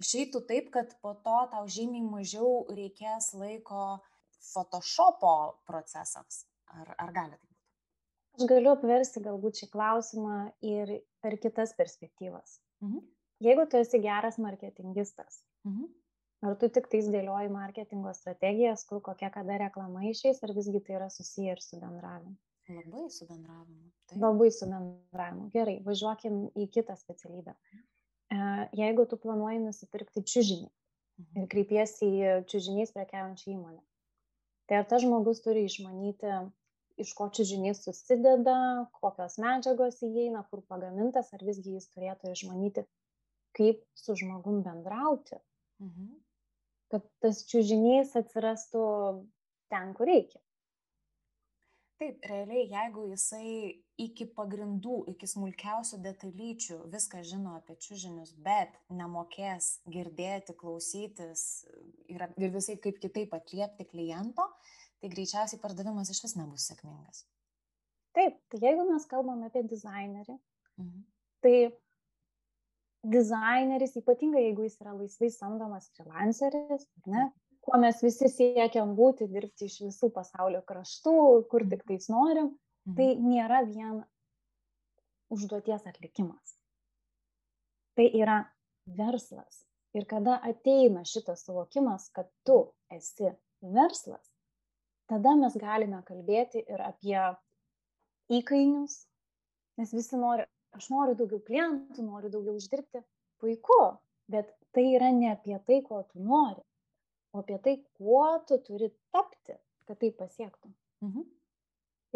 išeitų 0.01 0.41
taip, 0.49 0.71
kad 0.73 0.95
po 1.03 1.13
to 1.25 1.37
tau 1.53 1.67
žymiai 1.69 2.07
mažiau 2.07 2.65
reikės 2.73 3.33
laiko 3.37 3.99
Photoshopo 4.41 5.61
procesams. 5.69 6.45
Ar, 6.73 6.95
ar 6.97 7.13
gali 7.13 7.35
tai 7.35 7.45
būti? 7.45 7.50
Aš 8.37 8.47
galiu 8.47 8.71
apversti 8.73 9.23
galbūt 9.23 9.63
šį 9.63 9.71
klausimą 9.73 10.37
ir 10.63 10.93
per 11.23 11.35
kitas 11.41 11.75
perspektyvas. 11.77 12.59
Mhm. 12.83 13.01
Jeigu 13.41 13.65
tu 13.67 13.79
esi 13.81 13.99
geras 14.03 14.37
marketingistas, 14.41 15.41
mhm 15.65 15.89
ar 16.45 16.57
tu 16.61 16.69
tiktais 16.73 17.09
dėlioji 17.13 17.51
marketingo 17.53 18.13
strategijas, 18.17 18.85
kur 18.89 19.01
kokia 19.05 19.29
kada 19.33 19.59
reklama 19.61 20.07
išeis, 20.09 20.41
ar 20.43 20.53
visgi 20.57 20.81
tai 20.85 20.97
yra 20.97 21.09
susiję 21.13 21.55
ir 21.55 21.61
su 21.61 21.79
bendravimu? 21.81 22.35
Labai 22.71 23.09
su 23.13 23.27
bendravimu. 23.27 23.91
Taip. 24.09 24.19
Labai 24.21 24.49
su 24.55 24.69
bendravimu. 24.69 25.49
Gerai, 25.53 25.77
važiuokim 25.85 26.43
į 26.55 26.67
kitą 26.73 26.95
specialybę. 26.97 27.53
E, 28.31 28.39
jeigu 28.79 29.05
tu 29.09 29.19
planuoji 29.21 29.61
nusipirkti 29.65 30.23
čiužinį 30.33 30.67
mhm. 30.67 31.43
ir 31.43 31.49
kreipiesi 31.51 32.09
į 32.09 32.33
čiužiniais 32.51 32.93
prekiaujančią 32.95 33.53
įmonę, 33.55 33.81
tai 34.69 34.81
ar 34.81 34.89
tas 34.89 35.05
žmogus 35.05 35.43
turi 35.45 35.65
išmanyti, 35.67 36.31
iš 37.03 37.13
ko 37.17 37.29
čiužinys 37.33 37.83
susideda, 37.85 38.57
kokios 39.01 39.37
medžiagos 39.41 40.01
įeina, 40.07 40.45
kur 40.49 40.63
pagamintas, 40.71 41.31
ar 41.35 41.45
visgi 41.45 41.77
jis 41.77 41.87
turėtų 41.93 42.33
išmanyti, 42.35 42.85
kaip 43.57 43.81
su 43.97 44.17
žmogum 44.19 44.61
bendrauti. 44.65 45.41
Mhm 45.83 46.11
kad 46.91 47.07
tas 47.23 47.45
čiužinys 47.47 48.15
atsirastų 48.19 48.85
ten, 49.71 49.93
kur 49.95 50.09
reikia. 50.11 50.41
Taip, 52.01 52.23
realiai, 52.25 52.65
jeigu 52.65 53.05
jisai 53.11 53.49
iki 54.01 54.25
pagrindų, 54.35 55.03
iki 55.11 55.27
smulkiausių 55.29 55.99
detalyčių 56.01 56.79
viską 56.91 57.21
žino 57.29 57.53
apie 57.59 57.75
čiužinius, 57.85 58.33
bet 58.41 58.73
nemokės 58.89 59.75
girdėti, 59.93 60.55
klausytis 60.57 61.43
ir, 62.09 62.25
ir 62.41 62.55
visai 62.55 62.79
kaip 62.81 62.97
kitaip 63.03 63.35
atliepti 63.37 63.85
kliento, 63.93 64.47
tai 65.01 65.09
greičiausiai 65.09 65.61
pardavimas 65.61 66.11
iš 66.13 66.21
vis 66.25 66.35
nebus 66.37 66.67
sėkmingas. 66.69 67.25
Taip, 68.15 68.37
tai 68.51 68.59
jeigu 68.61 68.85
mes 68.89 69.05
kalbame 69.09 69.47
apie 69.47 69.63
dizainerį, 69.65 70.35
mhm. 70.81 71.05
tai 71.45 71.55
dizaineris, 73.11 73.95
ypatingai 73.97 74.43
jeigu 74.49 74.67
jis 74.67 74.77
yra 74.83 74.93
laisvai 74.93 75.31
samdomas 75.33 75.89
freelanceris, 75.95 76.85
ne, 77.09 77.29
kuo 77.65 77.79
mes 77.81 78.01
visi 78.03 78.29
siekiam 78.29 78.93
būti, 78.97 79.29
dirbti 79.31 79.69
iš 79.69 79.79
visų 79.87 80.11
pasaulio 80.13 80.61
kraštų, 80.67 81.15
kur 81.49 81.65
tik 81.71 81.85
tais 81.87 82.09
norim, 82.13 82.53
tai 82.85 83.13
mhm. 83.15 83.29
nėra 83.31 83.63
vien 83.69 84.01
užduoties 85.31 85.87
atlikimas. 85.87 86.57
Tai 87.97 88.07
yra 88.17 88.41
verslas. 88.85 89.63
Ir 89.95 90.05
kada 90.07 90.37
ateina 90.47 91.03
šitas 91.07 91.43
suvokimas, 91.45 92.07
kad 92.15 92.29
tu 92.47 92.61
esi 92.91 93.31
verslas, 93.61 94.30
tada 95.11 95.35
mes 95.39 95.55
galime 95.59 96.01
kalbėti 96.07 96.63
ir 96.63 96.81
apie 96.87 97.19
įkainius, 98.39 98.97
nes 99.81 99.93
visi 99.95 100.19
nori 100.19 100.47
aš 100.77 100.87
noriu 100.93 101.17
daugiau 101.19 101.41
klientų, 101.47 102.05
noriu 102.05 102.31
daugiau 102.31 102.55
uždirbti. 102.59 103.03
Puiku, 103.41 103.79
bet 104.31 104.51
tai 104.75 104.85
yra 104.95 105.09
ne 105.15 105.31
apie 105.33 105.57
tai, 105.67 105.81
ko 105.87 106.03
tu 106.07 106.21
nori, 106.21 106.61
o 107.33 107.41
apie 107.41 107.57
tai, 107.65 107.73
kuo 107.97 108.25
tu 108.47 108.59
turi 108.67 108.91
tapti, 109.15 109.57
kad 109.89 109.99
tai 110.03 110.11
pasiektum. 110.15 110.75
Mhm. 111.03 111.27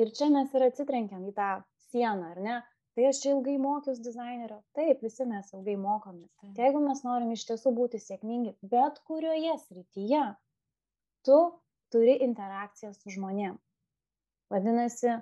Ir 0.04 0.12
čia 0.16 0.30
mes 0.32 0.54
ir 0.54 0.68
atsitrenkiam 0.68 1.24
į 1.28 1.34
tą 1.36 1.50
sieną, 1.90 2.32
ar 2.36 2.42
ne? 2.48 2.62
tai 2.96 3.10
aš 3.10 3.18
čia 3.24 3.34
ilgai 3.34 3.58
mokiausi 3.60 4.04
dizainerio. 4.04 4.62
Taip, 4.78 5.02
visi 5.04 5.26
mes 5.28 5.50
ilgai 5.52 5.76
mokomės. 5.80 6.30
Tai 6.40 6.64
jeigu 6.64 6.82
mes 6.84 7.02
norim 7.04 7.34
iš 7.36 7.44
tiesų 7.50 7.74
būti 7.76 8.00
sėkmingi, 8.00 8.54
bet 8.72 9.02
kurioje 9.10 9.58
srityje, 9.66 10.22
tu 11.28 11.40
turi 11.96 12.20
interakciją 12.28 12.92
su 12.94 13.16
žmonėm. 13.16 13.56
Vadinasi, 14.52 15.16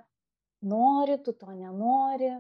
nori, 0.74 1.20
tu 1.24 1.34
to 1.38 1.54
nenori, 1.54 2.34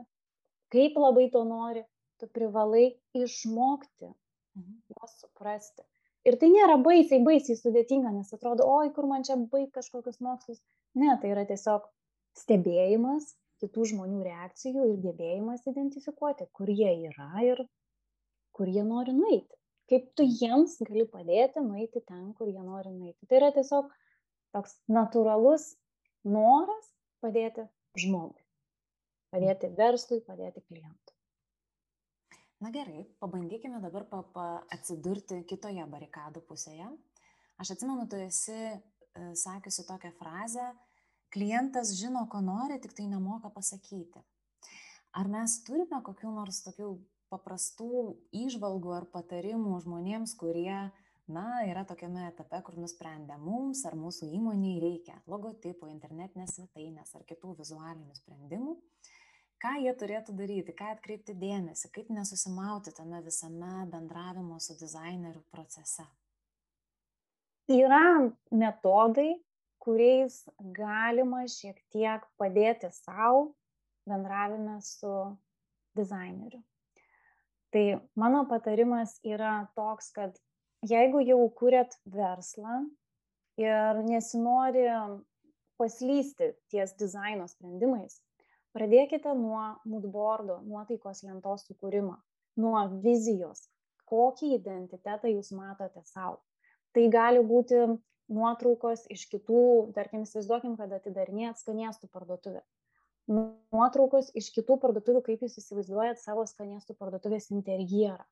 kaip 0.73 0.97
labai 0.99 1.29
to 1.31 1.43
nori, 1.47 1.83
tu 2.19 2.27
privalai 2.27 2.87
išmokti 3.17 4.09
mhm. 4.09 4.79
juos 4.93 5.17
suprasti. 5.21 5.85
Ir 6.23 6.37
tai 6.39 6.49
nėra 6.53 6.77
baisiai, 6.79 7.19
baisiai 7.23 7.59
sudėtinga, 7.59 8.13
nes 8.15 8.31
atrodo, 8.35 8.65
oi, 8.79 8.91
kur 8.95 9.07
man 9.09 9.25
čia 9.27 9.35
baig 9.37 9.69
kažkokius 9.75 10.21
mokslus. 10.23 10.61
Ne, 10.95 11.11
tai 11.19 11.33
yra 11.33 11.43
tiesiog 11.49 11.89
stebėjimas 12.39 13.33
kitų 13.63 13.89
žmonių 13.91 14.21
reakcijų 14.27 14.85
ir 14.91 15.01
gebėjimas 15.03 15.67
identifikuoti, 15.69 16.47
kur 16.55 16.71
jie 16.71 16.91
yra 17.09 17.29
ir 17.43 17.63
kur 18.55 18.69
jie 18.69 18.85
nori 18.87 19.15
nueiti. 19.17 19.55
Kaip 19.91 20.09
tu 20.17 20.23
jiems 20.23 20.77
gali 20.87 21.03
padėti 21.11 21.63
nueiti 21.63 21.99
ten, 22.07 22.31
kur 22.37 22.47
jie 22.47 22.63
nori 22.63 22.93
nueiti. 22.93 23.27
Tai 23.27 23.39
yra 23.41 23.51
tiesiog 23.55 23.89
toks 24.53 24.77
natūralus 24.91 25.73
noras 26.23 26.89
padėti 27.23 27.65
žmogui, 27.99 28.43
padėti 29.33 29.69
verslui, 29.77 30.21
padėti 30.25 30.63
klientui. 30.67 31.13
Na 32.63 32.71
gerai, 32.71 33.03
pabandykime 33.19 33.81
dabar 33.83 34.05
pa, 34.07 34.21
pa 34.31 34.45
atsidurti 34.71 35.41
kitoje 35.49 35.83
barikadų 35.91 36.45
pusėje. 36.47 36.87
Aš 37.59 37.73
atsimenu, 37.75 38.05
tu 38.07 38.19
esi 38.23 38.55
e, 38.55 38.77
sakiusi 39.35 39.83
tokią 39.83 40.13
frazę, 40.15 40.69
klientas 41.33 41.91
žino, 41.99 42.23
ko 42.31 42.39
nori, 42.45 42.79
tik 42.79 42.95
tai 42.95 43.09
nemoka 43.11 43.51
pasakyti. 43.51 44.21
Ar 45.13 45.27
mes 45.29 45.57
turime 45.67 45.99
kokiu 46.07 46.31
nors 46.31 46.61
tokių 46.63 46.93
paprastų 47.33 48.15
įžvalgų 48.45 48.95
ar 48.95 49.09
patarimų 49.11 49.81
žmonėms, 49.83 50.37
kurie, 50.39 50.87
na, 51.27 51.63
yra 51.69 51.85
tokiame 51.87 52.27
etape, 52.29 52.59
kur 52.65 52.75
nusprendė 52.79 53.37
mums 53.39 53.83
ar 53.87 53.95
mūsų 53.99 54.27
įmoniai 54.37 54.81
reikia 54.83 55.19
logotipo, 55.31 55.87
internetinės 55.91 56.57
svetainės 56.57 57.15
ar 57.15 57.23
kitų 57.29 57.53
vizualinių 57.61 58.17
sprendimų, 58.17 58.75
ką 59.63 59.77
jie 59.85 59.93
turėtų 59.99 60.35
daryti, 60.35 60.75
ką 60.75 60.91
atkreipti 60.97 61.35
dėmesį, 61.39 61.93
kaip 61.95 62.11
nesusimauti 62.11 62.91
tame 62.97 63.21
visame 63.23 63.85
bendravimo 63.91 64.59
su 64.59 64.75
dizaineriu 64.79 65.43
procese. 65.53 66.05
Yra 67.71 68.03
metodai, 68.51 69.37
kuriais 69.83 70.41
galima 70.75 71.45
šiek 71.47 71.79
tiek 71.91 72.23
padėti 72.39 72.89
sau 72.91 73.53
bendravime 74.07 74.81
su 74.83 75.11
dizaineriu. 75.95 76.59
Tai 77.73 77.83
mano 78.19 78.43
patarimas 78.49 79.15
yra 79.25 79.63
toks, 79.75 80.11
kad 80.13 80.35
jeigu 80.89 81.23
jau 81.23 81.39
kūrėt 81.59 81.95
verslą 82.05 82.83
ir 83.61 84.01
nesinori 84.07 84.85
paslysti 85.79 86.53
ties 86.71 86.95
dizaino 86.99 87.47
sprendimais, 87.49 88.19
pradėkite 88.75 89.33
nuo 89.37 89.63
moodboardo, 89.89 90.59
nuotaikos 90.67 91.23
lentos 91.27 91.65
sukūrimo, 91.69 92.17
nuo 92.59 92.83
vizijos, 93.03 93.67
kokį 94.09 94.55
identitetą 94.59 95.31
jūs 95.31 95.53
matote 95.55 96.03
savo. 96.09 96.41
Tai 96.93 97.07
gali 97.09 97.41
būti 97.41 97.79
nuotraukos 98.33 99.07
iš 99.13 99.25
kitų, 99.31 99.63
tarkim, 99.95 100.27
įsivaizduokim, 100.27 100.77
kad 100.77 100.93
atidarinėjat 100.99 101.61
skanėstų 101.61 102.09
parduotuvę. 102.13 102.61
Nuotraukos 103.31 104.29
iš 104.37 104.49
kitų 104.55 104.77
parduotuvių, 104.83 105.23
kaip 105.25 105.43
jūs 105.45 105.57
įsivaizduojat 105.61 106.19
savo 106.21 106.43
skanėstų 106.49 106.95
parduotuvės 106.99 107.49
interjerą. 107.55 108.23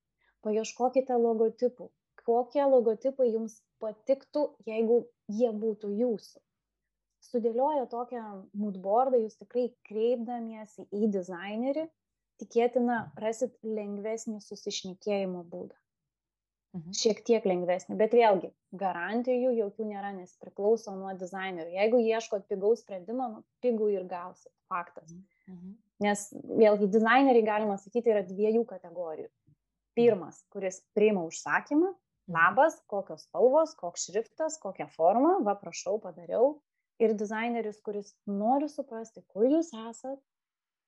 Paieškokite 0.46 1.16
logotipų. 1.22 1.90
Kokie 2.28 2.64
logotipai 2.70 3.32
jums 3.32 3.60
patiktų, 3.82 4.46
jeigu 4.70 5.02
jie 5.32 5.52
būtų 5.64 5.92
jūsų. 5.98 6.40
Sudėlioję 7.32 7.86
tokią 7.90 8.24
moodboardą, 8.58 9.20
jūs 9.22 9.38
tikrai 9.40 9.68
kreipdamiesi 9.88 10.88
į 10.90 11.10
dizainerį, 11.14 11.86
tikėtina 12.42 13.04
rasit 13.22 13.54
lengvesnį 13.62 14.42
susišnekėjimo 14.42 15.44
būdą. 15.52 15.78
Mhm. 16.72 16.96
Šiek 16.96 17.20
tiek 17.28 17.46
lengvesnį, 17.46 17.98
bet 18.00 18.14
vėlgi 18.16 18.50
garantijų 18.80 19.52
jokių 19.58 19.90
nėra, 19.90 20.14
nes 20.16 20.32
priklauso 20.40 20.94
nuo 20.96 21.12
dizainerių. 21.20 21.74
Jeigu 21.76 22.00
ieškot 22.00 22.48
pigaus 22.48 22.86
sprendimo, 22.86 23.28
nu, 23.34 23.42
pigų 23.64 23.90
ir 23.98 24.06
gausit, 24.12 24.52
faktas. 24.72 25.12
Mhm. 25.12 25.56
mhm. 25.56 25.80
Nes 26.02 26.24
vėlgi 26.34 26.88
dizaineriai, 26.90 27.46
galima 27.46 27.76
sakyti, 27.78 28.10
yra 28.10 28.24
dviejų 28.26 28.64
kategorijų. 28.66 29.28
Pirmas, 29.94 30.40
kuris 30.50 30.80
priima 30.98 31.22
užsakymą. 31.28 31.92
Labas, 32.32 32.78
kokios 32.92 33.26
spalvos, 33.28 33.76
koks 33.80 34.08
šriftas, 34.10 34.58
kokia 34.62 34.88
forma, 34.96 35.38
va 35.46 35.56
prašau, 35.60 35.98
padariau. 36.04 36.60
Ir 37.02 37.16
dizaineris, 37.18 37.80
kuris 37.86 38.12
nori 38.30 38.70
suprasti, 38.70 39.24
kur 39.34 39.48
jūs 39.50 39.72
esat 39.90 40.20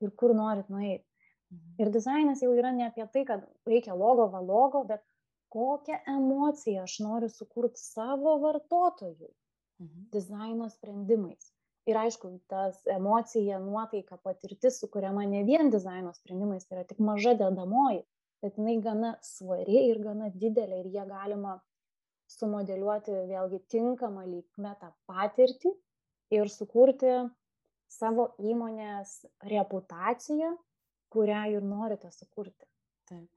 ir 0.04 0.12
kur 0.20 0.36
norit 0.38 0.70
nueiti. 0.70 1.06
Mhm. 1.54 1.74
Ir 1.82 1.92
dizainas 1.94 2.44
jau 2.44 2.52
yra 2.58 2.72
ne 2.76 2.88
apie 2.90 3.06
tai, 3.14 3.26
kad 3.30 3.46
reikia 3.70 3.98
logo, 3.98 4.28
va 4.34 4.42
logo, 4.42 4.84
bet 4.90 5.04
kokią 5.54 6.00
emociją 6.18 6.86
aš 6.88 7.00
noriu 7.06 7.30
sukurti 7.30 7.82
savo 7.82 8.38
vartotojui 8.46 9.30
mhm. 9.82 10.08
dizaino 10.14 10.70
sprendimais. 10.70 11.52
Ir 11.90 12.00
aišku, 12.00 12.30
tas 12.48 12.78
emocija, 12.88 13.58
nuotaika, 13.60 14.18
patirtis 14.24 14.80
sukuriama 14.80 15.26
ne 15.28 15.44
vien 15.44 15.70
dizaino 15.74 16.14
sprendimais, 16.16 16.64
tai 16.64 16.78
yra 16.78 16.86
tik 16.88 17.02
maža 17.04 17.34
dedamoji, 17.42 18.06
bet 18.44 18.58
jinai 18.60 18.80
gana 18.84 19.14
svari 19.24 19.86
ir 19.90 20.02
gana 20.04 20.30
didelė 20.44 20.82
ir 20.84 20.90
jie 20.98 21.06
galima 21.10 21.58
sumodeliuoti 22.34 23.16
vėlgi 23.30 23.62
tinkamą 23.72 24.26
lygmetą 24.28 24.92
patirtį 25.10 25.72
ir 26.38 26.52
sukurti 26.52 27.14
savo 27.94 28.32
įmonės 28.42 29.22
reputaciją, 29.52 30.52
kurią 31.14 31.46
ir 31.54 31.66
norite 31.66 32.12
sukurti. 32.12 32.66
Taip. 33.10 33.30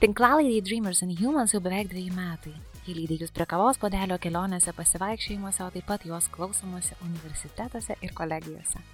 Tinklalaidai 0.00 0.60
Dreamers 0.60 1.02
and 1.02 1.16
Humans 1.16 1.54
jau 1.56 1.62
beveik 1.64 1.88
dviejų 1.88 2.12
metai. 2.18 2.52
Jį 2.86 2.98
lydi 3.00 3.16
jūs 3.22 3.32
prie 3.34 3.46
kavos 3.48 3.80
podelio 3.82 4.18
kelionėse, 4.22 4.74
pasivaikščiojimuose, 4.76 5.64
o 5.64 5.72
taip 5.74 5.88
pat 5.88 6.04
juos 6.06 6.28
klausomuose 6.36 6.98
universitetuose 7.08 7.96
ir 8.04 8.12
kolegijose. 8.14 8.84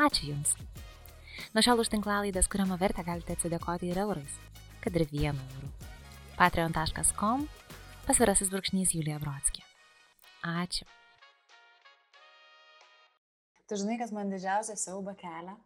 Ačiū 0.00 0.32
Jums. 0.32 0.56
Nuo 1.54 1.64
šiol 1.64 1.82
už 1.82 1.90
tinklalaidės 1.92 2.50
kuriamą 2.50 2.78
vertę 2.80 3.04
galite 3.06 3.36
atsidėkoti 3.36 3.90
ir 3.90 4.02
eurais, 4.04 4.36
kad 4.84 4.96
ir 4.96 5.06
vienu 5.10 5.40
euru. 5.56 5.72
patreon.com 6.36 7.48
pasvirasis 8.06 8.52
brūkšnys 8.52 8.94
Julija 8.96 9.18
Brodskė. 9.22 9.64
Ačiū. 10.42 10.86
Tu 13.68 13.76
žinai, 13.78 13.98
kas 14.00 14.10
man 14.10 14.32
didžiausia 14.32 14.76
siauba 14.76 15.14
kelia? 15.14 15.58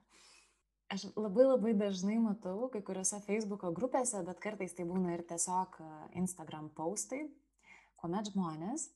aš 0.95 1.07
labai 1.17 1.47
labai 1.47 1.73
dažnai 1.79 2.19
matau 2.23 2.69
kai 2.73 2.83
kuriuose 2.87 3.21
feisbuko 3.27 3.73
grupėse 3.77 4.21
bet 4.27 4.41
kartais 4.45 4.77
tai 4.77 4.87
būna 4.89 5.15
ir 5.17 5.25
tiesiog 5.31 5.79
instagram 6.21 6.69
postai 6.77 7.25
kuomet 8.01 8.31
žmonės 8.33 8.89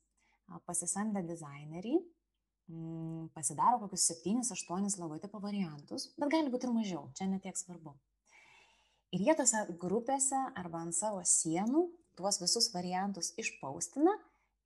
pasisamdę 0.68 1.24
dizainerį 1.26 1.96
mm, 2.68 3.28
pasidaro 3.34 3.80
kokius 3.82 4.06
septynis 4.10 4.52
aštuonis 4.54 4.98
logotipo 5.00 5.40
variantus 5.42 6.10
bet 6.16 6.32
gali 6.34 6.52
būti 6.52 6.68
ir 6.68 6.76
mažiau 6.76 7.08
čia 7.18 7.28
ne 7.30 7.40
tiek 7.42 7.56
svarbu. 7.58 7.96
Ir 9.16 9.24
jie 9.24 9.34
tose 9.36 9.64
grupėse 9.80 10.38
arba 10.60 10.82
ant 10.84 10.96
savo 10.96 11.22
sienų 11.24 11.86
tuos 12.18 12.40
visus 12.42 12.68
variantus 12.74 13.32
išpaustina 13.40 14.12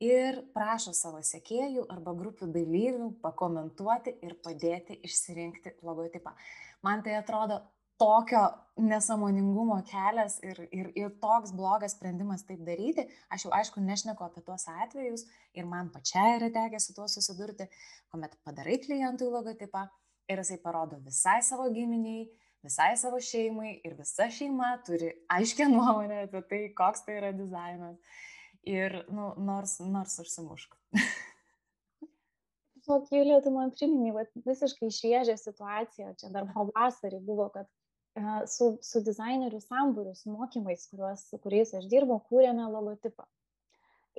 ir 0.02 0.40
prašo 0.54 0.94
savo 0.96 1.20
sekėjų 1.22 1.84
arba 1.94 2.14
grupių 2.18 2.48
dalyvių 2.56 3.12
pakomentuoti 3.22 4.16
ir 4.26 4.34
padėti 4.42 4.98
išsirinkti 5.06 5.76
logotipą. 5.86 6.34
Man 6.82 7.04
tai 7.06 7.14
atrodo 7.20 7.60
tokio 8.02 8.42
nesąmoningumo 8.76 9.76
kelias 9.86 10.38
ir, 10.42 10.58
ir, 10.72 10.90
ir 10.96 11.10
toks 11.22 11.52
blogas 11.54 11.94
sprendimas 11.94 12.42
taip 12.48 12.62
daryti. 12.66 13.04
Aš 13.30 13.46
jau 13.46 13.52
aišku 13.54 13.82
nešneku 13.84 14.24
apie 14.26 14.42
tuos 14.46 14.64
atvejus 14.72 15.26
ir 15.54 15.68
man 15.70 15.90
pačiai 15.94 16.38
yra 16.38 16.48
tekę 16.54 16.80
su 16.80 16.94
tuo 16.96 17.06
susidurti, 17.08 17.68
kuomet 18.10 18.34
padarai 18.46 18.78
klientui 18.82 19.28
logotipą 19.30 19.86
ir 20.32 20.42
jisai 20.42 20.58
parodo 20.64 20.98
visai 21.04 21.38
savo 21.46 21.68
giminiai, 21.76 22.26
visai 22.64 22.92
savo 22.96 23.20
šeimai 23.30 23.74
ir 23.84 23.94
visa 23.98 24.30
šeima 24.38 24.72
turi 24.86 25.12
aiškę 25.36 25.68
nuomonę 25.70 26.24
apie 26.26 26.42
tai, 26.50 26.62
koks 26.78 27.06
tai 27.06 27.20
yra 27.20 27.32
dizainas. 27.36 27.98
Ir 28.62 29.02
nu, 29.10 29.32
nors, 29.42 29.80
nors 29.82 30.18
užsimušk. 30.22 30.78
žinok 32.82 33.12
julija 33.12 33.40
tu 33.42 33.50
man 33.50 33.70
priminei 33.74 34.12
vat 34.14 34.30
visiškai 34.46 34.90
šviežią 34.90 35.36
situaciją 35.38 36.14
čia 36.18 36.30
dar 36.34 36.48
pavasarį 36.54 37.20
buvo 37.26 37.48
kad 37.54 37.68
su, 38.46 38.76
su 38.84 39.00
dizainerių 39.04 39.60
sambūriu, 39.62 40.14
su 40.16 40.32
mokymais, 40.32 40.88
kuriuos, 40.90 41.24
su 41.30 41.38
kuriais 41.42 41.72
aš 41.78 41.86
dirbau, 41.88 42.20
kūrėme 42.28 42.66
logotipą. 42.72 43.24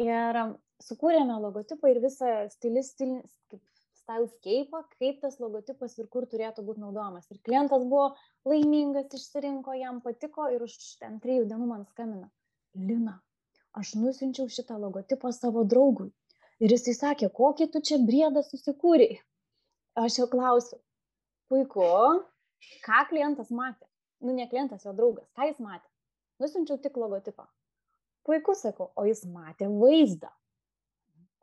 Ir 0.01 0.39
sukūrėme 0.81 1.35
logotipą 1.43 1.91
ir 1.91 2.01
visą 2.01 2.31
stilis, 2.49 2.89
stilis, 2.95 3.35
kaip 3.51 3.61
stylescape, 4.03 4.81
kaip 4.99 5.21
tas 5.21 5.37
logotipas 5.39 5.97
ir 5.99 6.07
kur 6.11 6.25
turėtų 6.27 6.65
būti 6.65 6.81
naudojamas. 6.83 7.29
Ir 7.31 7.39
klientas 7.45 7.85
buvo 7.85 8.15
laimingas, 8.49 9.13
išsirinko, 9.13 9.75
jam 9.79 10.01
patiko 10.01 10.49
ir 10.51 10.65
už 10.65 10.75
ten 10.99 11.19
trijų 11.23 11.45
dienų 11.51 11.69
man 11.69 11.85
skambina. 11.91 12.29
Lina, 12.73 13.19
aš 13.77 13.93
nusinčiau 14.01 14.49
šitą 14.49 14.79
logotipą 14.81 15.31
savo 15.31 15.63
draugui. 15.63 16.09
Ir 16.63 16.73
jis 16.73 16.89
įsakė, 16.95 17.29
kokį 17.33 17.69
tu 17.73 17.81
čia 17.85 17.99
briedą 18.01 18.43
susikūrėjai. 18.45 19.21
Aš 20.01 20.17
jau 20.17 20.27
klausiu, 20.31 20.79
puiku, 21.51 21.85
ką 22.85 23.07
klientas 23.09 23.51
matė? 23.51 23.87
Nu, 24.23 24.35
ne 24.35 24.47
klientas, 24.51 24.85
jo 24.87 24.93
draugas, 24.95 25.27
ką 25.35 25.49
jis 25.49 25.59
matė? 25.63 25.89
Nusinčiau 26.41 26.79
tik 26.81 26.95
logotipą. 26.97 27.45
Puiku, 28.23 28.55
sakau, 28.55 28.91
o 28.95 29.03
jis 29.07 29.25
matė 29.27 29.67
vaizdą 29.67 30.31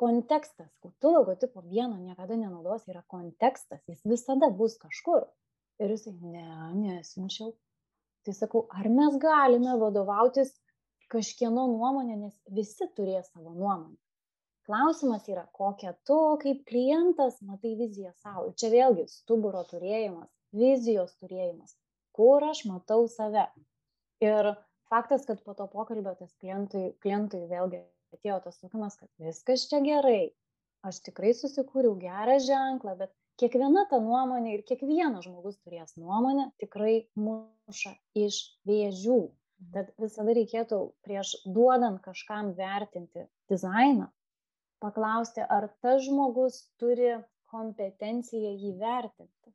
kontekstas, 0.00 0.70
kad 0.80 0.92
tu 0.98 1.12
logotipo 1.12 1.60
vieno 1.60 1.98
niekada 2.00 2.36
nenaudos, 2.36 2.86
yra 2.88 3.02
kontekstas, 3.12 3.82
jis 3.88 4.00
visada 4.08 4.48
bus 4.48 4.78
kažkur. 4.80 5.26
Ir 5.80 5.92
jisai, 5.92 6.14
ne, 6.24 6.44
nesinčiau. 6.76 7.52
Tai 8.24 8.32
sakau, 8.36 8.64
ar 8.72 8.88
mes 8.92 9.16
galime 9.20 9.76
vadovautis 9.80 10.54
kažkieno 11.12 11.66
nuomonė, 11.74 12.16
nes 12.16 12.36
visi 12.56 12.88
turės 12.96 13.28
savo 13.32 13.52
nuomonę. 13.52 13.96
Klausimas 14.68 15.28
yra, 15.28 15.44
kokią 15.56 15.92
tu 16.06 16.18
kaip 16.40 16.64
klientas 16.68 17.40
matai 17.44 17.74
viziją 17.76 18.12
savo. 18.22 18.48
Ir 18.48 18.56
čia 18.60 18.72
vėlgi 18.72 19.06
stuburo 19.10 19.64
turėjimas, 19.68 20.28
vizijos 20.56 21.14
turėjimas, 21.20 21.76
kur 22.16 22.44
aš 22.50 22.64
matau 22.68 23.06
save. 23.10 23.46
Ir 24.24 24.52
faktas, 24.92 25.24
kad 25.28 25.40
po 25.44 25.54
to 25.56 25.66
pokalbio 25.72 26.12
tas 26.18 26.34
klientui, 26.42 26.90
klientui 27.04 27.46
vėlgi 27.48 27.84
atėjo 28.16 28.40
tas 28.44 28.58
suvokimas, 28.58 28.98
kad 29.00 29.08
viskas 29.22 29.68
čia 29.70 29.80
gerai, 29.84 30.32
aš 30.86 31.00
tikrai 31.06 31.32
susikūriau 31.36 31.94
gerą 32.00 32.36
ženklą, 32.42 32.96
bet 33.00 33.14
kiekviena 33.40 33.86
ta 33.90 34.00
nuomonė 34.02 34.56
ir 34.56 34.64
kiekvienas 34.68 35.26
žmogus 35.26 35.58
turės 35.64 35.96
nuomonę 36.00 36.50
tikrai 36.60 36.94
muša 37.16 37.94
iš 38.18 38.40
vėžių. 38.68 39.20
Mhm. 39.60 39.72
Tad 39.76 39.92
visada 40.00 40.34
reikėtų 40.36 40.80
prieš 41.04 41.34
duodant 41.44 42.00
kažkam 42.04 42.54
vertinti 42.56 43.26
dizainą, 43.52 44.08
paklausti, 44.80 45.44
ar 45.44 45.68
tas 45.84 46.04
žmogus 46.06 46.62
turi 46.80 47.18
kompetenciją 47.52 48.54
jį 48.56 48.76
vertinti. 48.80 49.52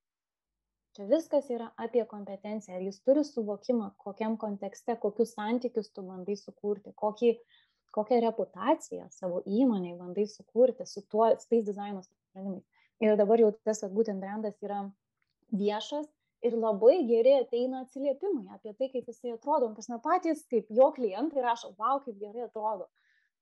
Čia 0.96 1.06
viskas 1.10 1.50
yra 1.52 1.70
apie 1.82 2.06
kompetenciją. 2.08 2.78
Ar 2.78 2.84
jis 2.86 3.02
turi 3.04 3.26
suvokimą, 3.28 3.92
kokiam 4.00 4.38
kontekste, 4.40 4.96
kokius 5.02 5.36
santykius 5.36 5.92
tu 5.92 6.04
bandai 6.08 6.38
sukurti, 6.40 6.94
kokį 6.96 7.34
kokią 7.96 8.20
reputaciją 8.26 9.08
savo 9.14 9.42
įmonėje 9.48 9.96
bandai 10.00 10.26
sukurti 10.28 10.88
su, 10.90 11.04
tuo, 11.12 11.30
su 11.40 11.48
tais 11.52 11.64
dizaino 11.68 12.04
sprendimais. 12.04 12.66
Ir 13.04 13.16
dabar 13.20 13.40
jau 13.40 13.52
tas, 13.68 13.82
kad 13.84 13.94
būtent 13.96 14.24
brandas 14.24 14.56
yra 14.64 14.82
viešas 15.56 16.08
ir 16.46 16.58
labai 16.60 16.98
geri 17.08 17.38
ateina 17.40 17.84
atsiliepimai 17.86 18.56
apie 18.56 18.74
tai, 18.76 18.90
kaip 18.92 19.08
jisai 19.12 19.36
atrodo. 19.36 19.72
Pas 19.78 19.90
ne 19.92 20.00
patys, 20.04 20.44
kaip 20.52 20.70
jo 20.80 20.92
klientai 20.96 21.44
rašo, 21.44 21.74
wow, 21.80 22.02
kaip 22.06 22.20
gerai 22.22 22.46
atrodo. 22.48 22.88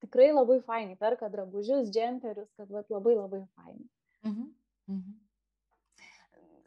Tikrai 0.04 0.32
labai 0.34 0.60
fainai, 0.68 0.98
perka 1.00 1.30
drabužius, 1.32 1.92
džemperius, 1.94 2.50
kad 2.60 2.72
vat, 2.74 2.90
labai 2.92 3.16
labai 3.18 3.44
fainai. 3.56 3.90
Mhm. 4.28 4.50
Mhm. 4.92 5.14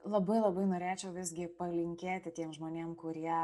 Labai 0.06 0.36
labai 0.38 0.68
norėčiau 0.70 1.10
visgi 1.14 1.48
palinkėti 1.58 2.30
tiem 2.34 2.52
žmonėm, 2.54 2.92
kurie 2.98 3.38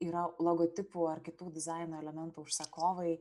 yra 0.00 0.22
logotipų 0.40 1.04
ar 1.10 1.20
kitų 1.26 1.50
dizaino 1.52 1.98
elementų 2.00 2.46
užsakovai, 2.46 3.18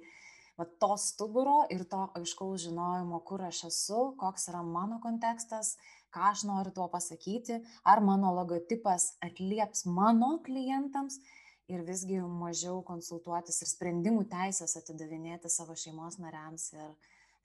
va 0.58 0.66
to 0.82 0.94
stuburo 1.02 1.58
ir 1.74 1.84
to 1.92 2.06
aiškaus 2.20 2.64
žinojimo, 2.64 3.20
kur 3.28 3.44
aš 3.50 3.66
esu, 3.70 4.04
koks 4.22 4.48
yra 4.54 4.62
mano 4.64 5.02
kontekstas, 5.04 5.74
ką 6.16 6.30
aš 6.30 6.46
noriu 6.48 6.72
tuo 6.78 6.88
pasakyti, 6.94 7.60
ar 7.84 8.02
mano 8.06 8.32
logotipas 8.38 9.18
atlieps 9.26 9.84
mano 10.00 10.38
klientams 10.46 11.20
ir 11.68 11.84
visgi 11.84 12.22
mažiau 12.24 12.80
konsultuotis 12.88 13.62
ir 13.62 13.72
sprendimų 13.74 14.24
teisės 14.32 14.78
atidavinėti 14.80 15.52
savo 15.52 15.76
šeimos 15.76 16.22
nariams 16.24 16.72
ir 16.78 16.96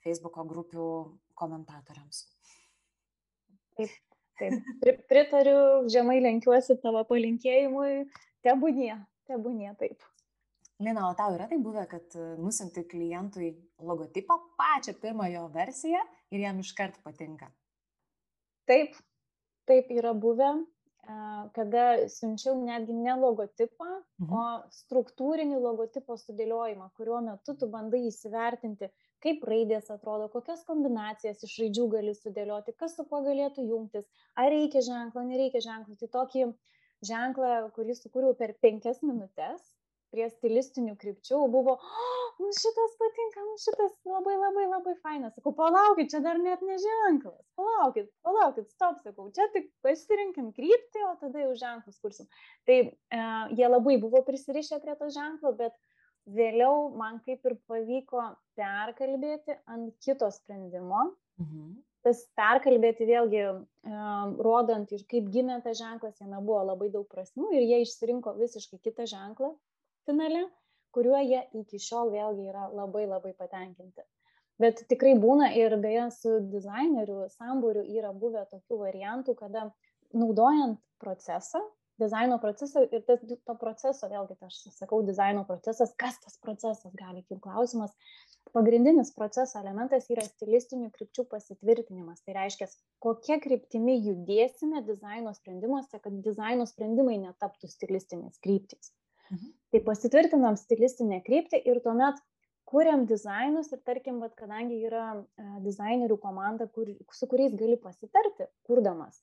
Facebook'o 0.07 0.47
grupių 0.47 0.87
komentatoriams. 1.39 2.25
Taip, 3.75 3.91
taip. 4.43 5.05
Pritariu, 5.11 5.61
žemai 5.93 6.19
lenkiuosi 6.25 6.77
tavo 6.83 7.05
palinkėjimui, 7.09 8.07
tebūnie, 8.47 8.97
tebūnie 9.31 9.73
taip. 9.81 10.03
Lina, 10.83 11.07
o 11.07 11.15
tau 11.15 11.37
yra 11.37 11.47
tai 11.51 11.61
buvę, 11.63 11.87
kad 11.91 12.19
e, 12.19 12.27
nusinti 12.43 12.83
klientui 12.91 13.53
logotipą, 13.87 14.39
pačią 14.59 14.97
pirmą 15.03 15.29
jo 15.31 15.47
versiją 15.55 16.03
ir 16.35 16.43
jam 16.43 16.59
iškart 16.63 16.99
patinka? 17.07 17.53
Taip, 18.67 18.97
taip 19.71 19.91
yra 19.95 20.11
buvę, 20.19 20.51
kada 21.57 22.09
siunčiau 22.09 22.55
netgi 22.63 22.95
ne 22.95 23.15
logotipą, 23.19 23.89
mhm. 24.23 24.35
o 24.35 24.43
struktūrinį 24.71 25.59
logotipo 25.63 26.17
sudėliojimą, 26.21 26.91
kuriuo 26.97 27.21
metu 27.27 27.57
tu 27.59 27.69
bandai 27.71 28.05
įsivertinti, 28.09 28.91
kaip 29.23 29.45
raidės 29.49 29.91
atrodo, 29.95 30.29
kokias 30.33 30.65
kombinacijas 30.69 31.45
iš 31.47 31.59
raidžių 31.63 31.87
gali 31.97 32.15
sudėlioti, 32.19 32.75
kas 32.79 32.97
su 32.99 33.07
kuo 33.09 33.23
galėtų 33.27 33.67
jungtis, 33.69 34.09
ar 34.39 34.51
reikia 34.55 34.83
ženklo, 34.87 35.25
nereikia 35.29 35.63
ženklo. 35.65 35.99
Tai 36.01 36.11
tokį 36.19 36.49
ženklą, 37.07 37.53
kurį 37.77 37.97
sukūriau 37.99 38.35
per 38.39 38.57
penkias 38.65 39.03
minutės, 39.07 39.63
prie 40.13 40.29
stilistinių 40.29 40.95
krypčių 41.01 41.39
buvo, 41.53 41.79
oh, 41.81 42.25
mums 42.41 42.61
šitas 42.61 42.97
patinka, 43.01 43.45
mums 43.47 43.65
šitas 43.65 43.95
labai 44.09 44.35
labai 44.37 44.67
labai 44.69 44.95
fainas. 45.01 45.35
Sakau, 45.39 45.55
palaukit, 45.57 46.11
čia 46.13 46.21
dar 46.25 46.41
net 46.41 46.61
neženklas. 46.67 47.41
Palaukit, 47.59 48.11
palaukit, 48.27 48.69
stop, 48.75 49.01
sakau, 49.05 49.31
čia 49.37 49.49
tik 49.55 49.71
pasirinkim 49.85 50.51
kryptį, 50.57 51.07
o 51.09 51.15
tada 51.23 51.47
jau 51.47 51.55
ženklus 51.59 52.01
kursim. 52.05 52.29
Tai 52.69 52.79
e, 52.83 53.23
jie 53.57 53.71
labai 53.73 53.97
buvo 54.03 54.23
prisirišę 54.27 54.83
prie 54.85 54.99
to 55.01 55.09
ženklo, 55.17 55.55
bet 55.57 55.77
vėliau 56.27 56.91
man 56.97 57.21
kaip 57.27 57.45
ir 57.49 57.57
pavyko 57.69 58.25
perkalbėti 58.59 59.57
ant 59.67 59.95
kito 60.05 60.31
sprendimo. 60.31 61.11
Mhm. 61.41 61.73
Tas 62.03 62.25
perkalbėti 62.35 63.07
vėlgi, 63.07 63.43
rodant, 64.43 64.91
kaip 65.11 65.29
gimė 65.31 65.61
tas 65.63 65.79
ženklas, 65.79 66.17
jame 66.19 66.41
buvo 66.43 66.65
labai 66.73 66.89
daug 66.91 67.07
prasmių 67.07 67.53
ir 67.55 67.63
jie 67.63 67.79
išsirinko 67.85 68.33
visiškai 68.41 68.81
kitą 68.83 69.07
ženklą, 69.07 69.53
finale, 70.09 70.49
kuriuo 70.91 71.21
jie 71.23 71.45
iki 71.61 71.79
šiol 71.79 72.11
vėlgi 72.11 72.49
yra 72.51 72.67
labai 72.75 73.05
labai 73.07 73.31
patenkinti. 73.39 74.03
Bet 74.59 74.83
tikrai 74.91 75.15
būna 75.19 75.53
ir 75.59 75.77
beje 75.83 76.09
su 76.17 76.35
dizaineriu 76.51 77.29
sambūriu 77.37 77.87
yra 77.99 78.11
buvę 78.13 78.45
tokių 78.51 78.81
variantų, 78.83 79.37
kada 79.39 79.69
naudojant 80.13 80.83
procesą, 81.03 81.63
dizaino 82.03 82.38
procesą 82.43 82.85
ir 82.91 83.05
tas, 83.09 83.23
to 83.23 83.55
proceso, 83.61 84.09
vėlgi 84.11 84.37
aš 84.47 84.59
sakau 84.77 85.01
dizaino 85.07 85.45
procesas, 85.49 85.95
kas 86.03 86.19
tas 86.25 86.38
procesas 86.45 86.95
gali 86.99 87.23
kilti 87.23 87.41
klausimas. 87.47 87.95
Pagrindinis 88.53 89.15
proceso 89.17 89.61
elementas 89.62 90.11
yra 90.12 90.25
stilistinių 90.27 90.91
krypčių 90.93 91.25
pasitvirtinimas. 91.31 92.21
Tai 92.27 92.35
reiškia, 92.37 92.69
kokia 93.03 93.38
kryptimi 93.41 93.97
judėsime 94.03 94.83
dizaino 94.88 95.33
sprendimuose, 95.38 96.03
kad 96.03 96.19
dizaino 96.27 96.67
sprendimai 96.69 97.17
netaptų 97.23 97.71
stilistinės 97.73 98.43
kryptys. 98.45 98.93
Mhm. 99.31 99.55
Tai 99.73 99.81
pasitvirtinam 99.87 100.59
stilistinę 100.61 101.23
kryptį 101.25 101.62
ir 101.65 101.81
tuomet 101.87 102.21
kuriam 102.73 103.05
dizainus 103.09 103.73
ir 103.75 103.81
tarkim, 103.85 104.21
vat, 104.25 104.35
kadangi 104.38 104.81
yra 104.88 105.07
e, 105.19 105.47
dizainerių 105.67 106.17
komanda, 106.23 106.69
kur, 106.73 106.88
su 107.12 107.29
kuriais 107.29 107.55
gali 107.61 107.77
pasitarti, 107.81 108.49
kurdamas, 108.69 109.21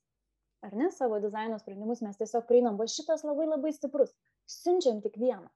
ar 0.65 0.75
ne, 0.75 0.89
savo 0.91 1.19
dizaino 1.23 1.59
sprendimus, 1.61 2.03
mes 2.05 2.19
tiesiog 2.19 2.45
prieinam, 2.49 2.77
va 2.79 2.87
šitas 2.89 3.23
labai 3.27 3.47
labai 3.47 3.71
stiprus, 3.75 4.13
siunčiam 4.49 5.01
tik 5.03 5.17
vieną. 5.21 5.47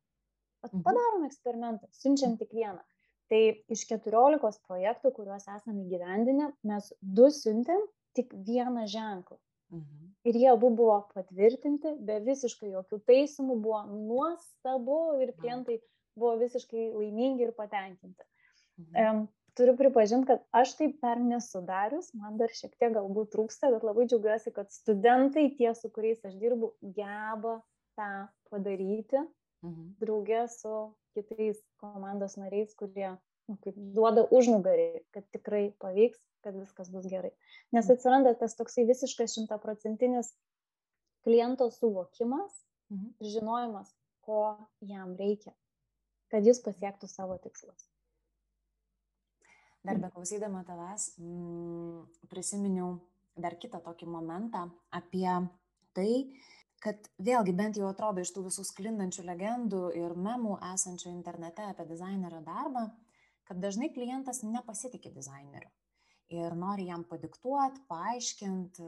At, 0.64 0.72
mhm. 0.72 0.84
padarom 0.86 1.26
eksperimentą, 1.28 1.90
siunčiam 1.92 2.38
tik 2.40 2.54
vieną. 2.56 2.80
Tai 3.32 3.42
iš 3.72 3.86
14 3.90 4.62
projektų, 4.68 5.12
kuriuos 5.16 5.48
esame 5.48 5.86
įgyvendinę, 5.86 6.52
mes 6.70 6.92
du 7.02 7.30
siuntėm 7.34 7.84
tik 8.18 8.34
vieną 8.48 8.86
ženklą. 8.92 9.40
Mhm. 9.74 10.10
Ir 10.30 10.38
jie 10.40 10.50
abu 10.52 10.70
buvo 10.76 11.00
patvirtinti, 11.16 11.96
be 12.08 12.20
visiškai 12.24 12.70
jokių 12.76 13.00
taisymų, 13.10 13.58
buvo 13.64 13.82
nuostabu 13.90 15.00
ir 15.24 15.34
klientai 15.40 15.80
buvo 16.20 16.36
visiškai 16.44 16.92
laimingi 16.94 17.48
ir 17.48 17.56
patenkinti. 17.58 18.28
Mhm. 18.80 18.94
Um, 19.04 19.24
turiu 19.58 19.76
pripažinti, 19.78 20.28
kad 20.28 20.42
aš 20.56 20.76
taip 20.80 20.98
dar 21.02 21.22
nesudarius, 21.22 22.12
man 22.18 22.38
dar 22.40 22.52
šiek 22.54 22.74
tiek 22.80 22.94
galbūt 22.96 23.34
trūksta, 23.36 23.70
bet 23.74 23.86
labai 23.86 24.08
džiaugiuosi, 24.10 24.54
kad 24.56 24.72
studentai, 24.74 25.50
tie, 25.58 25.70
su 25.78 25.92
kuriais 25.94 26.24
aš 26.26 26.36
dirbu, 26.42 26.74
geba 26.98 27.60
tą 27.98 28.10
padaryti, 28.50 29.22
mhm. 29.66 29.94
draugė 30.02 30.48
su 30.52 30.74
kitais 31.14 31.62
komandos 31.82 32.38
nariais, 32.42 32.74
kurie 32.78 33.12
nu, 33.50 33.58
kaip 33.62 33.78
duoda 33.96 34.26
užnugarį, 34.34 35.04
kad 35.14 35.28
tikrai 35.36 35.68
pavyks, 35.84 36.22
kad 36.44 36.58
viskas 36.58 36.90
bus 36.94 37.08
gerai. 37.12 37.34
Nes 37.72 37.86
mhm. 37.86 37.98
atsiranda 37.98 38.36
tas 38.40 38.58
toksai 38.60 38.88
visiškas 38.90 39.38
šimtaprocentinis 39.38 40.34
kliento 41.24 41.70
suvokimas 41.72 42.52
mhm. 42.92 43.14
žinojimas, 43.36 43.94
ko 44.24 44.56
jam 44.88 45.18
reikia, 45.20 45.54
kad 46.32 46.46
jis 46.48 46.64
pasiektų 46.64 47.12
savo 47.12 47.38
tikslus. 47.44 47.93
Dar 49.84 50.00
beklausydama 50.00 50.64
tavęs, 50.64 51.10
mm, 51.20 52.28
prisiminiau 52.32 52.96
dar 53.36 53.58
kitą 53.60 53.82
tokį 53.84 54.08
momentą 54.08 54.70
apie 54.96 55.28
tai, 55.98 56.14
kad 56.84 57.10
vėlgi 57.20 57.54
bent 57.56 57.80
jau 57.80 57.90
atrodo 57.90 58.24
iš 58.24 58.32
tų 58.36 58.46
visų 58.48 58.64
sklindančių 58.70 59.26
legendų 59.28 59.84
ir 60.00 60.16
memų 60.16 60.58
esančių 60.74 61.12
internete 61.12 61.68
apie 61.68 61.86
dizainerio 61.90 62.42
darbą, 62.48 62.90
kad 63.48 63.60
dažnai 63.60 63.90
klientas 63.92 64.44
nepasitikė 64.44 65.12
dizaineriu 65.12 65.72
ir 66.34 66.56
nori 66.58 66.88
jam 66.88 67.04
padiktuot, 67.08 67.82
paaiškint 67.90 68.80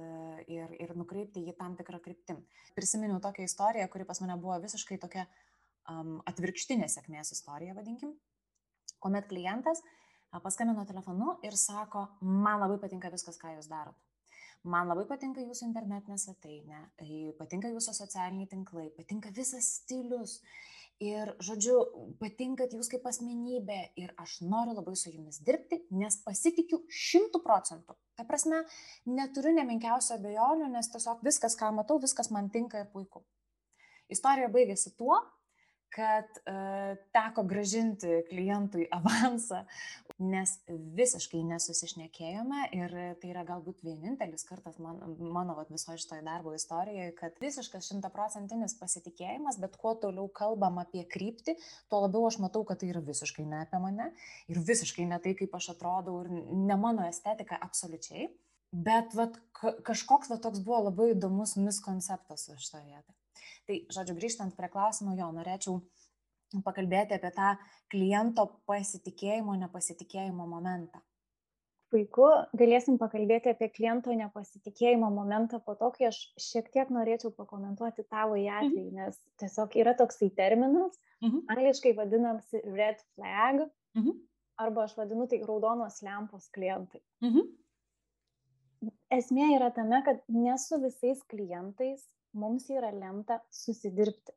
ir, 0.52 0.72
ir 0.80 0.94
nukreipti 0.98 1.44
jį 1.46 1.56
tam 1.60 1.76
tikrą 1.78 2.00
kryptim. 2.04 2.40
Prisiminiau 2.78 3.20
tokią 3.24 3.46
istoriją, 3.50 3.90
kuri 3.92 4.08
pas 4.08 4.22
mane 4.24 4.38
buvo 4.42 4.58
visiškai 4.64 4.98
tokia 5.02 5.28
um, 5.92 6.18
atvirkštinė 6.32 6.88
sėkmės 6.92 7.36
istorija, 7.36 7.76
vadinkim, 7.78 8.16
kuomet 9.04 9.30
klientas 9.30 9.84
paskambino 10.44 10.86
telefonu 10.88 11.38
ir 11.46 11.56
sako, 11.60 12.08
man 12.22 12.60
labai 12.64 12.80
patinka 12.82 13.12
viskas, 13.14 13.40
ką 13.42 13.56
jūs 13.56 13.70
darot. 13.72 13.98
Man 14.66 14.90
labai 14.90 15.04
patinka 15.06 15.44
jūsų 15.46 15.68
internetinė 15.68 16.18
svetainė, 16.18 16.80
patinka 17.38 17.70
jūsų 17.70 17.94
socialiniai 17.94 18.50
tinklai, 18.50 18.88
patinka 18.96 19.30
visas 19.36 19.68
stilius. 19.82 20.40
Ir, 21.04 21.34
žodžiu, 21.44 21.76
patinkat 22.22 22.72
jūs 22.72 22.88
kaip 22.88 23.04
asmenybė 23.10 23.82
ir 24.00 24.14
aš 24.22 24.38
noriu 24.48 24.78
labai 24.78 24.94
su 24.96 25.12
jumis 25.12 25.42
dirbti, 25.44 25.82
nes 25.92 26.16
pasitikiu 26.24 26.80
šimtų 26.88 27.42
procentų. 27.44 27.98
Ta 28.16 28.24
prasme, 28.24 28.62
neturiu 29.04 29.52
nemenkiausio 29.58 30.16
abejonių, 30.16 30.70
nes 30.72 30.88
tiesiog 30.94 31.20
viskas, 31.28 31.58
ką 31.60 31.74
matau, 31.76 32.00
viskas 32.00 32.32
man 32.32 32.48
tinka 32.50 32.80
ir 32.80 32.88
puiku. 32.94 33.26
Istorija 34.08 34.48
baigėsi 34.54 34.96
tuo, 34.96 35.20
kad 35.96 36.28
e, 36.44 36.54
teko 37.16 37.44
gražinti 37.48 38.20
klientui 38.30 38.88
avansą, 38.92 39.62
nes 40.20 40.56
visiškai 40.98 41.42
nesusišnekėjome 41.48 42.66
ir 42.76 42.96
tai 43.22 43.32
yra 43.32 43.46
galbūt 43.48 43.84
vienintelis 43.86 44.44
kartas 44.48 44.78
man, 44.84 45.00
mano 45.20 45.56
vat, 45.58 45.72
viso 45.72 45.96
šitoje 45.96 46.24
darbo 46.26 46.54
istorijoje, 46.56 47.14
kad 47.20 47.40
visiškas 47.44 47.90
šimtaprocentinis 47.92 48.76
pasitikėjimas, 48.80 49.60
bet 49.64 49.78
kuo 49.80 49.96
toliau 50.00 50.28
kalbam 50.32 50.82
apie 50.84 51.06
kryptį, 51.08 51.58
tuo 51.92 52.04
labiau 52.06 52.28
aš 52.30 52.40
matau, 52.44 52.66
kad 52.68 52.82
tai 52.82 52.92
yra 52.92 53.04
visiškai 53.06 53.48
ne 53.48 53.64
apie 53.64 53.82
mane 53.84 54.12
ir 54.52 54.60
visiškai 54.72 55.08
ne 55.08 55.20
tai, 55.24 55.36
kaip 55.40 55.56
aš 55.56 55.72
atrodau 55.76 56.22
ir 56.24 56.32
ne 56.32 56.80
mano 56.80 57.08
estetika 57.08 57.60
absoliučiai. 57.70 58.30
Bet 58.76 59.14
vat, 59.16 59.38
kažkoks 59.88 60.32
va, 60.32 60.40
toks 60.42 60.60
buvo 60.66 60.82
labai 60.90 61.14
įdomus 61.14 61.56
miskonceptas 61.56 62.50
už 62.52 62.60
šitą 62.60 62.82
vietą. 62.84 63.14
Tai, 63.66 63.78
žodžiu, 63.94 64.16
grįžtant 64.20 64.56
prie 64.58 64.70
klausimo, 64.74 65.16
jo, 65.18 65.30
norėčiau 65.34 65.80
pakalbėti 66.66 67.16
apie 67.18 67.32
tą 67.36 67.56
kliento 67.92 68.46
pasitikėjimo, 68.70 69.56
nepasitikėjimo 69.64 70.46
momentą. 70.50 71.02
Puiku, 71.94 72.28
galėsim 72.58 72.98
pakalbėti 73.00 73.52
apie 73.54 73.70
kliento 73.72 74.14
nepasitikėjimo 74.18 75.08
momentą 75.14 75.62
po 75.64 75.76
to, 75.80 75.92
kai 75.96 76.10
aš 76.10 76.20
šiek 76.42 76.72
tiek 76.74 76.90
norėčiau 76.92 77.32
pakomentuoti 77.38 78.04
tavo 78.10 78.36
į 78.42 78.48
atvejį, 78.50 78.88
mhm. 78.90 79.04
nes 79.04 79.20
tiesiog 79.42 79.78
yra 79.80 79.94
toksai 79.98 80.32
terminas, 80.36 80.98
mhm. 81.24 81.46
angliškai 81.56 81.94
vadinamasi 81.98 82.64
red 82.76 83.00
flag, 83.14 83.68
mhm. 83.98 84.18
arba 84.66 84.88
aš 84.90 84.98
vadinu 85.00 85.30
tai 85.32 85.40
raudonos 85.46 86.02
lempos 86.06 86.50
klientai. 86.58 87.04
Mhm. 87.24 87.54
Esmė 89.14 89.52
yra 89.56 89.70
tame, 89.74 90.02
kad 90.06 90.24
ne 90.34 90.56
su 90.58 90.80
visais 90.82 91.22
klientais 91.30 92.08
mums 92.34 92.66
yra 92.74 92.90
lemta 92.94 93.38
susidirbti. 93.54 94.34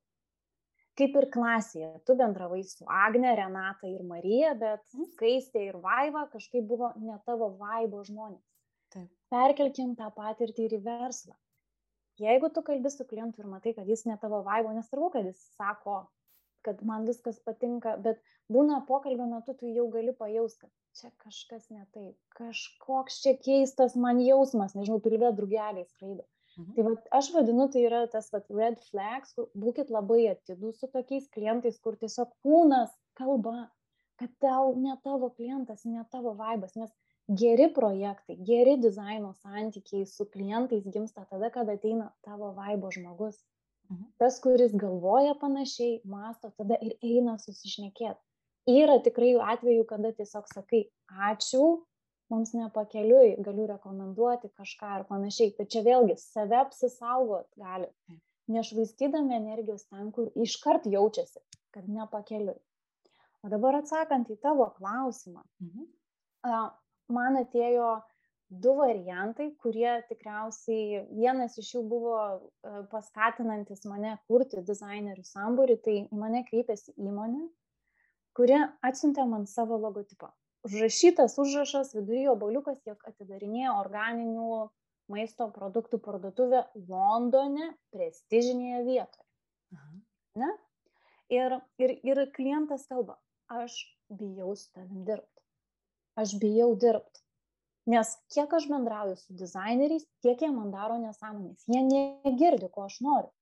Kaip 0.98 1.14
ir 1.14 1.28
klasėje, 1.30 1.88
tu 2.06 2.16
bendravai 2.18 2.60
su 2.66 2.86
Agne, 2.90 3.30
Renata 3.38 3.86
ir 3.86 4.02
Marija, 4.06 4.54
bet 4.58 4.82
mhm. 4.92 5.06
Skaistė 5.14 5.68
ir 5.68 5.78
Vaiva 5.82 6.26
kažkaip 6.32 6.66
buvo 6.66 6.90
ne 6.98 7.16
tavo 7.24 7.52
vaibo 7.60 8.02
žmonės. 8.06 8.42
Taip. 8.92 9.08
Perkelkim 9.30 9.94
tą 9.96 10.08
patirtį 10.16 10.66
ir 10.66 10.76
į 10.78 10.82
verslą. 10.84 11.36
Jeigu 12.18 12.50
tu 12.50 12.64
kalbi 12.66 12.90
su 12.90 13.06
klientu 13.06 13.44
ir 13.44 13.50
matai, 13.50 13.76
kad 13.76 13.86
jis 13.86 14.02
ne 14.10 14.16
tavo 14.18 14.40
vaibo, 14.42 14.72
nesvarbu, 14.74 15.12
kad 15.14 15.28
jis 15.28 15.38
sako, 15.54 16.00
kad 16.66 16.80
man 16.86 17.06
viskas 17.08 17.38
patinka, 17.44 17.96
bet 18.04 18.20
būna 18.52 18.80
pokalbio 18.88 19.28
metu 19.30 19.54
tu 19.58 19.70
jau 19.70 19.86
gali 19.92 20.14
pajausti, 20.16 20.66
kad 20.66 20.72
čia 21.00 21.12
kažkas 21.24 21.68
ne 21.70 21.84
taip, 21.94 22.16
kažkoks 22.38 23.22
čia 23.24 23.36
keistas 23.44 23.96
man 23.96 24.20
jausmas, 24.24 24.74
nežinau, 24.78 25.00
pilvė 25.04 25.32
drugeliai 25.36 25.86
skraido. 25.86 26.26
Mhm. 26.58 26.74
Tai 26.74 26.84
vat, 26.88 27.10
aš 27.20 27.32
vadinu, 27.34 27.68
tai 27.72 27.84
yra 27.86 28.04
tas 28.10 28.30
vat, 28.34 28.48
red 28.60 28.78
flags, 28.90 29.34
kur 29.36 29.50
būkite 29.54 29.94
labai 29.94 30.24
atidus 30.32 30.80
su 30.80 30.88
tokiais 30.90 31.28
klientais, 31.34 31.78
kur 31.84 31.98
tiesiog 32.00 32.32
kūnas 32.44 32.94
kalba, 33.18 33.68
kad 34.18 34.32
tau 34.42 34.72
ne 34.74 34.96
tavo 35.04 35.30
klientas, 35.36 35.84
ne 35.86 36.02
tavo 36.10 36.34
vaibas, 36.38 36.74
nes 36.74 36.90
geri 37.28 37.68
projektai, 37.74 38.38
geri 38.50 38.76
dizaino 38.80 39.34
santykiai 39.44 40.06
su 40.08 40.26
klientais 40.32 40.88
gimsta 40.88 41.26
tada, 41.30 41.50
kada 41.54 41.76
ateina 41.78 42.10
tavo 42.26 42.50
vaibo 42.56 42.90
žmogus. 42.94 43.38
Mhm. 43.90 44.08
Tas, 44.20 44.38
kuris 44.44 44.74
galvoja 44.76 45.34
panašiai, 45.40 46.00
masto, 46.04 46.50
tada 46.60 46.76
ir 46.84 46.96
eina 47.02 47.38
susišnekėti. 47.40 48.20
Yra 48.68 48.98
tikrai 49.00 49.32
atvejų, 49.54 49.84
kada 49.88 50.12
tiesiog 50.12 50.48
sakai, 50.50 50.82
ačiū, 51.08 51.62
mums 52.28 52.52
nepakeliui, 52.52 53.38
galiu 53.44 53.66
rekomenduoti 53.70 54.50
kažką 54.52 54.90
ar 54.98 55.06
panašiai. 55.08 55.54
Čia 55.72 55.84
vėlgi 55.86 56.18
save 56.20 56.58
apsisaugot 56.60 57.48
gali, 57.56 57.88
nešvaistydami 58.52 59.38
energijos 59.38 59.86
ten, 59.88 60.10
kur 60.12 60.28
iškart 60.36 60.88
jaučiasi, 60.88 61.40
kad 61.72 61.88
nepakeliui. 61.88 62.58
O 63.44 63.48
dabar 63.48 63.78
atsakant 63.80 64.28
į 64.28 64.36
tavo 64.42 64.66
klausimą, 64.76 65.44
mhm. 65.62 65.88
man 67.14 67.40
atėjo 67.40 67.90
du 68.48 68.72
variantai, 68.78 69.50
kurie 69.62 69.90
tikriausiai 70.08 71.04
vienas 71.12 71.58
iš 71.60 71.74
jų 71.74 71.84
buvo 71.90 72.18
paskatinantis 72.92 73.84
mane 73.90 74.16
kurti 74.26 74.64
dizainerių 74.64 75.24
sambūrį, 75.28 75.78
tai 75.84 75.96
į 76.06 76.20
mane 76.20 76.44
kreipėsi 76.48 76.96
įmonė, 76.96 77.44
kuri 78.38 78.60
atsiuntė 78.88 79.26
man 79.28 79.44
savo 79.50 79.76
logotipą 79.82 80.32
užrašytas 80.66 81.38
užrašas 81.38 81.94
vidury 81.96 82.26
oboliukas, 82.30 82.80
jog 82.86 83.02
atidarinėja 83.08 83.74
organinių 83.78 84.68
maisto 85.12 85.48
produktų 85.54 86.00
parduotuvę 86.04 86.64
Londone, 86.90 87.70
prestižinėje 87.94 88.82
vietoje. 88.88 89.26
Aha. 89.76 89.94
Ne? 90.42 90.50
Ir, 91.32 91.56
ir, 91.80 91.94
ir 92.04 92.22
klientas 92.36 92.86
kalba, 92.88 93.18
aš 93.52 93.78
bijau 94.08 94.54
su 94.56 94.68
tavim 94.74 95.04
dirbti. 95.08 95.42
Aš 96.18 96.34
bijau 96.42 96.72
dirbti. 96.76 97.22
Nes 97.88 98.14
kiek 98.34 98.52
aš 98.52 98.68
bendrauju 98.68 99.16
su 99.16 99.34
dizaineriais, 99.38 100.04
tiek 100.24 100.42
jie 100.44 100.52
man 100.52 100.70
daro 100.74 100.98
nesąmonės. 101.00 101.64
Jie 101.72 101.82
negirdi, 101.88 102.68
ko 102.72 102.84
aš 102.88 103.00
noriu 103.04 103.32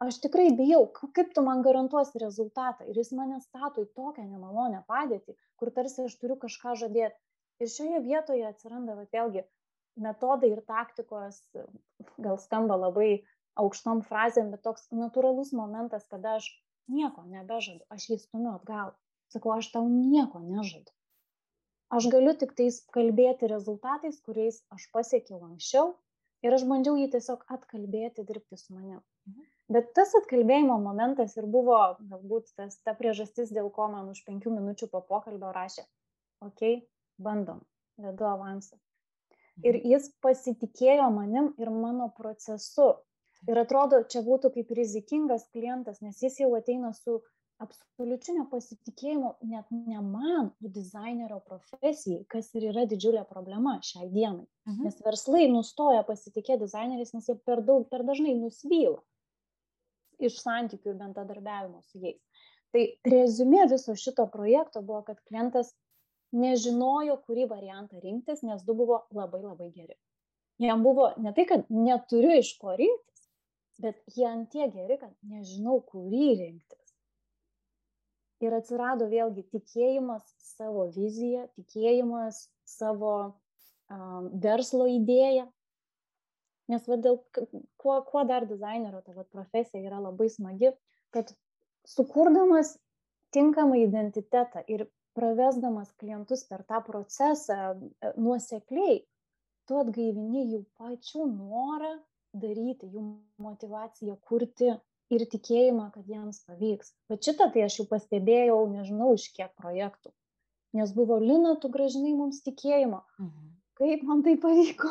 aš 0.00 0.18
tikrai 0.24 0.48
bijau, 0.56 0.86
kaip 1.16 1.32
tu 1.36 1.42
man 1.44 1.62
garantuosi 1.64 2.20
rezultatą. 2.22 2.86
Ir 2.88 3.00
jis 3.02 3.12
mane 3.16 3.40
stato 3.44 3.84
į 3.84 3.90
tokią 3.96 4.24
nemalonę 4.24 4.82
padėtį, 4.88 5.36
kur 5.60 5.72
tarsi 5.76 6.06
aš 6.06 6.16
turiu 6.20 6.38
kažką 6.40 6.76
žadėti. 6.82 7.16
Ir 7.60 7.68
šioje 7.68 8.00
vietoje 8.06 8.46
atsiranda, 8.48 8.96
va, 8.96 9.04
vėlgi, 9.12 9.44
metodai 10.00 10.54
ir 10.54 10.62
taktikos, 10.64 11.42
gal 12.16 12.40
skamba 12.40 12.78
labai 12.80 13.10
aukštom 13.60 14.00
frazėm, 14.08 14.48
bet 14.54 14.64
toks 14.64 14.88
natūralus 14.96 15.52
momentas, 15.52 16.06
kada 16.08 16.38
aš 16.40 16.48
nieko 16.88 17.26
nebežadu, 17.28 17.84
aš 17.92 18.08
jį 18.08 18.20
stumiu 18.22 18.54
atgal. 18.54 18.94
Sakau, 19.30 19.52
aš 19.58 19.68
tau 19.74 19.84
nieko 19.90 20.40
nežadu. 20.40 20.88
Aš 21.90 22.06
galiu 22.12 22.36
tik 22.38 22.52
tais 22.58 22.76
kalbėti 22.94 23.48
rezultatais, 23.50 24.20
kuriais 24.26 24.60
aš 24.74 24.86
pasiekiau 24.94 25.40
anksčiau 25.48 25.88
ir 26.46 26.54
aš 26.56 26.64
bandžiau 26.70 26.98
jį 27.00 27.08
tiesiog 27.14 27.42
atkalbėti, 27.56 28.24
dirbti 28.28 28.58
su 28.60 28.76
manimi. 28.76 29.00
Mhm. 29.30 29.48
Bet 29.74 29.90
tas 29.94 30.14
atkalbėjimo 30.18 30.76
momentas 30.82 31.36
ir 31.38 31.48
buvo 31.50 31.78
galbūt 32.12 32.54
tas, 32.58 32.78
ta 32.86 32.94
priežastis, 32.98 33.50
dėl 33.54 33.70
ko 33.74 33.88
man 33.90 34.08
už 34.14 34.22
penkių 34.26 34.54
minučių 34.54 34.90
po 34.94 35.02
pokalbio 35.10 35.50
rašė, 35.54 35.84
okei, 36.46 36.78
okay, 36.78 36.80
bandom, 37.26 37.60
vedu 38.06 38.26
avansą. 38.30 38.78
Ir 39.66 39.76
mhm. 39.80 39.90
jis 39.92 40.10
pasitikėjo 40.24 41.10
manim 41.14 41.52
ir 41.58 41.70
mano 41.74 42.10
procesu. 42.16 42.92
Ir 43.48 43.56
atrodo, 43.56 44.02
čia 44.12 44.20
būtų 44.22 44.50
kaip 44.54 44.72
rizikingas 44.76 45.46
klientas, 45.54 46.02
nes 46.04 46.18
jis 46.22 46.42
jau 46.42 46.50
ateina 46.58 46.92
su 46.92 47.22
absoliučiu 47.60 48.34
nepasitikėjimu 48.38 49.34
net 49.50 49.68
ne 49.74 50.00
man, 50.04 50.50
o 50.64 50.70
dizainerio 50.72 51.40
profesijai, 51.46 52.24
kas 52.32 52.48
ir 52.56 52.70
yra 52.70 52.86
didžiulė 52.88 53.26
problema 53.28 53.76
šiai 53.84 54.08
dienai. 54.12 54.46
Mhm. 54.68 54.86
Nes 54.86 55.00
verslai 55.04 55.46
nustoja 55.52 56.02
pasitikėti 56.08 56.64
dizaineriais, 56.64 57.12
nes 57.16 57.28
jie 57.28 57.36
per 57.44 57.62
daug, 57.66 57.86
per 57.92 58.06
dažnai 58.08 58.34
nusvyla 58.38 58.98
iš 60.20 60.40
santykių 60.42 60.92
ir 60.92 60.98
bendradarbiavimo 61.00 61.80
su 61.88 62.00
jais. 62.02 62.20
Tai 62.74 62.82
rezumė 63.12 63.64
viso 63.70 63.96
šito 63.98 64.26
projekto 64.30 64.82
buvo, 64.84 65.02
kad 65.06 65.18
klientas 65.26 65.72
nežinojo, 66.36 67.16
kurį 67.26 67.48
variantą 67.50 67.98
rinktis, 68.02 68.44
nes 68.46 68.62
du 68.66 68.76
buvo 68.78 69.00
labai 69.16 69.42
labai 69.42 69.70
geri. 69.74 69.96
Jam 70.60 70.84
buvo 70.84 71.08
ne 71.18 71.32
tai, 71.34 71.46
kad 71.48 71.64
neturiu 71.72 72.36
iš 72.38 72.52
ko 72.60 72.76
rinktis, 72.78 73.24
bet 73.80 73.98
jie 74.14 74.28
ant 74.28 74.50
tie 74.52 74.68
geri, 74.70 75.00
kad 75.00 75.14
nežinau, 75.26 75.80
kurį 75.88 76.28
rinktis. 76.42 76.79
Ir 78.40 78.56
atsirado 78.56 79.06
vėlgi 79.10 79.44
tikėjimas 79.52 80.24
savo 80.54 80.86
viziją, 80.94 81.46
tikėjimas 81.58 82.46
savo 82.64 83.14
um, 83.26 84.30
verslo 84.40 84.86
idėją, 84.88 85.46
Nes 86.70 86.86
va, 86.86 86.98
dėl, 87.02 87.18
kuo, 87.80 87.96
kuo 88.06 88.22
dar 88.28 88.46
dizainerio 88.46 89.00
ta 89.02 89.14
va, 89.16 89.24
profesija 89.26 89.82
yra 89.82 89.98
labai 90.02 90.28
smagi, 90.30 90.70
kad 91.14 91.32
sukurdamas 91.88 92.76
tinkamą 93.34 93.80
identitetą 93.80 94.62
ir 94.70 94.86
pravesdamas 95.18 95.90
klientus 95.98 96.44
per 96.46 96.62
tą 96.68 96.78
procesą 96.86 97.56
e, 97.72 98.12
nuosekliai, 98.18 99.00
tu 99.66 99.80
atgaivini 99.80 100.44
jų 100.52 100.60
pačių 100.78 101.26
norą 101.32 101.96
daryti, 102.44 102.86
jų 102.94 103.02
motivaciją 103.42 104.14
kurti 104.28 104.70
ir 105.14 105.26
tikėjimą, 105.30 105.90
kad 105.94 106.08
jiems 106.08 106.42
pavyks. 106.46 106.94
Bet 107.10 107.26
šitą 107.26 107.50
tai 107.54 107.66
aš 107.66 107.80
jau 107.80 107.86
pastebėjau, 107.90 108.58
nežinau, 108.70 109.12
iš 109.18 109.28
kiek 109.34 109.52
projektų. 109.58 110.12
Nes 110.76 110.92
buvo 110.94 111.18
Lina, 111.18 111.56
tu 111.62 111.70
gražinai 111.72 112.12
mums 112.14 112.42
tikėjimą. 112.46 113.00
Mhm. 113.18 113.48
Kaip 113.80 114.04
man 114.06 114.22
tai 114.26 114.36
pavyko? 114.38 114.90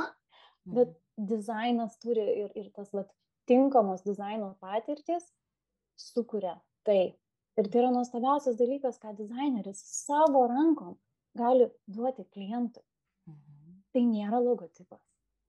Mhm. 0.67 0.75
Bet 0.75 0.95
dizainas 1.31 1.95
turi 2.03 2.25
ir, 2.43 2.51
ir 2.59 2.69
tas 2.75 2.91
vat, 2.95 3.09
tinkamos 3.49 4.03
dizaino 4.05 4.53
patirtis 4.61 5.25
sukuria 5.99 6.59
tai. 6.87 7.15
Ir 7.59 7.67
tai 7.67 7.81
yra 7.81 7.89
nuostabiausias 7.91 8.55
dalykas, 8.59 8.99
ką 9.01 9.15
dizaineris 9.17 9.79
savo 9.83 10.45
rankom 10.47 10.93
gali 11.39 11.67
duoti 11.87 12.27
klientui. 12.35 12.83
Mhm. 13.27 13.79
Tai 13.95 14.03
nėra 14.11 14.43
logotipas. 14.43 15.01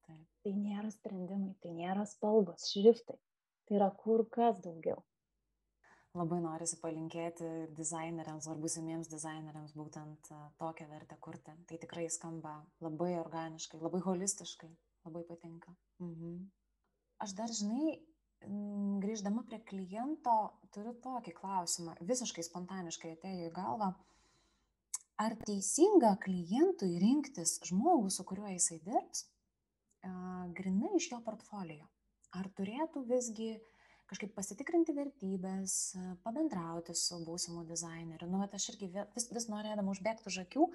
Taip. 0.07 0.27
Tai 0.47 0.55
nėra 0.55 0.91
sprendimai, 0.95 1.57
tai 1.63 1.75
nėra 1.75 2.07
spalvos, 2.09 2.71
šriftai 2.71 3.19
tai 3.71 3.79
yra 3.79 3.91
kur 3.95 4.27
kas 4.35 4.59
daugiau. 4.65 4.99
Labai 6.19 6.41
norisi 6.43 6.75
palinkėti 6.83 7.49
dizaineriams 7.79 8.49
ar 8.51 8.59
būsimiems 8.59 9.07
dizaineriams 9.13 9.77
būtent 9.79 10.31
tokią 10.59 10.89
vertę 10.91 11.15
kurti. 11.23 11.55
Tai 11.71 11.79
tikrai 11.79 12.09
skamba 12.11 12.57
labai 12.83 13.13
organiškai, 13.21 13.79
labai 13.79 14.01
holistiškai, 14.03 14.71
labai 15.07 15.23
patinka. 15.29 15.71
Mhm. 16.03 16.41
Aš 17.23 17.37
dar, 17.39 17.55
žinai, 17.55 18.01
grįždama 19.05 19.45
prie 19.47 19.61
kliento, 19.71 20.35
turiu 20.75 20.97
tokį 21.05 21.37
klausimą, 21.39 21.95
visiškai 22.11 22.43
spontaniškai 22.43 23.15
atėjo 23.15 23.53
į 23.53 23.55
galvą. 23.55 23.93
Ar 25.21 25.37
teisinga 25.47 26.17
klientui 26.25 26.91
rinktis 26.99 27.61
žmogų, 27.71 28.11
su 28.11 28.27
kuriuo 28.27 28.51
jisai 28.51 28.81
dirbs, 28.83 29.29
grinai 30.59 30.97
iš 30.97 31.13
jo 31.13 31.23
portfolio? 31.23 31.85
Ar 32.37 32.49
turėtų 32.57 33.05
visgi 33.09 33.53
kažkaip 34.11 34.33
pasitikrinti 34.35 34.95
vertybės, 34.97 35.75
pabendrauti 36.25 36.97
su 36.99 37.21
būsimu 37.23 37.63
dizaineriu. 37.69 38.27
Nu, 38.31 38.41
bet 38.43 38.57
aš 38.59 38.73
irgi 38.73 38.91
vis, 38.97 39.29
vis 39.31 39.47
norėdama 39.53 39.95
užbėgti 39.95 40.27
už 40.31 40.41
akių 40.45 40.67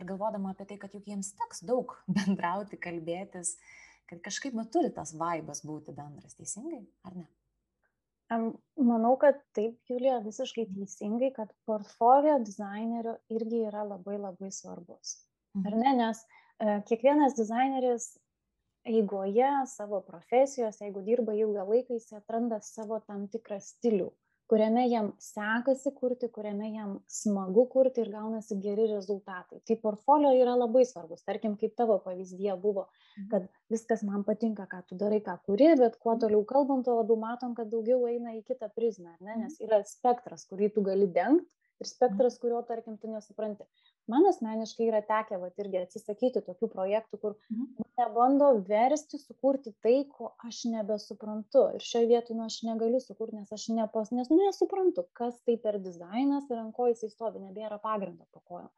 ir 0.00 0.06
galvodama 0.08 0.54
apie 0.54 0.64
tai, 0.70 0.78
kad 0.80 0.94
juk 0.96 1.10
jiems 1.10 1.34
teks 1.42 1.60
daug 1.68 1.92
bendrauti, 2.16 2.80
kalbėtis, 2.80 3.56
kad 4.10 4.22
kažkaip 4.24 4.56
nu, 4.56 4.64
turi 4.72 4.92
tas 4.96 5.12
vaibas 5.16 5.60
būti 5.66 5.94
bendras, 5.96 6.38
teisingai, 6.38 6.82
ar 7.08 7.20
ne? 7.20 7.28
Manau, 8.30 9.16
kad 9.18 9.40
taip, 9.58 9.74
Julija, 9.90 10.20
visiškai 10.22 10.68
teisingai, 10.70 11.32
kad 11.34 11.50
portfolio 11.66 12.36
dizainerio 12.44 13.16
irgi 13.34 13.64
yra 13.66 13.82
labai 13.88 14.20
labai 14.22 14.52
svarbus. 14.54 15.16
Ar 15.58 15.74
mhm. 15.74 15.80
ne, 15.82 15.94
nes 15.98 16.20
e, 16.22 16.76
kiekvienas 16.86 17.34
dizaineris 17.34 18.12
eigoje 18.90 19.50
savo 19.70 20.00
profesijos, 20.06 20.80
jeigu 20.82 21.02
dirba 21.06 21.36
ilgą 21.38 21.66
laiką, 21.68 21.96
jis 21.98 22.12
atranda 22.18 22.60
savo 22.64 22.98
tam 23.06 23.26
tikrą 23.32 23.58
stilių, 23.62 24.08
kuriame 24.50 24.84
jam 24.90 25.12
sekasi 25.22 25.92
kurti, 25.94 26.28
kuriame 26.34 26.72
jam 26.74 26.96
smagu 27.20 27.66
kurti 27.70 28.02
ir 28.04 28.10
gaunasi 28.14 28.58
geri 28.64 28.88
rezultatai. 28.90 29.60
Tai 29.66 29.76
portfolio 29.84 30.32
yra 30.38 30.56
labai 30.58 30.82
svarbus. 30.88 31.22
Tarkim, 31.28 31.54
kaip 31.60 31.76
tavo 31.78 32.00
pavyzdėje 32.06 32.56
buvo, 32.64 32.88
mhm. 32.88 33.28
kad 33.30 33.46
viskas 33.72 34.02
man 34.08 34.26
patinka, 34.26 34.66
ką 34.72 34.82
tu 34.88 34.98
darai, 34.98 35.22
ką 35.26 35.38
kuri, 35.46 35.70
bet 35.78 36.00
kuo 36.00 36.16
mhm. 36.16 36.24
toliau 36.26 36.42
kalbant, 36.50 36.84
tuo 36.88 36.98
labiau 36.98 37.20
matom, 37.22 37.54
kad 37.58 37.70
daugiau 37.70 38.08
eina 38.10 38.34
į 38.40 38.44
kitą 38.50 38.72
prizmę, 38.74 39.14
ne? 39.20 39.36
Mhm. 39.36 39.46
nes 39.46 39.62
yra 39.68 39.82
spektras, 39.86 40.48
kurį 40.50 40.74
tu 40.74 40.86
gali 40.90 41.06
dengti 41.06 41.48
ir 41.80 41.88
spektras, 41.88 42.36
kurio, 42.40 42.60
tarkim, 42.68 42.98
tu 43.00 43.08
nesupranti 43.08 43.64
man 44.10 44.26
asmeniškai 44.30 44.88
yra 44.90 45.00
tekę 45.06 45.38
vat 45.42 45.62
irgi 45.62 45.80
atsisakyti 45.80 46.42
tokių 46.46 46.68
projektų, 46.74 47.20
kur 47.22 47.36
mhm. 47.52 47.68
mane 47.84 48.08
bando 48.16 48.50
versti 48.68 49.20
sukurti 49.22 49.72
tai, 49.84 49.96
ko 50.16 50.32
aš 50.48 50.64
nebesuprantu. 50.72 51.66
Ir 51.78 51.86
šioje 51.86 52.10
vietoje 52.12 52.38
nu, 52.38 52.46
aš 52.50 52.60
negaliu 52.68 53.00
sukurti, 53.04 53.38
nes 53.40 53.56
aš 53.56 53.68
nepas, 53.76 54.12
nes 54.16 54.30
nu, 54.32 54.40
nesuprantu, 54.42 55.06
kas 55.16 55.40
tai 55.46 55.56
per 55.62 55.80
dizainas 55.82 56.50
ir 56.50 56.60
ant 56.60 56.74
ko 56.76 56.90
jisai 56.90 57.10
stovi, 57.12 57.42
nebėra 57.46 57.80
pagrindo 57.82 58.26
po 58.34 58.44
kojom. 58.44 58.70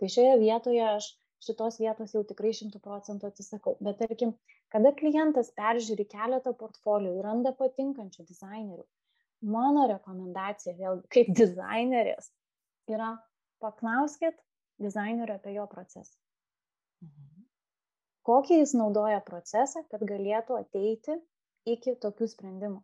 Tai 0.00 0.12
šioje 0.14 0.38
vietoje 0.42 0.86
aš 0.86 1.10
šitos 1.44 1.80
vietos 1.80 2.14
jau 2.14 2.22
tikrai 2.28 2.52
šimtų 2.56 2.80
procentų 2.84 3.30
atsisakau. 3.30 3.76
Bet 3.84 4.00
tarkim, 4.02 4.34
kada 4.72 4.92
klientas 4.96 5.52
peržiūri 5.56 6.06
keletą 6.10 6.52
portfolio 6.56 7.14
ir 7.16 7.24
randa 7.24 7.52
patinkančių 7.56 8.26
dizainerių, 8.28 8.84
mano 9.54 9.86
rekomendacija 9.88 10.76
vėlgi 10.76 11.08
kaip 11.16 11.32
dizainerės 11.40 12.30
yra 12.92 13.14
paklauskit 13.62 14.36
dizainerio 14.82 15.36
apie 15.38 15.54
jo 15.56 15.66
procesą. 15.70 16.14
Mhm. 17.04 17.46
Kokį 18.28 18.60
jis 18.60 18.76
naudoja 18.76 19.20
procesą, 19.24 19.82
kad 19.90 20.04
galėtų 20.06 20.58
ateiti 20.60 21.16
iki 21.68 21.96
tokių 22.02 22.28
sprendimų. 22.30 22.80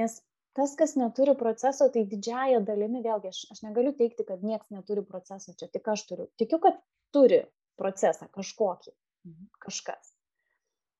Nes 0.00 0.20
tas, 0.56 0.74
kas 0.78 0.96
neturi 0.98 1.34
proceso, 1.38 1.88
tai 1.92 2.06
didžiaja 2.08 2.62
dalimi, 2.64 3.02
vėlgi, 3.04 3.32
aš, 3.32 3.42
aš 3.54 3.62
negaliu 3.66 3.92
teikti, 3.96 4.26
kad 4.28 4.44
niekas 4.44 4.70
neturi 4.74 5.04
proceso, 5.06 5.54
čia 5.58 5.68
tik 5.72 5.88
aš 5.92 6.06
turiu. 6.08 6.28
Tikiu, 6.40 6.60
kad 6.62 6.80
turi 7.14 7.42
procesą 7.80 8.28
kažkokį, 8.34 8.94
mhm. 9.28 9.50
kažkas. 9.66 10.14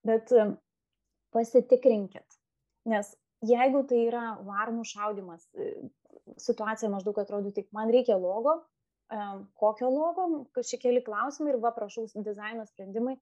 Bet 0.06 0.32
pasitikrinkit, 1.34 2.38
nes 2.88 3.10
jeigu 3.46 3.82
tai 3.88 4.04
yra 4.06 4.24
varnų 4.44 4.84
šaudimas, 4.88 5.44
situacija 6.40 6.90
maždaug 6.92 7.18
atrodo 7.20 7.52
taip, 7.54 7.68
man 7.76 7.92
reikia 7.92 8.16
logo, 8.20 8.60
kokio 9.58 9.90
logo, 9.90 10.26
šie 10.62 10.78
keli 10.78 11.02
klausimai 11.04 11.54
ir 11.54 11.60
va, 11.62 11.72
prašau, 11.74 12.06
dizaino 12.22 12.66
sprendimai 12.68 13.16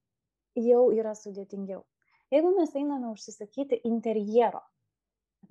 jau 0.59 0.89
yra 0.93 1.14
sudėtingiau. 1.16 1.84
Jeigu 2.32 2.51
mes 2.59 2.74
einame 2.76 3.09
užsisakyti 3.14 3.80
interjero, 3.89 4.61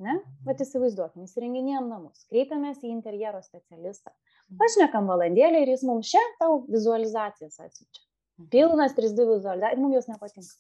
ne, 0.04 0.20
bet 0.46 0.62
įsivaizduokime, 0.62 1.26
įsirenginėjom 1.26 1.88
namus, 1.90 2.26
kreipiamės 2.30 2.84
į 2.86 2.92
interjero 2.94 3.42
specialistą, 3.42 4.14
mhm. 4.14 4.60
pašnekam 4.62 5.10
valandėlį 5.10 5.64
ir 5.66 5.74
jis 5.74 5.86
mums 5.88 6.12
čia 6.14 6.22
tau 6.42 6.62
vizualizacijas 6.68 7.58
atsiunčia. 7.58 8.04
Mhm. 8.38 8.50
Pilnas 8.54 8.94
3D 8.98 9.26
vizualizacija, 9.32 9.82
mums 9.82 9.98
jos 9.98 10.12
nepatinka. 10.12 10.54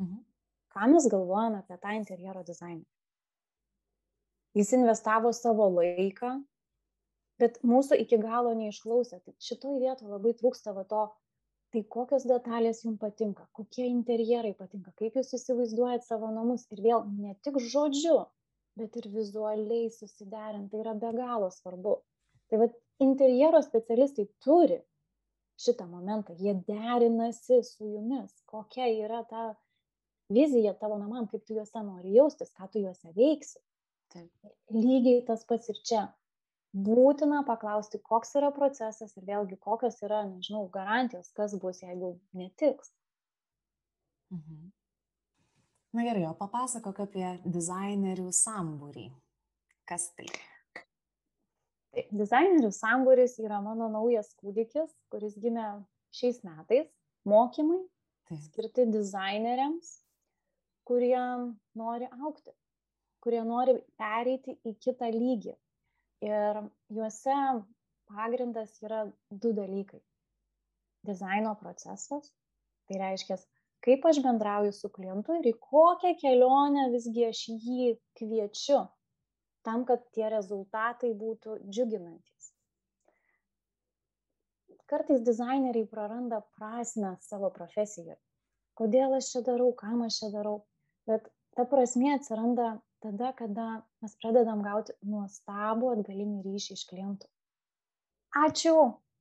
Mhm. 0.00 0.22
Ką 0.72 0.88
mes 0.88 1.04
galvojame 1.12 1.60
apie 1.60 1.76
tą 1.76 1.92
interjero 1.98 2.40
dizainą? 2.46 2.86
Jis 4.56 4.72
investavo 4.76 5.32
savo 5.36 5.68
laiką, 5.72 6.38
bet 7.40 7.58
mūsų 7.66 7.98
iki 8.04 8.18
galo 8.22 8.52
neišklausė. 8.58 9.20
Tai 9.24 9.34
šitoj 9.48 9.80
vietoj 9.82 10.12
labai 10.12 10.34
trūksta 10.38 10.74
va 10.76 10.84
to, 10.88 11.06
tai 11.72 11.82
kokios 11.96 12.26
detalės 12.28 12.82
jums 12.84 13.00
patinka, 13.00 13.46
kokie 13.56 13.86
interjerai 13.88 14.52
patinka, 14.58 14.92
kaip 14.98 15.16
jūs 15.16 15.32
įsivaizduojat 15.38 16.04
savo 16.04 16.30
namus 16.34 16.66
ir 16.74 16.82
vėl 16.84 17.06
ne 17.08 17.34
tik 17.46 17.58
žodžiu, 17.72 18.18
bet 18.76 18.96
ir 19.00 19.08
vizualiai 19.12 19.88
susiderinti, 19.92 20.70
tai 20.72 20.82
yra 20.84 20.94
be 21.00 21.12
galo 21.16 21.48
svarbu. 21.52 21.98
Tai 22.52 22.60
va 22.60 22.68
interjero 23.00 23.62
specialistai 23.64 24.28
turi 24.44 24.82
šitą 25.62 25.86
momentą, 25.88 26.36
jie 26.36 26.54
derinasi 26.68 27.62
su 27.64 27.88
jumis, 27.88 28.32
kokia 28.48 28.88
yra 29.04 29.22
ta 29.28 29.52
vizija 30.32 30.74
tavo 30.80 30.98
namam, 31.00 31.28
kaip 31.30 31.44
tu 31.46 31.56
juose 31.56 31.84
nori 31.84 32.16
jaustis, 32.16 32.52
ką 32.56 32.68
tu 32.72 32.82
juose 32.84 33.12
veiksi. 33.16 33.60
Taip. 34.12 34.28
Lygiai 34.76 35.22
tas 35.28 35.44
pats 35.48 35.70
ir 35.72 35.78
čia 35.88 36.02
būtina 36.72 37.42
paklausti, 37.46 38.00
koks 38.00 38.34
yra 38.40 38.50
procesas 38.56 39.16
ir 39.16 39.26
vėlgi 39.28 39.58
kokios 39.60 40.00
yra, 40.02 40.22
nežinau, 40.28 40.66
garantijos, 40.72 41.32
kas 41.36 41.54
bus, 41.60 41.82
jeigu 41.84 42.16
netiks. 42.32 42.92
Mhm. 44.32 44.70
Na 45.92 46.06
gerai, 46.06 46.24
o 46.24 46.32
papasakok 46.32 47.02
apie 47.04 47.26
dizainerių 47.44 48.30
sambūrį. 48.32 49.10
Kas 49.84 50.08
tai? 50.16 50.30
Taip, 51.92 52.08
dizainerių 52.16 52.70
sambūris 52.72 53.36
yra 53.42 53.58
mano 53.60 53.90
naujas 53.92 54.30
kūdikis, 54.40 54.88
kuris 55.12 55.36
gimė 55.36 55.66
šiais 56.16 56.40
metais. 56.46 56.88
Mokymai 57.28 57.82
Taip. 58.30 58.40
skirti 58.46 58.86
dizaineriams, 58.88 59.90
kurie 60.88 61.20
nori 61.78 62.08
aukti, 62.08 62.50
kurie 63.22 63.42
nori 63.46 63.76
pereiti 64.00 64.56
į 64.66 64.72
kitą 64.82 65.12
lygį, 65.12 65.52
Ir 66.22 66.62
juose 66.94 67.36
pagrindas 68.12 68.76
yra 68.86 69.02
du 69.30 69.52
dalykai. 69.56 70.00
Dizaino 71.06 71.56
procesas, 71.58 72.28
tai 72.86 73.00
reiškia, 73.00 73.38
kaip 73.82 74.04
aš 74.06 74.20
bendrauju 74.22 74.74
su 74.76 74.90
klientu 74.94 75.40
ir 75.40 75.48
į 75.50 75.54
kokią 75.66 76.12
kelionę 76.20 76.84
visgi 76.92 77.24
aš 77.26 77.40
jį 77.50 77.88
kviečiu, 78.20 78.84
tam, 79.66 79.82
kad 79.88 80.04
tie 80.14 80.28
rezultatai 80.30 81.10
būtų 81.18 81.58
džiuginantis. 81.66 82.52
Kartais 84.92 85.24
dizaineriai 85.26 85.88
praranda 85.90 86.42
prasme 86.58 87.16
savo 87.24 87.50
profesijoje. 87.50 88.18
Kodėl 88.78 89.16
aš 89.18 89.30
čia 89.32 89.42
darau, 89.46 89.72
kam 89.82 90.04
aš 90.06 90.22
čia 90.22 90.30
darau. 90.36 90.60
bet 91.06 91.26
ta 91.56 91.64
prasme 91.66 92.12
atsiranda 92.14 92.66
tada, 93.02 93.32
kada 93.38 93.66
mes 94.02 94.16
pradedam 94.22 94.62
gauti 94.64 94.94
nuostabų 95.12 95.92
atgalinį 95.96 96.42
ryšį 96.46 96.76
iš 96.78 96.84
klientų. 96.90 97.28
Ačiū, 98.42 98.76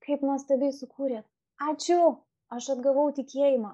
kaip 0.05 0.23
nuostabiai 0.25 0.73
sukūrėt. 0.75 1.27
Ačiū, 1.67 1.99
aš 2.55 2.69
atgavau 2.75 3.09
tikėjimą. 3.17 3.73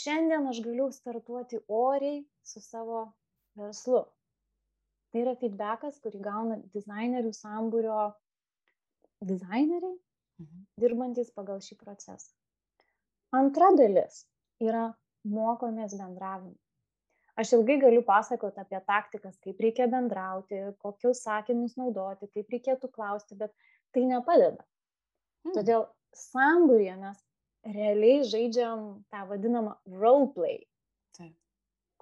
Šiandien 0.00 0.48
aš 0.50 0.60
galiu 0.66 0.90
startuoti 0.92 1.62
oriai 1.72 2.20
su 2.44 2.60
savo 2.60 3.04
verslu. 3.56 4.02
Tai 5.08 5.22
yra 5.22 5.34
feedbackas, 5.40 6.00
kurį 6.04 6.20
gauna 6.26 6.58
dizainerių 6.74 7.32
sambūrio 7.32 8.00
dizaineriai, 9.30 9.96
mhm. 10.42 10.66
dirbantis 10.82 11.32
pagal 11.34 11.62
šį 11.64 11.78
procesą. 11.80 12.34
Antra 13.38 13.72
dalis 13.76 14.22
yra 14.64 14.90
mokomės 15.38 15.96
bendravimą. 15.96 16.56
Aš 17.38 17.52
ilgai 17.54 17.76
galiu 17.78 18.02
pasakoti 18.02 18.58
apie 18.58 18.80
taktikas, 18.86 19.36
kaip 19.44 19.60
reikia 19.62 19.86
bendrauti, 19.90 20.58
kokius 20.82 21.22
sakinius 21.22 21.76
naudoti, 21.78 22.26
kaip 22.34 22.54
reikėtų 22.54 22.90
klausti, 22.90 23.38
bet 23.38 23.52
tai 23.94 24.02
nepadeda. 24.10 24.64
Hmm. 25.46 25.54
Todėl 25.54 25.84
sambūrėje 26.18 26.96
mes 26.98 27.20
realiai 27.68 28.24
žaidžiam 28.26 28.88
tą 29.12 29.22
vadinamą 29.28 29.76
roleplay. 30.00 30.64
Taip. 31.18 31.36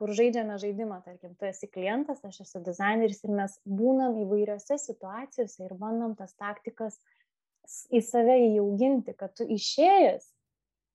Kur 0.01 0.12
žaidžiame 0.16 0.57
žaidimą, 0.62 1.03
tarkim, 1.05 1.34
tu 1.37 1.49
esi 1.49 1.68
klientas, 1.72 2.24
aš 2.24 2.43
esu 2.47 2.62
dizaineris 2.64 3.22
ir 3.24 3.37
mes 3.37 3.59
būnam 3.68 4.16
įvairiose 4.24 4.80
situacijose 4.80 5.68
ir 5.68 5.76
bandom 5.80 6.16
tas 6.16 6.32
taktikas 6.41 6.97
į 7.93 8.01
save 8.05 8.39
įauginti, 8.47 9.12
kad 9.18 9.37
tu 9.37 9.45
išėjęs 9.45 10.30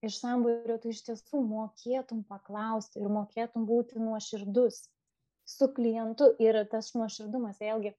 iš 0.05 0.17
sambūrio 0.21 0.77
tu 0.81 0.91
iš 0.91 1.03
tiesų 1.07 1.43
mokėtum 1.45 2.23
paklausti 2.29 3.01
ir 3.01 3.11
mokėtum 3.13 3.67
būti 3.69 4.01
nuoširdus 4.01 4.83
su 5.45 5.67
klientu. 5.75 6.31
Ir 6.41 6.63
tas 6.71 6.93
nuoširdumas 6.97 7.61
vėlgi 7.61 7.93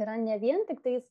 yra 0.00 0.18
ne 0.20 0.38
vien 0.42 0.64
tik 0.68 0.82
tais 0.84 1.06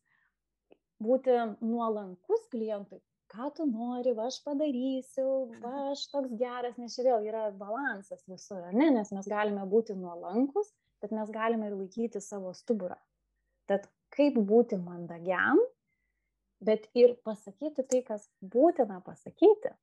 būti 1.03 1.35
nuolankus 1.63 2.45
klientui, 2.51 2.99
ką 3.31 3.49
tu 3.57 3.65
nori, 3.67 4.13
va 4.17 4.27
aš 4.29 4.39
padarysiu, 4.45 5.27
va 5.63 5.89
aš 5.91 6.05
toks 6.11 6.35
geras, 6.39 6.77
nes 6.79 6.95
čia 6.95 7.07
vėl 7.09 7.27
yra 7.27 7.47
balansas 7.57 8.23
visur, 8.29 8.63
ne, 8.71 8.89
nes 8.93 9.11
mes 9.15 9.29
galime 9.29 9.65
būti 9.69 9.97
nuolankus, 9.99 10.71
bet 11.03 11.15
mes 11.15 11.31
galime 11.33 11.67
ir 11.69 11.77
laikyti 11.79 12.21
savo 12.23 12.53
stuburą. 12.55 12.99
Tad 13.67 13.87
kaip 14.15 14.37
būti 14.37 14.77
mandagiam, 14.79 15.59
bet 16.63 16.87
ir 16.95 17.17
pasakyti 17.27 17.83
tai, 17.89 18.03
kas 18.07 18.27
būtina 18.39 19.01
pasakyti. 19.03 19.73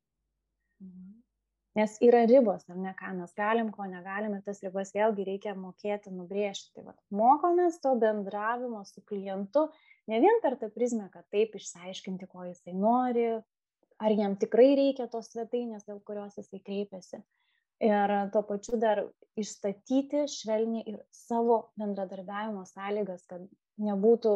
Nes 1.78 1.92
yra 2.02 2.24
ribos, 2.26 2.64
ar 2.66 2.78
ne, 2.82 2.90
ką 2.98 3.12
mes 3.14 3.30
galim, 3.38 3.68
ko 3.70 3.84
negalim, 3.86 4.34
ir 4.34 4.42
tas 4.46 4.58
ribas 4.64 4.90
vėlgi 4.90 5.26
reikia 5.28 5.52
mokėti 5.54 6.10
nubrėžti. 6.10 6.72
Tai 6.74 6.88
va, 6.88 6.94
mokomės 7.14 7.78
to 7.84 7.92
bendravimo 8.00 8.82
su 8.88 9.04
klientu 9.06 9.68
ne 10.10 10.18
vien 10.24 10.42
per 10.42 10.58
tą 10.58 10.70
prizmę, 10.74 11.06
kad 11.14 11.28
taip 11.30 11.54
išsiaiškinti, 11.54 12.26
ko 12.32 12.48
jisai 12.48 12.74
nori, 12.74 13.28
ar 14.02 14.16
jam 14.18 14.34
tikrai 14.40 14.72
reikia 14.80 15.06
tos 15.12 15.30
svetainės, 15.30 15.86
dėl 15.86 16.02
kurios 16.02 16.34
jisai 16.40 16.58
kreipiasi. 16.58 17.22
Ir 17.86 18.12
tuo 18.34 18.42
pačiu 18.44 18.76
dar 18.80 19.04
išstatyti 19.40 20.26
švelniai 20.28 20.82
ir 20.90 20.98
savo 21.14 21.70
bendradarbiavimo 21.80 22.66
sąlygas, 22.68 23.22
kad 23.30 23.46
nebūtų 23.80 24.34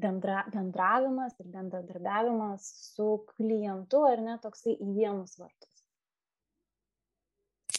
bendra, 0.00 0.44
bendravimas 0.52 1.36
ir 1.40 1.48
bendradarbiavimas 1.54 2.66
su 2.94 3.08
klientu 3.34 4.04
ar 4.08 4.22
ne 4.22 4.36
toksai 4.42 4.74
į 4.74 4.90
vienus 4.98 5.38
vartus. 5.38 5.70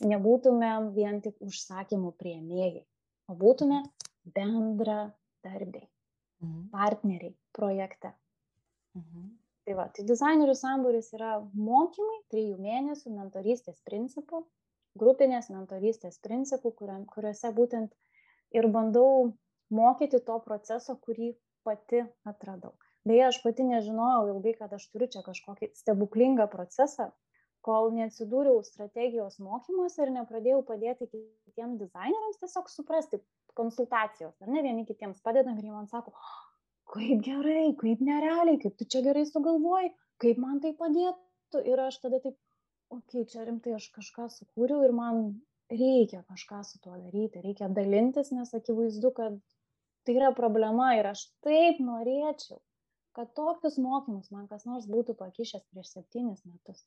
Nebūtume 0.03 0.71
vien 0.95 1.21
tik 1.23 1.39
užsakymų 1.43 2.11
prieimėjai, 2.19 2.83
o 3.31 3.35
būtume 3.39 3.81
bendradarbiai, 4.35 5.87
mhm. 6.43 6.67
partneriai 6.73 7.35
projekte. 7.55 8.11
Mhm. 8.99 9.31
Tai 9.65 9.75
va, 9.79 9.87
tai 9.89 10.03
dizainerių 10.05 10.53
sambūris 10.57 11.07
yra 11.17 11.39
mokymai 11.57 12.19
trijų 12.29 12.59
mėnesių 12.61 13.15
mentorystės 13.15 13.79
principų, 13.87 14.43
grupinės 14.99 15.49
mentorystės 15.49 16.19
principų, 16.21 16.75
kuriuose 16.77 17.51
būtent 17.55 17.95
ir 18.53 18.67
bandau 18.75 19.33
mokyti 19.73 20.21
to 20.27 20.37
proceso, 20.45 20.95
kurį 21.01 21.31
pati 21.65 22.03
atradau. 22.31 22.73
Beje, 23.05 23.27
aš 23.27 23.41
pati 23.43 23.65
nežinojau 23.67 24.31
ilgai, 24.33 24.55
kad 24.57 24.73
aš 24.73 24.87
turiu 24.93 25.09
čia 25.13 25.21
kažkokį 25.25 25.69
stebuklingą 25.77 26.47
procesą, 26.53 27.11
kol 27.65 27.91
neatsidūriau 27.97 28.61
strategijos 28.65 29.39
mokymuose 29.41 30.03
ir 30.05 30.13
nepradėjau 30.19 30.61
padėti 30.67 31.07
kitiems 31.09 31.79
dizaineriams 31.81 32.41
tiesiog 32.41 32.69
suprasti 32.69 33.21
konsultacijos, 33.57 34.35
ar 34.41 34.51
ne 34.51 34.61
vieni 34.65 34.85
kitiems 34.89 35.21
padedam 35.25 35.57
ir 35.57 35.69
jie 35.69 35.73
man 35.73 35.87
sako, 35.89 36.13
kaip 36.93 37.23
gerai, 37.25 37.71
kaip 37.79 38.03
nerealiai, 38.09 38.59
kaip 38.61 38.77
tu 38.79 38.87
čia 38.93 39.01
gerai 39.05 39.25
sugalvoji, 39.29 39.93
kaip 40.21 40.41
man 40.41 40.61
tai 40.63 40.75
padėtų. 40.77 41.63
Ir 41.71 41.81
aš 41.87 42.01
tada 42.03 42.19
taip, 42.21 42.37
okei, 42.91 43.23
okay, 43.23 43.27
čia 43.31 43.45
rimtai 43.47 43.75
aš 43.77 43.89
kažką 43.95 44.27
sukūriau 44.33 44.83
ir 44.85 44.93
man 44.97 45.21
reikia 45.71 46.21
kažką 46.29 46.61
su 46.67 46.81
tuo 46.83 46.97
daryti, 46.99 47.41
reikia 47.41 47.69
dalintis, 47.73 48.31
nes 48.35 48.53
akivaizdu, 48.53 49.11
kad 49.15 49.39
tai 50.05 50.17
yra 50.19 50.31
problema 50.37 50.91
ir 50.99 51.09
aš 51.11 51.25
taip 51.45 51.81
norėčiau, 51.83 52.59
kad 53.17 53.31
tokius 53.37 53.79
mokymus 53.81 54.31
man 54.35 54.45
kas 54.51 54.67
nors 54.69 54.85
būtų 54.91 55.17
pakišęs 55.21 55.65
prieš 55.71 55.95
septynis 55.95 56.45
metus. 56.45 56.85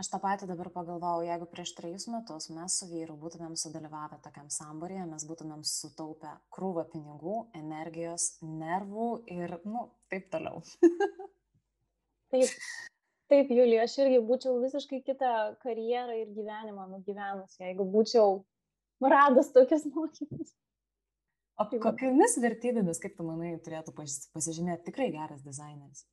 Aš 0.00 0.08
tą 0.08 0.18
patį 0.22 0.46
dabar 0.48 0.70
pagalvojau, 0.72 1.26
jeigu 1.26 1.46
prieš 1.52 1.74
trejus 1.76 2.06
metus 2.08 2.46
mes 2.56 2.76
su 2.80 2.86
vyru 2.88 3.18
būtumėm 3.20 3.52
sudalyvavę 3.60 4.16
tokiam 4.24 4.46
samborėje, 4.54 5.02
mes 5.10 5.26
būtumėm 5.28 5.60
sutaupę 5.68 6.30
krūvą 6.56 6.86
pinigų, 6.92 7.34
energijos, 7.58 8.30
nervų 8.40 9.08
ir, 9.34 9.58
nu, 9.68 9.82
taip 10.08 10.30
toliau. 10.32 10.62
taip, 12.32 12.54
taip, 13.28 13.52
Julija, 13.58 13.84
aš 13.84 13.98
irgi 14.06 14.22
būčiau 14.30 14.56
visiškai 14.62 15.02
kitą 15.10 15.34
karjerą 15.66 16.16
ir 16.22 16.32
gyvenimą 16.38 16.88
nugyvenus, 16.94 17.60
jeigu 17.60 17.84
būčiau 17.92 18.40
radus 19.04 19.52
tokius 19.52 19.84
mokymus. 19.92 20.56
O 21.60 21.66
tai 21.68 21.80
kokiamis 21.82 22.38
vertybėmis, 22.40 22.98
kaip 23.02 23.18
tu 23.18 23.26
manai, 23.26 23.52
turėtų 23.60 23.92
pasižymėti 23.92 24.86
tikrai 24.88 25.10
geras 25.12 25.42
dizaineris? 25.44 26.06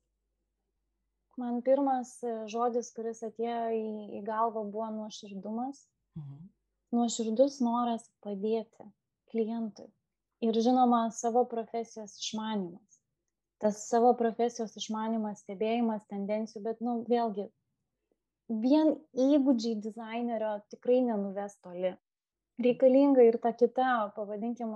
Man 1.40 1.62
pirmas 1.64 2.10
e, 2.26 2.32
žodis, 2.52 2.90
kuris 2.96 3.22
atėjo 3.24 3.68
į, 3.72 3.84
į 4.18 4.22
galvą, 4.26 4.66
buvo 4.68 4.88
nuoširdumas. 4.96 5.84
Mhm. 6.18 6.48
Nuoširdus 6.98 7.60
noras 7.64 8.04
padėti 8.24 8.88
klientui. 9.32 9.86
Ir 10.44 10.56
žinoma, 10.64 11.06
savo 11.14 11.44
profesijos 11.50 12.16
išmanimas. 12.20 13.00
Tas 13.62 13.80
savo 13.88 14.12
profesijos 14.18 14.76
išmanimas, 14.78 15.42
stebėjimas 15.44 16.04
tendencijų, 16.12 16.62
bet, 16.66 16.82
nu, 16.84 17.00
vėlgi, 17.08 17.48
vien 18.48 18.94
įgūdžiai 19.18 19.80
dizainerio 19.82 20.52
tikrai 20.72 21.00
nenuves 21.08 21.56
toli 21.64 21.96
reikalinga 22.62 23.24
ir 23.26 23.38
ta 23.42 23.52
kita, 23.52 24.12
pavadinkim, 24.16 24.74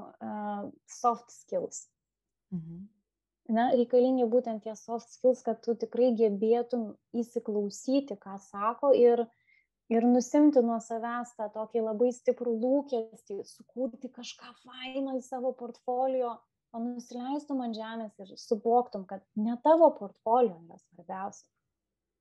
soft 0.86 1.30
skills. 1.30 1.86
Mhm. 2.54 2.88
Na, 3.52 3.68
reikalingi 3.74 4.24
būtent 4.30 4.62
tie 4.64 4.74
soft 4.78 5.10
skills, 5.10 5.42
kad 5.42 5.58
tu 5.64 5.74
tikrai 5.74 6.12
gebėtum 6.16 6.92
įsiklausyti, 7.18 8.16
ką 8.22 8.36
sako 8.38 8.92
ir, 8.94 9.24
ir 9.90 10.06
nusimti 10.06 10.62
nuo 10.62 10.78
savęs 10.80 11.34
tą 11.36 11.48
tokį 11.56 11.82
labai 11.88 12.12
stiprų 12.14 12.54
lūkestį, 12.62 13.40
sukurti 13.48 14.12
kažką 14.14 14.54
faino 14.62 15.16
į 15.18 15.24
savo 15.26 15.52
portfolio, 15.58 16.36
o 16.72 16.80
nusileistum 16.80 17.60
ant 17.66 17.76
žemės 17.76 18.14
ir 18.22 18.30
suvoktum, 18.40 19.04
kad 19.10 19.26
ne 19.36 19.58
tavo 19.66 19.90
portfolio 19.98 20.54
yra 20.62 20.78
svarbiausia. 20.86 21.48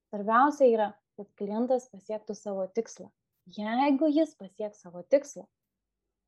Svarbiausia 0.10 0.68
yra, 0.74 0.90
kad 1.16 1.30
klientas 1.40 1.88
pasiektų 1.94 2.36
savo 2.36 2.66
tikslą. 2.76 3.08
Jeigu 3.50 4.10
jis 4.12 4.36
pasieks 4.38 4.84
savo 4.84 5.02
tikslą, 5.10 5.46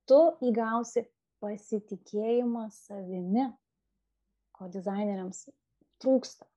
tu 0.09 0.19
įgausi 0.43 1.05
pasitikėjimą 1.43 2.69
savimi, 2.73 3.45
ko 4.55 4.69
dizaineriams 4.73 5.45
trūksta. 6.03 6.47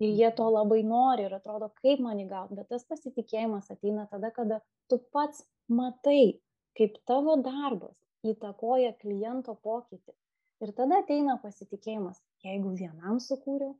Ir 0.00 0.12
jie 0.12 0.28
to 0.36 0.46
labai 0.52 0.82
nori 0.84 1.24
ir 1.24 1.32
atrodo, 1.32 1.70
kaip 1.80 2.02
man 2.04 2.20
įgauti, 2.20 2.56
bet 2.58 2.68
tas 2.68 2.84
pasitikėjimas 2.84 3.70
ateina 3.72 4.04
tada, 4.10 4.30
kada 4.30 4.60
tu 4.90 4.98
pats 5.12 5.40
matai, 5.72 6.42
kaip 6.76 6.98
tavo 7.08 7.38
darbas 7.40 7.96
įtakoja 8.26 8.92
kliento 9.00 9.54
pokytį. 9.64 10.12
Ir 10.64 10.72
tada 10.76 11.00
ateina 11.02 11.36
pasitikėjimas. 11.40 12.20
Jeigu 12.44 12.74
vienam 12.76 13.20
sukūriau, 13.20 13.74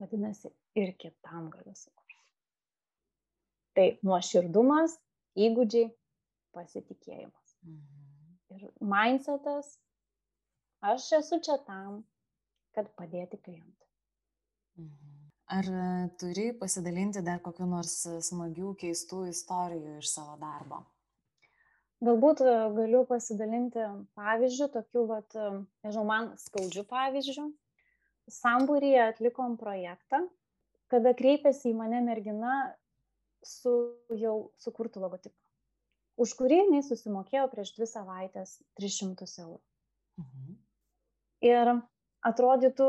vadinasi, 0.00 0.50
ir 0.76 0.94
kitam 1.00 1.48
galiu 1.52 1.74
sukurti. 1.76 2.16
Tai 3.76 3.86
nuoširdumas, 4.08 4.96
įgūdžiai, 5.46 5.90
pasitikėjimas. 6.56 7.56
Mhm. 7.66 7.96
Ir 8.56 8.68
mindsetas, 8.80 9.74
aš 10.80 11.10
esu 11.20 11.38
čia 11.44 11.58
tam, 11.66 12.02
kad 12.76 12.88
padėti 12.98 13.40
klientui. 13.44 13.88
Mhm. 14.80 15.18
Ar 15.48 15.64
e, 15.64 15.84
turi 16.20 16.50
pasidalinti 16.60 17.24
dar 17.24 17.40
kokiu 17.44 17.66
nors 17.68 17.94
smagių, 18.26 18.74
keistų 18.82 19.22
istorijų 19.30 19.98
iš 20.02 20.10
savo 20.12 20.36
darbo? 20.40 20.82
Galbūt 22.04 22.42
e, 22.44 22.56
galiu 22.76 23.00
pasidalinti 23.08 23.86
pavyzdžių, 24.18 24.68
tokių, 24.74 25.04
vat, 25.08 25.32
e, 25.34 25.46
nežinau, 25.86 26.04
man 26.10 26.28
skaudžių 26.42 26.84
pavyzdžių. 26.92 27.46
Sambūryje 28.28 29.00
atlikom 29.06 29.56
projektą, 29.56 30.20
kada 30.92 31.14
kreipėsi 31.16 31.72
į 31.72 31.78
mane 31.80 32.02
mergina 32.04 32.58
su 33.44 33.74
jau 34.20 34.50
sukurtų 34.62 35.02
logotipu, 35.04 35.36
už 36.18 36.34
kurį 36.38 36.62
jinai 36.64 36.82
susimokėjo 36.86 37.46
prieš 37.52 37.74
dvi 37.76 37.88
savaitės 37.90 38.58
300 38.80 39.28
eurų. 39.44 39.60
Mhm. 40.22 40.56
Ir 41.48 41.72
atrodytų, 42.26 42.88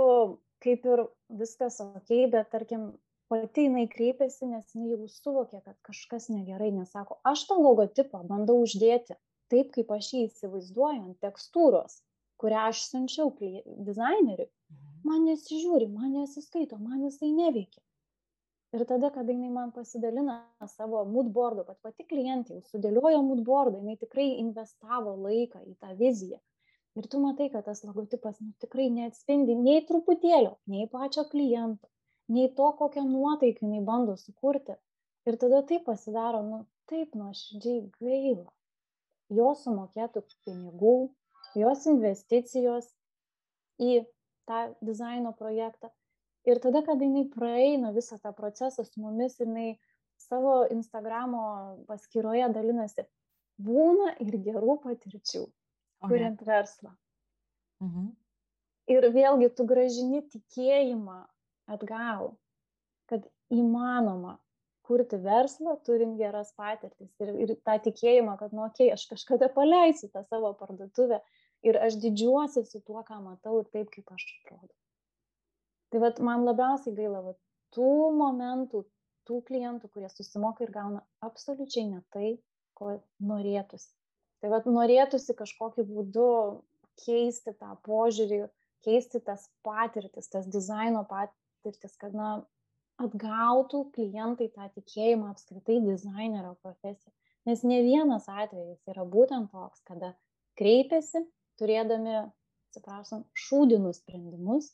kaip 0.65 0.87
ir 0.89 1.05
viskas 1.41 1.77
ok, 1.83 2.09
bet 2.33 2.49
tarkim, 2.53 2.89
pati 3.29 3.67
jinai 3.67 3.85
kreipėsi, 3.91 4.47
nes 4.49 4.73
jinai 4.73 4.95
jau 4.95 5.09
suvokė, 5.13 5.61
kad 5.65 5.77
kažkas 5.85 6.29
negerai, 6.33 6.71
nes 6.73 6.89
sako, 6.95 7.19
aš 7.29 7.45
tą 7.49 7.59
logotipą 7.61 8.23
bandau 8.29 8.57
uždėti 8.63 9.17
taip, 9.53 9.69
kaip 9.75 9.91
aš 9.93 10.13
jį 10.13 10.23
įsivaizduoju 10.27 11.03
ant 11.03 11.19
tekstūros, 11.25 12.01
kurią 12.41 12.69
aš 12.71 12.87
siunčiau 12.89 13.29
dizaineriui. 13.37 14.49
Mhm. 14.49 14.89
Man 15.05 15.29
nesižiūri, 15.29 15.87
man 15.93 16.17
nesiskaito, 16.17 16.81
man 16.81 17.05
jisai 17.05 17.31
neveikia. 17.35 17.81
Ir 18.77 18.85
tada, 18.85 19.09
kada 19.09 19.33
jinai 19.33 19.49
man 19.49 19.71
pasidalina 19.73 20.35
savo 20.75 21.01
moodboardu, 21.09 21.63
kad 21.65 21.79
pati 21.85 22.05
klientė 22.11 22.59
jau 22.59 22.65
sudėliojo 22.69 23.21
moodboardą, 23.25 23.79
jinai 23.81 23.97
tikrai 23.97 24.27
investavo 24.43 25.15
laiką 25.23 25.63
į 25.65 25.73
tą 25.81 25.95
viziją. 25.97 26.37
Ir 26.99 27.07
tu 27.09 27.21
matai, 27.23 27.47
kad 27.53 27.65
tas 27.65 27.81
logotipas 27.85 28.37
nu, 28.43 28.51
tikrai 28.61 28.89
neatspindi 28.93 29.55
nei 29.57 29.81
truputėlio, 29.89 30.55
nei 30.73 30.85
pačio 30.91 31.25
kliento, 31.31 31.89
nei 32.35 32.49
to, 32.59 32.69
kokią 32.81 33.05
nuotaiką 33.09 33.65
jinai 33.65 33.81
bando 33.89 34.15
sukurti. 34.21 34.77
Ir 35.29 35.37
tada 35.41 35.63
taip 35.69 35.85
pasidaro, 35.89 36.41
nu 36.45 36.61
taip 36.89 37.17
nuoširdžiai 37.17 37.83
gaila. 38.01 38.49
Jos 39.33 39.65
sumokėtų 39.65 40.23
pinigų, 40.45 40.95
jos 41.57 41.85
investicijos 41.89 42.89
į 43.81 44.03
tą 44.49 44.61
dizaino 44.85 45.33
projektą. 45.37 45.89
Ir 46.47 46.59
tada, 46.63 46.81
kada 46.85 47.03
jinai 47.03 47.25
praeina 47.33 47.91
visą 47.95 48.19
tą 48.23 48.31
procesą 48.35 48.85
su 48.87 49.01
mumis, 49.03 49.39
jinai 49.41 49.73
savo 50.19 50.63
Instagramo 50.71 51.43
paskyroje 51.87 52.47
dalinasi, 52.55 53.05
būna 53.59 54.13
ir 54.23 54.37
gerų 54.45 54.79
patirčių, 54.85 55.45
kuriant 56.07 56.43
verslą. 56.47 56.93
Mhm. 57.83 58.11
Ir 58.89 59.09
vėlgi 59.13 59.49
tu 59.55 59.65
gražini 59.69 60.23
tikėjimą 60.31 61.19
atgal, 61.69 62.33
kad 63.11 63.27
įmanoma 63.53 64.37
kurti 64.89 65.19
verslą, 65.21 65.75
turint 65.85 66.17
geras 66.17 66.49
patirtis 66.57 67.11
ir, 67.21 67.35
ir 67.43 67.53
tą 67.67 67.75
tikėjimą, 67.85 68.35
kad, 68.39 68.55
nu, 68.55 68.65
okei, 68.65 68.89
okay, 68.89 68.95
aš 68.95 69.05
kažkada 69.11 69.51
paleisiu 69.53 70.09
tą 70.09 70.23
savo 70.25 70.55
parduotuvę 70.57 71.19
ir 71.67 71.77
aš 71.77 71.99
didžiuosiuosi 72.01 72.81
tuo, 72.87 73.03
ką 73.05 73.19
matau 73.27 73.59
ir 73.61 73.69
taip, 73.69 73.91
kaip 73.93 74.09
aš 74.15 74.25
atrodo. 74.39 74.73
Tai 75.89 76.01
vad 76.03 76.19
man 76.21 76.45
labiausiai 76.45 76.95
gaila 76.97 77.21
vat, 77.25 77.37
tų 77.75 77.89
momentų, 78.17 78.83
tų 79.29 79.39
klientų, 79.47 79.89
kurie 79.93 80.09
susimoka 80.11 80.65
ir 80.65 80.73
gauna 80.73 81.01
absoliučiai 81.25 81.87
ne 81.89 82.03
tai, 82.13 82.35
ko 82.77 82.99
norėtųsi. 83.31 83.91
Tai 84.39 84.53
vad 84.53 84.69
norėtųsi 84.69 85.35
kažkokiu 85.37 85.85
būdu 85.89 86.29
keisti 87.03 87.53
tą 87.59 87.73
požiūrį, 87.87 88.45
keisti 88.85 89.21
tas 89.25 89.49
patirtis, 89.65 90.29
tas 90.31 90.47
dizaino 90.47 91.03
pat, 91.09 91.33
patirtis, 91.59 91.97
kad 91.99 92.15
na, 92.15 92.29
atgautų 92.99 93.85
klientai 93.95 94.49
tą 94.55 94.67
tikėjimą 94.75 95.31
apskritai 95.33 95.79
dizainerio 95.83 96.55
profesiją. 96.63 97.13
Nes 97.47 97.63
ne 97.63 97.79
vienas 97.85 98.27
atvejis 98.27 98.81
yra 98.91 99.05
būtent 99.07 99.51
toks, 99.53 99.81
kada 99.87 100.13
kreipiasi, 100.59 101.23
turėdami, 101.59 102.17
atsiprašom, 102.69 103.23
šūdinus 103.33 104.01
sprendimus, 104.03 104.73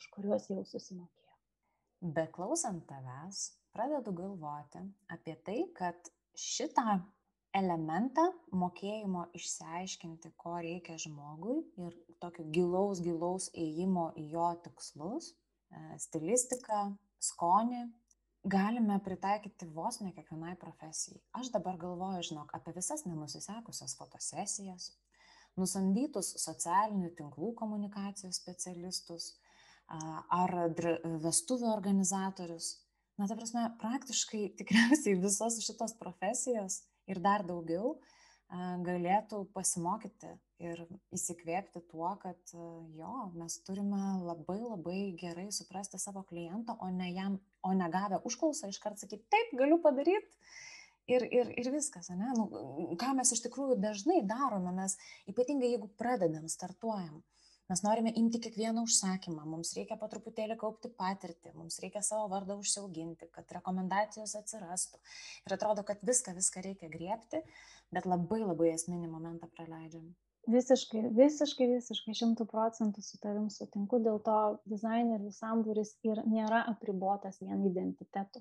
už 0.00 0.10
kuriuos 0.16 0.48
jau 0.48 0.64
susimokėjo. 0.64 1.36
Beklausant 2.16 2.86
tavęs, 2.88 3.40
pradedu 3.76 4.14
galvoti 4.16 4.80
apie 5.12 5.34
tai, 5.44 5.58
kad 5.76 6.08
šitą 6.40 6.96
elementą 7.56 8.24
mokėjimo 8.56 9.26
išsiaiškinti, 9.36 10.32
ko 10.40 10.56
reikia 10.64 10.96
žmogui 11.02 11.58
ir 11.84 11.96
tokio 12.22 12.46
gilaus, 12.54 13.02
gilaus 13.04 13.50
įėjimo 13.52 14.10
į 14.22 14.26
jo 14.32 14.48
tikslus, 14.64 15.34
stilistiką, 16.06 16.84
skonį 17.20 17.82
galime 18.48 18.96
pritaikyti 19.04 19.68
vos 19.74 20.00
ne 20.00 20.14
kiekvienai 20.16 20.56
profesijai. 20.60 21.20
Aš 21.36 21.52
dabar 21.52 21.76
galvoju, 21.76 22.24
žinok, 22.30 22.54
apie 22.56 22.72
visas 22.78 23.04
nenusisekusias 23.04 23.98
fotosesijas, 23.98 24.94
nusamdytus 25.60 26.32
socialinių 26.40 27.12
tinklų 27.18 27.52
komunikacijos 27.58 28.40
specialistus 28.40 29.34
ar 29.90 30.54
vestuvių 31.24 31.70
organizatorius. 31.72 32.76
Na, 33.18 33.26
ta 33.28 33.36
prasme, 33.36 33.66
praktiškai 33.82 34.46
tikriausiai 34.60 35.18
visos 35.20 35.60
šitos 35.64 35.96
profesijos 36.00 36.82
ir 37.10 37.20
dar 37.22 37.44
daugiau 37.46 37.98
galėtų 38.82 39.44
pasimokyti 39.54 40.32
ir 40.60 40.80
įsikvėpti 41.14 41.84
tuo, 41.90 42.10
kad 42.20 42.52
jo, 42.52 43.12
mes 43.38 43.60
turime 43.62 44.00
labai 44.26 44.58
labai 44.58 44.98
gerai 45.20 45.48
suprasti 45.54 46.00
savo 46.02 46.24
klientą, 46.26 46.74
o 46.82 46.90
ne, 46.90 47.12
jam, 47.14 47.38
o 47.62 47.72
ne 47.72 47.86
gavę 47.90 48.18
užklausą 48.26 48.68
iškart 48.72 48.98
sakyti, 48.98 49.24
taip, 49.30 49.54
galiu 49.60 49.78
padaryti. 49.82 50.40
Ir, 51.10 51.24
ir, 51.26 51.48
ir 51.58 51.70
viskas, 51.74 52.10
ne? 52.14 52.28
Nu, 52.36 52.44
ką 53.00 53.14
mes 53.18 53.32
iš 53.34 53.40
tikrųjų 53.46 53.80
dažnai 53.82 54.20
darome, 54.28 54.70
mes 54.76 54.94
ypatingai 55.30 55.72
jeigu 55.72 55.88
pradedam, 55.98 56.44
startuojam, 56.50 57.22
mes 57.70 57.82
norime 57.86 58.12
imti 58.18 58.40
kiekvieną 58.42 58.82
užsakymą, 58.88 59.44
mums 59.48 59.74
reikia 59.78 59.96
po 60.00 60.08
truputėlį 60.12 60.56
kaupti 60.60 60.90
patirtį, 61.00 61.52
mums 61.56 61.78
reikia 61.82 62.02
savo 62.06 62.26
vardą 62.32 62.56
užsiauginti, 62.60 63.28
kad 63.34 63.52
rekomendacijos 63.58 64.34
atsirastų. 64.40 64.98
Ir 65.46 65.54
atrodo, 65.56 65.84
kad 65.86 66.02
viską, 66.10 66.34
viską 66.38 66.64
reikia 66.66 66.90
griepti, 66.92 67.44
bet 67.94 68.08
labai 68.10 68.42
labai 68.42 68.74
esminį 68.74 69.12
momentą 69.12 69.50
praleidžiam. 69.54 70.10
Visiškai, 70.50 71.02
visiškai, 71.14 71.66
visiškai 71.76 72.14
šimtų 72.16 72.46
procentų 72.50 73.02
su 73.04 73.18
tavim 73.22 73.50
sutinku, 73.52 74.00
dėl 74.02 74.18
to 74.24 74.38
dizainerių 74.72 75.30
sambūris 75.36 75.92
ir 76.08 76.22
nėra 76.26 76.64
apribotas 76.72 77.38
vien 77.44 77.66
identitetu. 77.68 78.40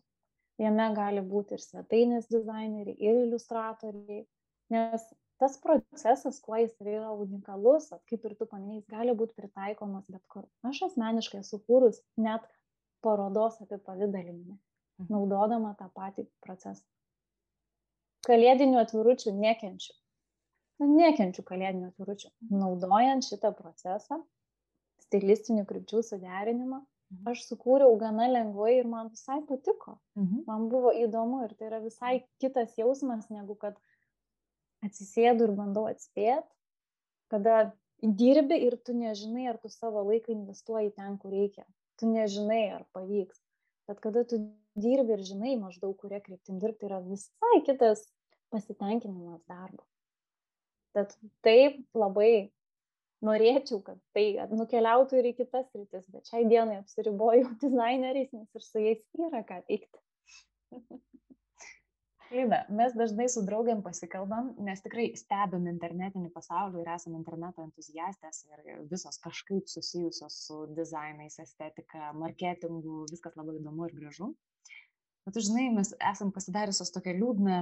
Jame 0.59 0.87
gali 0.95 1.21
būti 1.23 1.55
ir 1.55 1.63
svetainės 1.63 2.27
dizaineriai, 2.31 2.95
ir 2.97 3.19
iliustratoriai, 3.25 4.23
nes 4.73 5.05
tas 5.41 5.57
procesas, 5.63 6.39
kuo 6.43 6.59
jis 6.59 6.75
yra 6.83 7.11
unikalus, 7.15 7.89
kaip 8.11 8.25
ir 8.27 8.35
tu 8.39 8.47
paminėjai, 8.51 8.85
gali 8.95 9.15
būti 9.21 9.37
pritaikomas 9.39 10.07
bet 10.11 10.23
kur. 10.33 10.47
Aš 10.67 10.83
asmeniškai 10.89 11.43
esu 11.43 11.61
kūrus 11.67 12.01
net 12.19 12.45
parodos 13.05 13.61
apipavydalinimą, 13.63 14.57
mhm. 14.57 15.09
naudodama 15.13 15.75
tą 15.79 15.87
patį 15.95 16.27
procesą. 16.45 16.85
Kalėdinių 18.27 18.81
atviručių 18.81 19.31
nekenčiu 19.39 19.95
nekenčiu 20.87 21.43
kalėdinių 21.43 21.89
atviručių. 21.89 22.29
Naudojant 22.55 23.27
šitą 23.27 23.51
procesą, 23.57 24.21
stilistinių 25.03 25.65
krypčių 25.67 26.01
suderinimą, 26.05 26.79
mhm. 26.79 27.29
aš 27.31 27.43
sukūriau 27.49 27.97
gana 27.99 28.29
lengvai 28.31 28.77
ir 28.77 28.87
man 28.87 29.11
visai 29.11 29.41
patiko. 29.47 29.99
Mhm. 30.15 30.43
Man 30.47 30.67
buvo 30.71 30.93
įdomu 30.95 31.43
ir 31.45 31.55
tai 31.57 31.69
yra 31.71 31.81
visai 31.83 32.19
kitas 32.39 32.77
jausmas, 32.79 33.29
negu 33.29 33.55
kad 33.59 33.79
atsisėdu 34.85 35.49
ir 35.49 35.53
bandau 35.57 35.85
atspėti, 35.89 36.47
kada 37.31 37.71
dirbi 38.01 38.59
ir 38.67 38.77
tu 38.85 38.95
nežinai, 38.95 39.49
ar 39.51 39.59
tu 39.61 39.71
savo 39.71 40.03
laiką 40.07 40.33
investuoji 40.33 40.93
ten, 40.95 41.17
kur 41.21 41.33
reikia. 41.35 41.65
Tu 41.99 42.07
nežinai, 42.07 42.63
ar 42.77 42.85
pavyks. 42.95 43.41
Bet 43.89 43.99
kada 44.03 44.23
tu 44.23 44.39
dirbi 44.79 45.17
ir 45.17 45.25
žinai 45.25 45.57
maždaug, 45.59 45.97
kuria 45.99 46.21
kryptim 46.23 46.59
dirbti, 46.61 46.87
yra 46.87 47.01
visai 47.03 47.59
kitas 47.67 48.05
pasitenkinimas 48.53 49.41
darbo. 49.49 49.83
Tad 50.95 51.13
taip 51.45 51.81
labai 51.97 52.49
norėčiau, 53.25 53.81
kad 53.83 53.99
tai 54.15 54.47
nukeliautų 54.53 55.19
ir 55.19 55.31
į 55.31 55.35
kitas 55.41 55.67
rytis, 55.75 56.07
bet 56.13 56.31
šiai 56.31 56.47
dienai 56.49 56.79
apsiriboju 56.79 57.51
dizaineriais, 57.63 58.31
nes 58.31 58.47
ir 58.55 58.65
su 58.65 58.85
jais 58.85 59.03
yra 59.27 59.43
ką 59.45 59.61
veikti. 59.67 60.05
Lina, 62.29 62.59
mes 62.69 62.93
dažnai 62.93 63.25
su 63.33 63.41
draugiam 63.45 63.79
pasikalbam, 63.81 64.51
nes 64.61 64.83
tikrai 64.85 65.07
stebim 65.17 65.65
internetinį 65.71 66.29
pasaulį 66.35 66.83
ir 66.83 66.91
esame 66.93 67.17
interneto 67.17 67.63
entuziastės 67.65 68.43
ir 68.51 68.83
visos 68.91 69.17
kažkaip 69.23 69.71
susijusios 69.71 70.35
su 70.45 70.59
dizainais, 70.77 71.39
estetika, 71.41 72.11
marketingu, 72.13 73.05
viskas 73.09 73.37
labai 73.39 73.57
įdomu 73.57 73.89
ir 73.89 73.95
gražu. 73.97 74.29
Bet 75.25 75.41
žinai, 75.47 75.71
mes 75.73 75.95
esam 76.11 76.29
pasidariusios 76.35 76.93
tokią 76.93 77.15
liūdną 77.17 77.57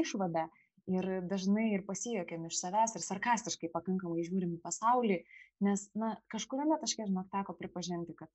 išvadą, 0.00 0.46
ir 0.88 1.08
dažnai 1.28 1.68
ir 1.74 1.84
pasijuokiam 1.86 2.46
iš 2.48 2.62
savęs 2.62 2.96
ir 2.96 3.04
sarkastiškai 3.04 3.70
pakankamai 3.74 4.24
žiūrim 4.24 4.56
į 4.56 4.62
pasaulį, 4.64 5.20
nes, 5.66 5.84
na, 5.98 6.14
kažkuriame 6.32 6.80
taške, 6.80 7.04
žinok, 7.08 7.28
teko 7.34 7.54
pripažinti, 7.58 8.16
kad 8.16 8.32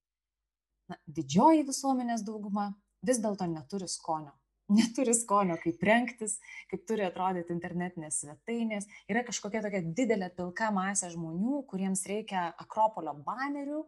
na, 0.92 1.00
didžioji 1.18 1.66
visuomenės 1.70 2.26
dauguma 2.28 2.70
vis 3.02 3.22
dėlto 3.24 3.50
neturi 3.50 3.90
skonio. 3.90 4.36
Neturi 4.72 5.14
skonio, 5.18 5.58
kaip 5.64 5.84
rengtis, 5.84 6.38
kaip 6.72 6.86
turi 6.88 7.06
atrodyti 7.08 7.54
internetinės 7.56 8.22
svetainės. 8.24 8.88
Yra 9.12 9.26
kažkokia 9.28 9.64
tokia 9.66 9.84
didelė 9.84 10.32
pilka 10.38 10.72
masė 10.76 11.12
žmonių, 11.14 11.64
kuriems 11.70 12.06
reikia 12.10 12.52
Akropolio 12.62 13.16
banerių. 13.26 13.84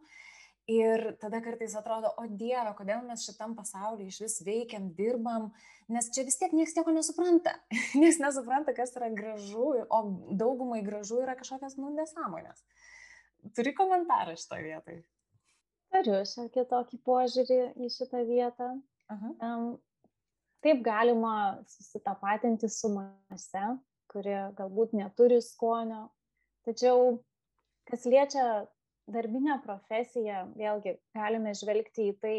Ir 0.65 1.11
tada 1.21 1.43
kartais 1.45 1.75
atrodo, 1.77 2.09
o 2.17 2.23
Dieve, 2.25 2.71
kodėl 2.73 3.03
mes 3.05 3.21
šitam 3.21 3.53
pasaulyje 3.53 4.09
iš 4.09 4.15
vis 4.23 4.37
veikiam, 4.47 4.87
dirbam, 4.97 5.51
nes 5.93 6.07
čia 6.09 6.23
vis 6.25 6.39
tiek 6.41 6.55
niekas 6.57 6.73
nieko 6.73 6.95
nesupranta. 6.95 7.53
Niekas 8.01 8.17
nesupranta, 8.23 8.73
kas 8.73 8.95
yra 8.97 9.11
gražu, 9.13 9.67
o 9.85 9.99
daugumai 10.33 10.81
gražu 10.81 11.21
yra 11.21 11.37
kažkokias 11.37 11.77
nu 11.77 11.93
nesąmonės. 11.93 12.65
Turi 13.53 13.75
komentarą 13.77 14.33
šitoje 14.41 14.65
vietoje? 14.65 15.03
Turiu 15.93 16.23
šiokį 16.33 16.65
tokį 16.73 17.01
požiūrį 17.05 17.61
į 17.85 17.91
šitą 17.93 18.25
vietą. 18.25 18.73
Aha. 19.13 19.31
Um, 19.45 19.67
Taip 20.65 20.79
galima 20.81 21.61
susitapatinti 21.69 22.65
su 22.73 22.89
mase, 22.89 23.65
kuri 24.09 24.33
galbūt 24.57 24.95
neturi 24.97 25.37
skonio, 25.45 26.07
tačiau 26.65 27.19
kas 27.85 28.07
liečia 28.09 28.45
darbinę 29.13 29.59
profesiją, 29.61 30.39
vėlgi 30.57 30.95
galime 31.13 31.51
žvelgti 31.59 32.07
į 32.09 32.15
tai, 32.23 32.33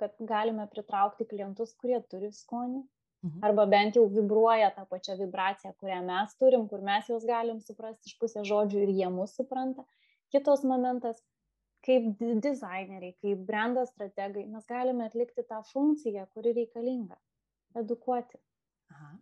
kad 0.00 0.14
galime 0.30 0.64
pritraukti 0.70 1.26
klientus, 1.28 1.74
kurie 1.82 1.98
turi 2.08 2.30
skonį, 2.32 2.80
mhm. 3.26 3.42
arba 3.44 3.66
bent 3.74 3.98
jau 4.00 4.06
vibruoja 4.14 4.70
tą 4.78 4.86
pačią 4.88 5.18
vibraciją, 5.18 5.74
kurią 5.82 5.98
mes 6.06 6.32
turim, 6.40 6.64
kur 6.70 6.80
mes 6.86 7.10
juos 7.12 7.26
galim 7.28 7.60
suprasti 7.60 8.08
iš 8.08 8.16
pusės 8.22 8.48
žodžių 8.48 8.86
ir 8.86 8.94
jie 9.02 9.10
mūsų 9.18 9.42
supranta. 9.42 9.84
Kitos 10.32 10.64
momentas, 10.64 11.20
kaip 11.84 12.08
dizaineriai, 12.16 13.12
kaip 13.20 13.44
brendo 13.44 13.84
strategai, 13.90 14.46
mes 14.48 14.64
galime 14.72 15.04
atlikti 15.10 15.44
tą 15.52 15.60
funkciją, 15.74 16.24
kuri 16.32 16.56
reikalinga 16.62 17.20
edukuoti. 17.78 18.38
Aha. 18.92 19.12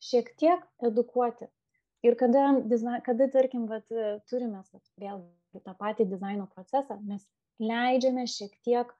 Šiek 0.00 0.30
tiek 0.40 0.64
edukuoti. 0.86 1.48
Ir 2.06 2.16
kada, 2.16 2.46
kada 3.04 3.28
tarkim, 3.28 3.66
vat, 3.68 3.84
turime 4.30 4.62
vat, 4.62 4.84
vėl 5.02 5.20
tą 5.66 5.74
patį 5.76 6.06
dizaino 6.08 6.46
procesą, 6.54 6.96
mes 7.04 7.26
leidžiame 7.60 8.24
šiek 8.30 8.54
tiek 8.64 8.92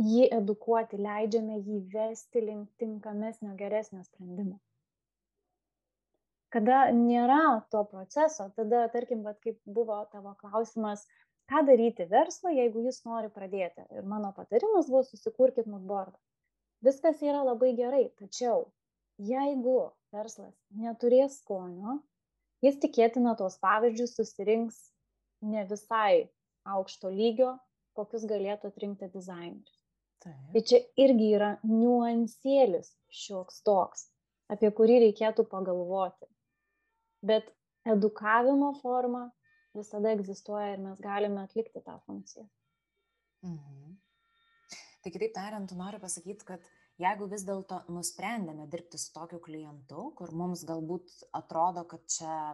jį 0.00 0.30
edukuoti, 0.38 1.00
leidžiame 1.06 1.58
jį 1.60 1.80
vesti 1.92 2.44
link 2.46 2.70
tinkamesnio, 2.80 3.52
geresnio 3.58 4.00
sprendimo. 4.06 4.56
Kada 6.52 6.86
nėra 6.96 7.60
to 7.72 7.84
proceso, 7.90 8.48
tada, 8.56 8.86
tarkim, 8.92 9.20
vat, 9.28 9.38
kaip 9.44 9.60
buvo 9.68 10.00
tavo 10.12 10.32
klausimas, 10.40 11.04
ką 11.52 11.64
daryti 11.68 12.08
verslo, 12.08 12.52
jeigu 12.52 12.86
jis 12.86 13.02
nori 13.04 13.28
pradėti. 13.32 13.84
Ir 13.92 14.08
mano 14.08 14.32
patarimas 14.36 14.88
buvo 14.88 15.04
susikurkit 15.08 15.68
moodboardą 15.68 16.16
viskas 16.86 17.20
yra 17.24 17.42
labai 17.46 17.72
gerai 17.78 18.04
tačiau 18.20 18.64
jeigu 19.32 19.76
verslas 20.14 20.54
neturės 20.84 21.38
skonio 21.42 21.98
jis 22.64 22.80
tikėtina 22.84 23.36
tuos 23.38 23.58
pavyzdžius 23.62 24.16
susirinks 24.18 24.80
ne 25.54 25.66
visai 25.70 26.26
aukšto 26.78 27.12
lygio 27.12 27.54
kokius 27.98 28.26
galėtų 28.30 28.72
atrinkti 28.72 29.10
dizaineris 29.14 29.82
Taip. 30.22 30.52
Tai 30.54 30.60
čia 30.70 30.78
irgi 31.02 31.32
yra 31.34 31.48
niuansėlis 31.66 32.92
šioks 33.22 33.62
toks, 33.66 34.04
apie 34.54 34.70
kurį 34.78 35.00
reikėtų 35.06 35.44
pagalvoti. 35.50 36.28
Bet 37.26 37.48
edukavimo 37.94 38.70
forma 38.78 39.24
visada 39.74 40.12
egzistuoja 40.14 40.76
ir 40.76 40.84
mes 40.84 41.00
galime 41.02 41.42
atlikti 41.42 41.82
tą 41.82 41.98
funkciją. 42.06 42.46
Mhm. 43.48 43.81
Tai 45.02 45.10
kitaip 45.10 45.34
tariant, 45.34 45.66
tu 45.66 45.74
nori 45.78 45.98
pasakyti, 46.02 46.46
kad 46.46 46.66
jeigu 47.02 47.26
vis 47.30 47.42
dėlto 47.46 47.80
nusprendėme 47.90 48.68
dirbti 48.70 49.00
su 49.00 49.10
tokiu 49.14 49.40
klientu, 49.42 50.10
kur 50.18 50.30
mums 50.36 50.62
galbūt 50.68 51.10
atrodo, 51.38 51.82
kad 51.90 52.04
čia 52.06 52.52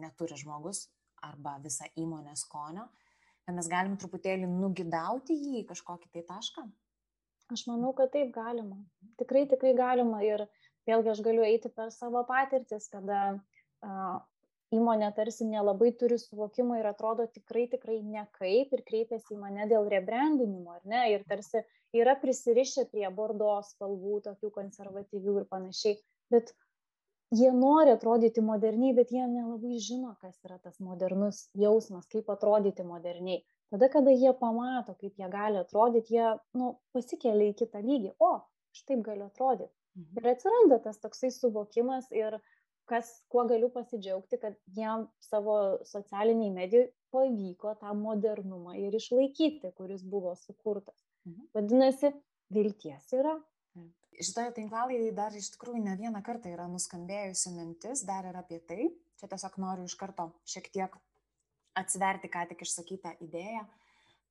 neturi 0.00 0.38
žmogus 0.40 0.86
arba 1.26 1.58
visa 1.60 1.88
įmonė 2.00 2.32
skonio, 2.40 2.86
kad 3.44 3.56
mes 3.56 3.68
galim 3.68 3.98
truputėlį 4.00 4.48
nugidauti 4.48 5.36
jį 5.36 5.60
į 5.60 5.66
kažkokį 5.68 6.08
tai 6.14 6.24
tašką? 6.30 6.64
Aš 7.50 7.66
manau, 7.66 7.92
kad 7.98 8.12
taip 8.14 8.30
galima. 8.32 8.78
Tikrai, 9.20 9.44
tikrai 9.50 9.74
galima. 9.76 10.22
Ir 10.22 10.46
vėlgi 10.88 11.12
aš 11.12 11.22
galiu 11.26 11.44
eiti 11.44 11.68
per 11.74 11.90
savo 11.92 12.22
patirtis, 12.28 12.86
kada 12.92 13.40
įmonė 14.74 15.10
tarsi 15.16 15.46
nelabai 15.48 15.90
turi 15.98 16.18
suvokimo 16.20 16.78
ir 16.78 16.86
atrodo 16.90 17.26
tikrai, 17.34 17.66
tikrai 17.72 17.98
nekaip 18.06 18.74
ir 18.76 18.82
kreipiasi 18.86 19.34
į 19.34 19.40
mane 19.40 19.66
dėl 19.70 19.88
rebrandinimo, 19.90 20.76
ar 20.78 20.82
ne? 20.92 21.04
Ir 21.14 21.24
tarsi 21.30 21.64
yra 21.96 22.16
prisirišę 22.22 22.86
prie 22.92 23.06
bordos 23.14 23.72
spalvų, 23.74 24.20
tokių 24.28 24.50
konservatyvių 24.54 25.38
ir 25.40 25.48
panašiai. 25.50 25.96
Bet 26.30 26.52
jie 27.34 27.50
nori 27.54 27.94
atrodyti 27.96 28.44
moderniai, 28.46 28.94
bet 28.94 29.10
jie 29.14 29.26
nelabai 29.26 29.80
žino, 29.82 30.14
kas 30.22 30.38
yra 30.46 30.60
tas 30.62 30.78
modernus 30.78 31.48
jausmas, 31.58 32.06
kaip 32.12 32.30
atrodyti 32.30 32.86
moderniai. 32.86 33.42
Tada, 33.70 33.90
kada 33.90 34.14
jie 34.14 34.30
pamato, 34.38 34.94
kaip 34.98 35.18
jie 35.18 35.26
gali 35.30 35.58
atrodyti, 35.58 36.14
jie 36.18 36.30
nu, 36.58 36.76
pasikelia 36.94 37.50
į 37.50 37.58
kitą 37.58 37.82
lygį. 37.82 38.14
O, 38.22 38.32
aš 38.74 38.86
taip 38.86 39.02
galiu 39.06 39.26
atrodyti. 39.26 39.74
Mhm. 39.98 40.18
Ir 40.18 40.32
atsiranda 40.36 40.78
tas 40.82 40.98
toksai 41.02 41.30
suvokimas 41.34 42.10
ir 42.14 42.38
uh, 42.38 42.48
kas, 42.90 43.10
kuo 43.30 43.44
galiu 43.50 43.70
pasidžiaugti, 43.74 44.38
kad 44.42 44.56
jam 44.76 45.06
savo 45.22 45.56
socialiniai 45.86 46.50
medijai 46.54 46.88
pavyko 47.14 47.76
tą 47.80 47.94
modernumą 47.98 48.74
ir 48.78 48.96
išlaikyti, 48.98 49.72
kuris 49.78 50.02
buvo 50.02 50.34
sukurtas. 50.38 50.98
Mhm. 51.28 51.46
Vadinasi, 51.56 52.12
vilties 52.54 53.14
yra. 53.16 53.38
Šitoje 54.20 54.50
tinklalaidėje 54.58 55.12
dar 55.16 55.36
iš 55.36 55.46
tikrųjų 55.54 55.80
ne 55.80 55.94
vieną 55.96 56.20
kartą 56.24 56.50
yra 56.52 56.66
nuskambėjusi 56.68 57.54
mintis, 57.54 58.02
dar 58.04 58.26
ir 58.28 58.36
apie 58.36 58.58
tai. 58.68 58.90
Čia 59.16 59.30
tiesiog 59.32 59.56
noriu 59.62 59.86
iš 59.88 59.94
karto 60.00 60.26
šiek 60.48 60.68
tiek 60.74 60.96
atsiverti 61.80 62.28
ką 62.32 62.42
tik 62.50 62.64
išsakytą 62.66 63.14
idėją 63.24 63.62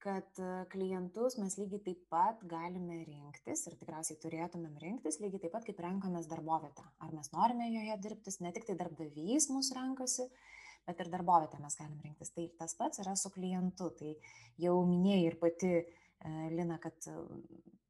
kad 0.04 0.40
e, 0.40 0.50
klientus 0.72 1.36
mes 1.42 1.58
lygiai 1.60 1.82
taip 1.84 2.04
pat 2.12 2.44
galime 2.52 3.02
rinktis 3.04 3.66
ir 3.68 3.76
tikriausiai 3.80 4.20
turėtumėm 4.24 4.78
rinktis 4.84 5.20
lygiai 5.20 5.44
taip 5.44 5.54
pat, 5.56 5.66
kaip 5.68 5.82
renkamės 5.84 6.30
darbovietę. 6.32 6.86
Ar 7.04 7.12
mes 7.16 7.32
norime 7.36 7.68
joje 7.74 7.98
dirbtis, 8.06 8.40
ne 8.44 8.54
tik 8.56 8.68
tai 8.70 8.78
darbdavys 8.80 9.50
mūsų 9.52 9.76
renkasi, 9.80 10.30
bet 10.88 11.04
ir 11.04 11.12
darbovietę 11.12 11.60
mes 11.64 11.76
galim 11.80 12.00
rinktis. 12.06 12.32
Tai 12.36 12.48
tas 12.62 12.76
pats 12.80 13.04
yra 13.04 13.18
su 13.20 13.32
klientu. 13.36 13.92
Tai 14.00 14.16
jau 14.64 14.80
minėjai 14.88 15.28
ir 15.28 15.40
pati, 15.44 15.76
e, 15.84 16.34
Lina, 16.56 16.80
kad 16.82 17.12
e, 17.12 17.20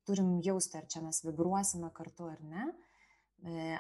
turim 0.10 0.40
jausti, 0.46 0.82
ar 0.82 0.90
čia 0.90 1.06
mes 1.06 1.22
vibruosime 1.28 1.94
kartu 1.94 2.32
ar 2.34 2.46
ne. 2.54 2.70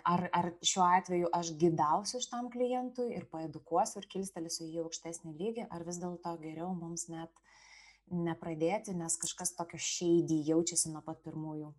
Ar, 0.07 0.21
ar 0.31 0.45
šiuo 0.63 0.85
atveju 0.85 1.27
aš 1.35 1.49
gidausiu 1.59 2.21
šitam 2.23 2.45
klientui 2.53 3.09
ir 3.11 3.25
paedukuosiu 3.27 3.99
ir 3.99 4.05
kilstelėsiu 4.13 4.69
į 4.69 4.77
aukštesnį 4.85 5.33
lygį, 5.35 5.65
ar 5.75 5.83
vis 5.83 5.99
dėlto 5.99 6.31
geriau 6.39 6.69
mums 6.71 7.09
net 7.11 7.27
uh, 7.27 7.48
nepradėti, 8.11 8.95
nes 8.97 9.15
kažkas 9.21 9.55
tokio 9.57 9.79
šeidį 9.81 10.41
jaučiasi 10.51 10.91
nuo 10.93 11.03
pat 11.05 11.21
pirmųjų. 11.25 11.71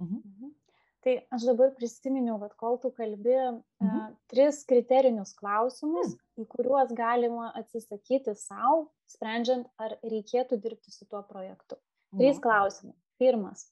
Mhm. 0.00 0.24
Mhm. 0.24 0.56
Tai 1.00 1.14
aš 1.32 1.46
dabar 1.48 1.70
prisiminiau, 1.76 2.36
kad 2.42 2.52
kol 2.60 2.76
tu 2.80 2.90
kalbi, 2.92 3.36
mhm. 3.80 3.88
uh, 3.88 4.08
tris 4.28 4.60
kriterinius 4.68 5.32
klausimus, 5.38 6.12
mhm. 6.12 6.42
į 6.42 6.48
kuriuos 6.54 6.92
galima 6.96 7.48
atsisakyti 7.56 8.34
savo, 8.36 8.90
sprendžiant, 9.08 9.68
ar 9.80 9.96
reikėtų 10.04 10.60
dirbti 10.60 10.92
su 10.92 11.08
tuo 11.08 11.22
projektu. 11.28 11.80
Trys 12.12 12.36
mhm. 12.36 12.42
klausimai. 12.44 12.96
Pirmas, 13.20 13.68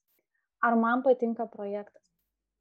ar 0.65 0.77
man 0.81 1.05
patinka 1.05 1.49
projektas? 1.53 2.05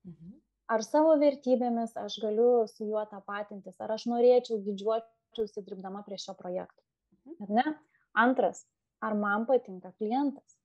Mhm. 0.07 0.36
Ar 0.67 0.84
savo 0.84 1.13
vertybėmis 1.19 1.93
aš 1.95 2.17
galiu 2.19 2.65
su 2.67 2.89
juo 2.89 3.03
tapatintis, 3.07 3.78
ar 3.80 3.93
aš 3.95 4.03
norėčiau 4.11 4.59
didžiuočiausi 4.65 5.63
dirbdama 5.63 6.03
prie 6.03 6.19
šio 6.19 6.36
projekto. 6.36 6.84
Mhm. 7.23 7.38
Ar 7.45 7.53
ne? 7.59 7.78
Antras, 8.17 8.65
ar 9.02 9.16
man 9.24 9.45
patinka 9.50 9.91
klientas. 9.98 10.58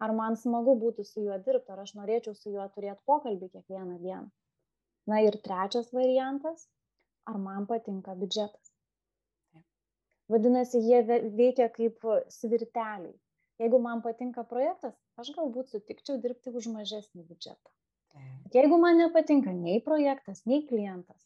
Ar 0.00 0.14
man 0.16 0.36
smagu 0.40 0.74
būtų 0.80 1.04
su 1.04 1.24
juo 1.26 1.36
dirbti, 1.46 1.72
ar 1.72 1.82
aš 1.84 1.94
norėčiau 1.98 2.34
su 2.36 2.52
juo 2.54 2.66
turėti 2.74 3.04
pokalbį 3.10 3.50
kiekvieną 3.54 3.98
dieną. 4.04 4.28
Na 5.10 5.20
ir 5.24 5.36
trečias 5.44 5.90
variantas, 5.96 6.68
ar 7.28 7.36
man 7.40 7.66
patinka 7.68 8.14
biudžetas. 8.16 8.72
Vadinasi, 10.30 10.80
jie 10.86 11.02
veikia 11.36 11.68
kaip 11.74 12.06
svirteliai. 12.30 13.12
Jeigu 13.60 13.80
man 13.84 14.00
patinka 14.00 14.44
projektas, 14.48 14.94
aš 15.20 15.34
galbūt 15.36 15.74
sutikčiau 15.74 16.16
dirbti 16.22 16.52
už 16.56 16.70
mažesnį 16.72 17.26
biudžetą. 17.26 17.72
Bet 18.44 18.56
jeigu 18.56 18.78
man 18.80 18.96
nepatinka 19.02 19.52
nei 19.56 19.82
projektas, 19.84 20.40
nei 20.48 20.62
klientas, 20.66 21.20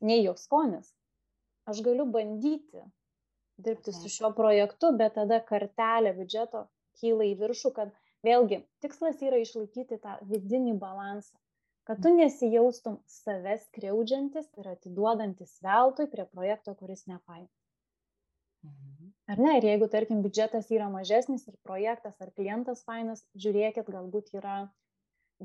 nei 0.00 0.22
jo 0.22 0.36
skonis, 0.38 0.92
aš 1.68 1.82
galiu 1.88 2.06
bandyti 2.14 2.84
dirbti 3.66 3.94
su 3.96 4.10
šiuo 4.12 4.32
projektu, 4.36 4.92
bet 4.98 5.16
tada 5.18 5.40
kartelė 5.48 6.14
biudžeto 6.18 6.66
kyla 7.00 7.28
į 7.30 7.36
viršų, 7.42 7.72
kad 7.78 7.94
vėlgi 8.26 8.62
tikslas 8.84 9.22
yra 9.26 9.40
išlaikyti 9.42 9.98
tą 10.02 10.18
vidinį 10.30 10.76
balansą, 10.82 11.38
kad 11.88 12.02
tu 12.04 12.12
nesijaustum 12.14 13.00
savęs 13.10 13.64
kreudžiantis 13.76 14.50
ir 14.60 14.68
atiduodantis 14.76 15.56
veltui 15.64 16.06
prie 16.12 16.26
projekto, 16.34 16.76
kuris 16.78 17.06
nefain. 17.10 17.48
Mhm. 18.62 19.10
Ar 19.32 19.40
ne? 19.42 19.56
Ir 19.58 19.66
jeigu, 19.66 19.88
tarkim, 19.90 20.22
biudžetas 20.22 20.70
yra 20.74 20.88
mažesnis 20.92 21.48
ir 21.50 21.58
projektas 21.66 22.20
ar 22.22 22.30
klientas 22.36 22.84
fainas, 22.86 23.24
žiūrėkit, 23.44 23.90
galbūt 23.96 24.30
yra 24.38 24.56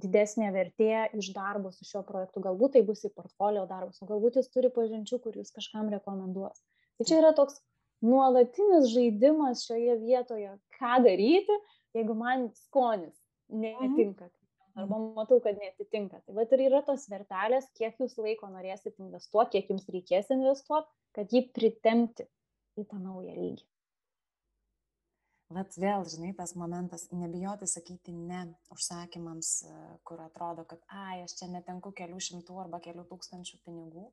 didesnė 0.01 0.51
vertė 0.53 1.07
iš 1.17 1.31
darbo 1.35 1.71
su 1.73 1.87
šiuo 1.87 2.03
projektu. 2.07 2.43
Galbūt 2.45 2.75
tai 2.75 2.83
bus 2.89 3.03
į 3.07 3.13
portfolio 3.17 3.65
darbus, 3.69 4.01
o 4.01 4.09
galbūt 4.09 4.37
jis 4.41 4.51
turi 4.53 4.69
pažinčių, 4.73 5.21
kur 5.23 5.39
jūs 5.39 5.53
kažkam 5.55 5.89
rekomenduos. 5.93 6.61
Tai 6.97 7.07
čia 7.09 7.19
yra 7.21 7.33
toks 7.37 7.57
nuolatinis 8.05 8.89
žaidimas 8.93 9.63
šioje 9.67 9.97
vietoje, 10.01 10.51
ką 10.77 10.97
daryti, 11.05 11.61
jeigu 11.97 12.17
man 12.17 12.49
skonis 12.55 13.15
netinka. 13.49 14.29
Arba 14.77 14.99
matau, 15.01 15.39
kad 15.41 15.57
netitinka. 15.57 16.19
Tai 16.21 16.35
bet 16.37 16.51
ir 16.53 16.67
yra 16.67 16.83
tos 16.85 17.07
vertelės, 17.09 17.65
kiek 17.79 17.97
jūs 17.97 18.13
laiko 18.21 18.49
norėsit 18.51 18.99
investuoti, 19.01 19.57
kiek 19.57 19.71
jums 19.73 19.87
reikės 19.89 20.29
investuoti, 20.35 20.91
kad 21.17 21.33
jį 21.33 21.47
pritemti 21.55 22.27
į 22.77 22.85
tą 22.85 22.99
naują 23.01 23.33
lygį. 23.33 23.65
Vat 25.55 25.77
vėl, 25.79 26.03
žinai, 26.11 26.33
tas 26.35 26.51
momentas, 26.59 27.05
nebijoti 27.15 27.69
sakyti 27.71 28.11
ne 28.11 28.41
užsakymams, 28.75 29.51
e, 29.63 29.75
kur 30.05 30.19
atrodo, 30.19 30.65
kad, 30.67 30.81
ai, 30.91 31.21
aš 31.23 31.37
čia 31.39 31.47
netenku 31.49 31.93
kelių 31.95 32.19
šimtų 32.25 32.57
arba 32.65 32.81
kelių 32.83 33.05
tūkstančių 33.07 33.61
pinigų, 33.63 34.09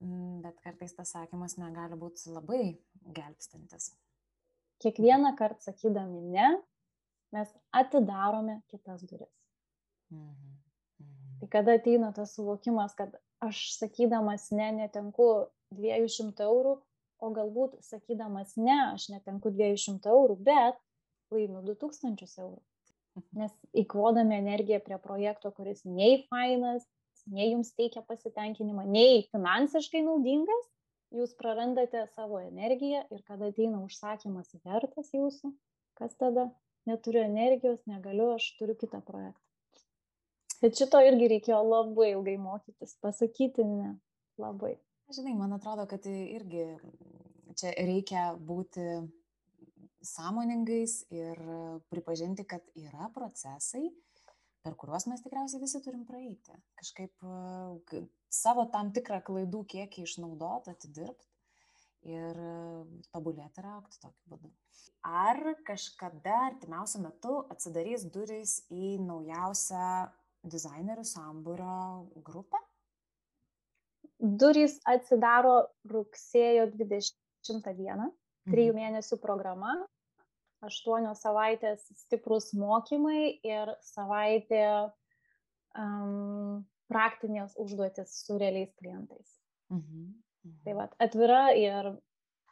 bet 0.00 0.60
kartais 0.64 0.94
tas 0.96 1.12
sakymas 1.12 1.58
negali 1.60 1.98
būti 2.00 2.32
labai 2.32 2.62
gelbstintis. 3.16 3.92
Kiekvieną 4.80 5.34
kartą 5.36 5.70
sakydami 5.70 6.22
ne, 6.32 6.48
mes 7.36 7.50
atidarome 7.76 8.60
kitas 8.72 9.04
duris. 9.04 9.32
Mhm. 10.10 10.54
Mhm. 11.00 11.40
Tai 11.40 11.48
kada 11.48 11.76
ateina 11.78 12.12
tas 12.16 12.34
suvokimas, 12.34 12.94
kad 12.96 13.16
aš 13.40 13.76
sakydamas 13.78 14.50
ne, 14.56 14.70
netenku 14.82 15.28
200 15.76 16.46
eurų, 16.48 16.78
o 17.20 17.30
galbūt 17.36 17.76
sakydamas 17.84 18.56
ne, 18.56 18.78
aš 18.94 19.10
netenku 19.12 19.52
200 19.52 20.08
eurų, 20.08 20.38
bet 20.48 20.80
laimiu 21.30 21.62
2000 21.68 22.40
eurų. 22.40 22.60
Nes 23.36 23.52
įkvodami 23.76 24.38
energiją 24.38 24.80
prie 24.84 24.96
projekto, 25.02 25.50
kuris 25.52 25.82
nei 25.84 26.22
fainas, 26.30 26.86
nei 27.28 27.50
jums 27.52 27.72
teikia 27.76 28.02
pasitenkinimą, 28.06 28.86
nei 28.88 29.24
finansiškai 29.32 30.02
naudingas, 30.06 30.66
jūs 31.14 31.34
prarandate 31.38 32.06
savo 32.14 32.40
energiją 32.42 33.04
ir 33.10 33.22
kada 33.26 33.50
ateina 33.50 33.82
užsakymas 33.84 34.52
vertas 34.64 35.12
jūsų, 35.16 35.52
kas 36.00 36.16
tada? 36.20 36.50
Neturiu 36.88 37.20
energijos, 37.26 37.82
negaliu, 37.86 38.30
aš 38.38 38.46
turiu 38.56 38.74
kitą 38.80 39.02
projektą. 39.04 39.42
Bet 40.60 40.76
šito 40.80 41.00
irgi 41.04 41.28
reikėjo 41.34 41.58
labai 41.64 42.10
ilgai 42.14 42.36
mokytis, 42.40 42.96
pasakyti 43.04 43.64
ne, 43.68 43.94
labai. 44.40 44.74
Žinai, 45.12 45.34
man 45.36 45.56
atrodo, 45.56 45.84
kad 45.90 46.04
irgi 46.08 46.66
čia 47.60 47.72
reikia 47.76 48.30
būti 48.36 48.84
sąmoningais 50.06 51.02
ir 51.12 51.40
pripažinti, 51.92 52.46
kad 52.48 52.64
yra 52.78 53.10
procesai, 53.14 53.88
per 54.64 54.76
kuriuos 54.80 55.06
mes 55.10 55.22
tikriausiai 55.24 55.62
visi 55.62 55.80
turim 55.84 56.04
praeiti. 56.08 56.56
Kažkaip 56.80 57.26
savo 58.30 58.66
tam 58.74 58.92
tikrą 58.96 59.20
klaidų 59.26 59.64
kiekį 59.74 60.06
išnaudoti, 60.06 60.74
atidirbti 60.74 61.28
ir 62.10 62.40
tobulėti 63.12 63.60
ir 63.60 63.70
aukti 63.74 64.00
tokiu 64.00 64.34
būdu. 64.34 64.52
Ar 65.04 65.40
kažkada 65.68 66.36
artimiausiu 66.46 67.02
metu 67.04 67.36
atsidarys 67.52 68.06
durys 68.12 68.58
į 68.72 68.96
naujausią 69.04 69.86
dizainerių 70.48 71.04
sambūrio 71.08 71.80
grupę? 72.24 72.60
durys 74.20 74.76
atsidaro 74.88 75.64
rugsėjo 75.88 76.68
20 76.76 77.72
dieną, 77.76 78.10
trijų 78.50 78.74
mhm. 78.74 78.80
mėnesių 78.80 79.18
programa, 79.22 79.74
aštuonios 80.66 81.22
savaitės 81.24 81.86
stiprus 82.04 82.50
mokymai 82.56 83.40
ir 83.46 83.74
savaitė 83.84 84.64
um, 85.78 86.64
praktinės 86.90 87.54
užduotis 87.60 88.14
su 88.26 88.38
realiais 88.40 88.72
klientais. 88.80 89.36
Mhm. 89.70 90.06
Mhm. 90.44 90.56
Tai 90.64 90.74
va, 90.78 90.88
atvira 91.06 91.42
ir 91.56 91.92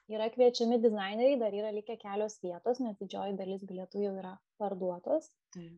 yra 0.09 0.29
kviečiami 0.33 0.79
dizaineriai, 0.81 1.39
dar 1.41 1.53
yra 1.57 1.73
likę 1.75 1.99
kelios 2.01 2.39
vietos, 2.45 2.81
nes 2.81 2.97
didžioji 3.01 3.37
dalis 3.37 3.65
bilietų 3.69 4.05
jau 4.07 4.15
yra 4.21 4.37
parduotos. 4.61 5.29
Mhm. 5.57 5.77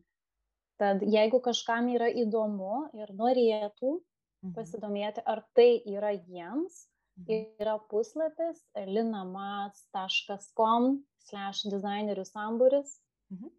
Tad 0.81 1.03
jeigu 1.05 1.39
kažkam 1.45 1.89
yra 1.93 2.07
įdomu 2.09 2.87
ir 2.97 3.11
norėtų 3.13 3.99
Mhm. 4.43 4.53
pasidomėti, 4.55 5.21
ar 5.25 5.43
tai 5.53 5.81
yra 5.85 6.13
jiems. 6.17 6.87
Yra 7.29 7.77
puslapis 7.91 8.61
linamas.com 8.87 10.83
slash 11.27 11.65
dizainerių 11.69 12.25
samburis, 12.25 12.99
mhm. 13.33 13.49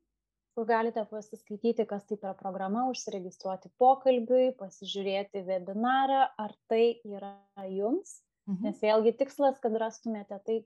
kur 0.57 0.65
galite 0.69 1.05
pasiskaityti, 1.11 1.87
kas 1.89 2.05
tai 2.09 2.17
yra 2.19 2.35
programa, 2.39 2.89
užsiregistruoti 2.93 3.69
pokalbiui, 3.81 4.53
pasižiūrėti 4.59 5.45
webinarą, 5.47 6.23
ar 6.39 6.53
tai 6.71 7.01
yra 7.05 7.35
jums. 7.71 8.21
Mhm. 8.51 8.63
Nes 8.67 8.83
vėlgi 8.83 9.13
tikslas, 9.21 9.61
kad 9.63 9.73
rastumėte 9.79 10.39
tai, 10.47 10.59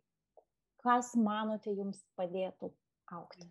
kas 0.81 1.13
manote 1.19 1.75
jums 1.77 2.01
padėtų 2.17 2.73
aukti. 3.13 3.47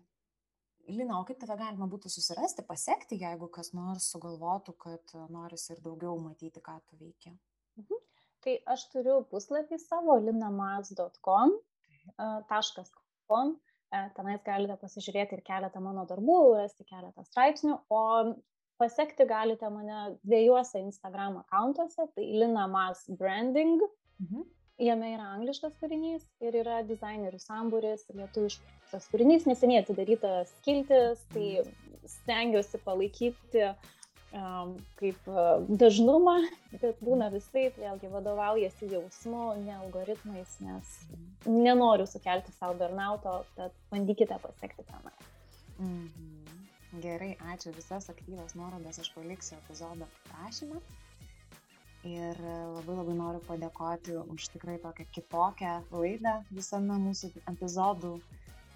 Lina, 0.86 1.18
o 1.18 1.24
kaip 1.26 1.38
tave 1.42 1.56
galima 1.58 1.88
būtų 1.90 2.10
susirasti, 2.10 2.62
pasiekti, 2.66 3.18
jeigu 3.18 3.48
kas 3.50 3.72
nors 3.74 4.06
sugalvotų, 4.12 4.74
kad 4.78 5.14
norisi 5.34 5.72
ir 5.74 5.80
daugiau 5.82 6.14
matyti, 6.22 6.62
ką 6.62 6.78
tu 6.86 6.98
veiki? 7.00 7.34
Mhm. 7.80 8.05
Tai 8.46 8.52
aš 8.70 8.84
turiu 8.92 9.20
puslapį 9.26 9.76
savo 9.82 10.14
linamaz.com, 10.22 11.54
.com, 13.26 13.48
e, 13.90 14.02
tenais 14.14 14.44
galite 14.46 14.76
pasižiūrėti 14.78 15.34
ir 15.34 15.42
keletą 15.48 15.82
mano 15.82 16.04
darbų, 16.06 16.36
rasti 16.60 16.86
keletą 16.86 17.24
straipsnių, 17.26 17.80
o 17.90 18.02
pasiekti 18.78 19.26
galite 19.26 19.66
mane 19.72 20.12
dviejose 20.22 20.78
Instagram 20.84 21.40
akantuose, 21.42 22.06
tai 22.14 22.28
linamaz 22.44 23.02
branding. 23.18 23.82
Mhm. 24.22 24.46
Jame 24.86 25.10
yra 25.16 25.26
angliškas 25.32 25.74
turinys 25.80 26.22
ir 26.44 26.60
yra 26.60 26.82
dizainerių 26.86 27.38
sambūris, 27.40 28.06
lietuviškas 28.12 29.10
turinys, 29.10 29.46
neseniai 29.48 29.80
atidarytas 29.82 30.52
skiltis, 30.60 31.22
tai 31.32 31.64
stengiuosi 32.12 32.78
palaikyti 32.84 33.64
um, 33.72 33.95
kaip 35.00 35.28
uh, 35.30 35.64
dažnumą, 35.82 36.36
bet 36.76 37.00
būna 37.04 37.30
visai, 37.32 37.68
vėlgi 37.76 38.10
vadovaujasi 38.12 38.90
jausmu, 38.92 39.44
ne 39.62 39.74
algoritmais, 39.78 40.58
nes 40.64 40.92
nenoriu 41.46 42.06
sukelti 42.10 42.52
savo 42.58 42.76
burnauto, 42.80 43.38
tad 43.56 43.74
bandykite 43.92 44.38
pasiekti 44.42 44.86
tenai. 44.90 45.14
Mhm. 45.78 46.36
Gerai, 47.02 47.34
ačiū 47.52 47.74
visas 47.76 48.06
aktyvas 48.08 48.54
nuorodas, 48.56 49.00
aš 49.02 49.10
paliksiu 49.12 49.58
epizodo 49.58 50.06
aprašymą. 50.06 50.80
Ir 52.06 52.38
labai 52.38 52.94
labai 53.00 53.16
noriu 53.18 53.42
padėkoti 53.48 54.14
už 54.32 54.46
tikrai 54.54 54.76
tokią 54.84 55.06
kitokią 55.16 55.72
laidą 55.90 56.36
visame 56.54 56.96
mūsų 57.02 57.32
epizodų 57.52 58.12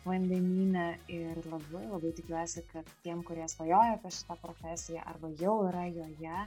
vandenyne. 0.06 0.86
Ir 1.18 1.40
labai 1.50 1.84
labai 1.90 2.12
tikiuosi, 2.20 2.64
kad 2.72 2.88
tiem, 3.04 3.22
kurie 3.26 3.46
svajoja 3.48 3.96
apie 3.98 4.12
šitą 4.16 4.38
profesiją 4.44 5.04
arba 5.12 5.32
jau 5.42 5.56
yra 5.68 5.86
joje, 5.98 6.42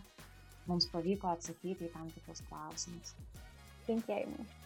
mums 0.70 0.90
pavyko 0.94 1.32
atsakyti 1.36 1.90
į 1.90 1.94
tam 1.96 2.10
tikrus 2.16 2.44
klausimus. 2.50 3.16
Linkėjimai. 3.88 4.63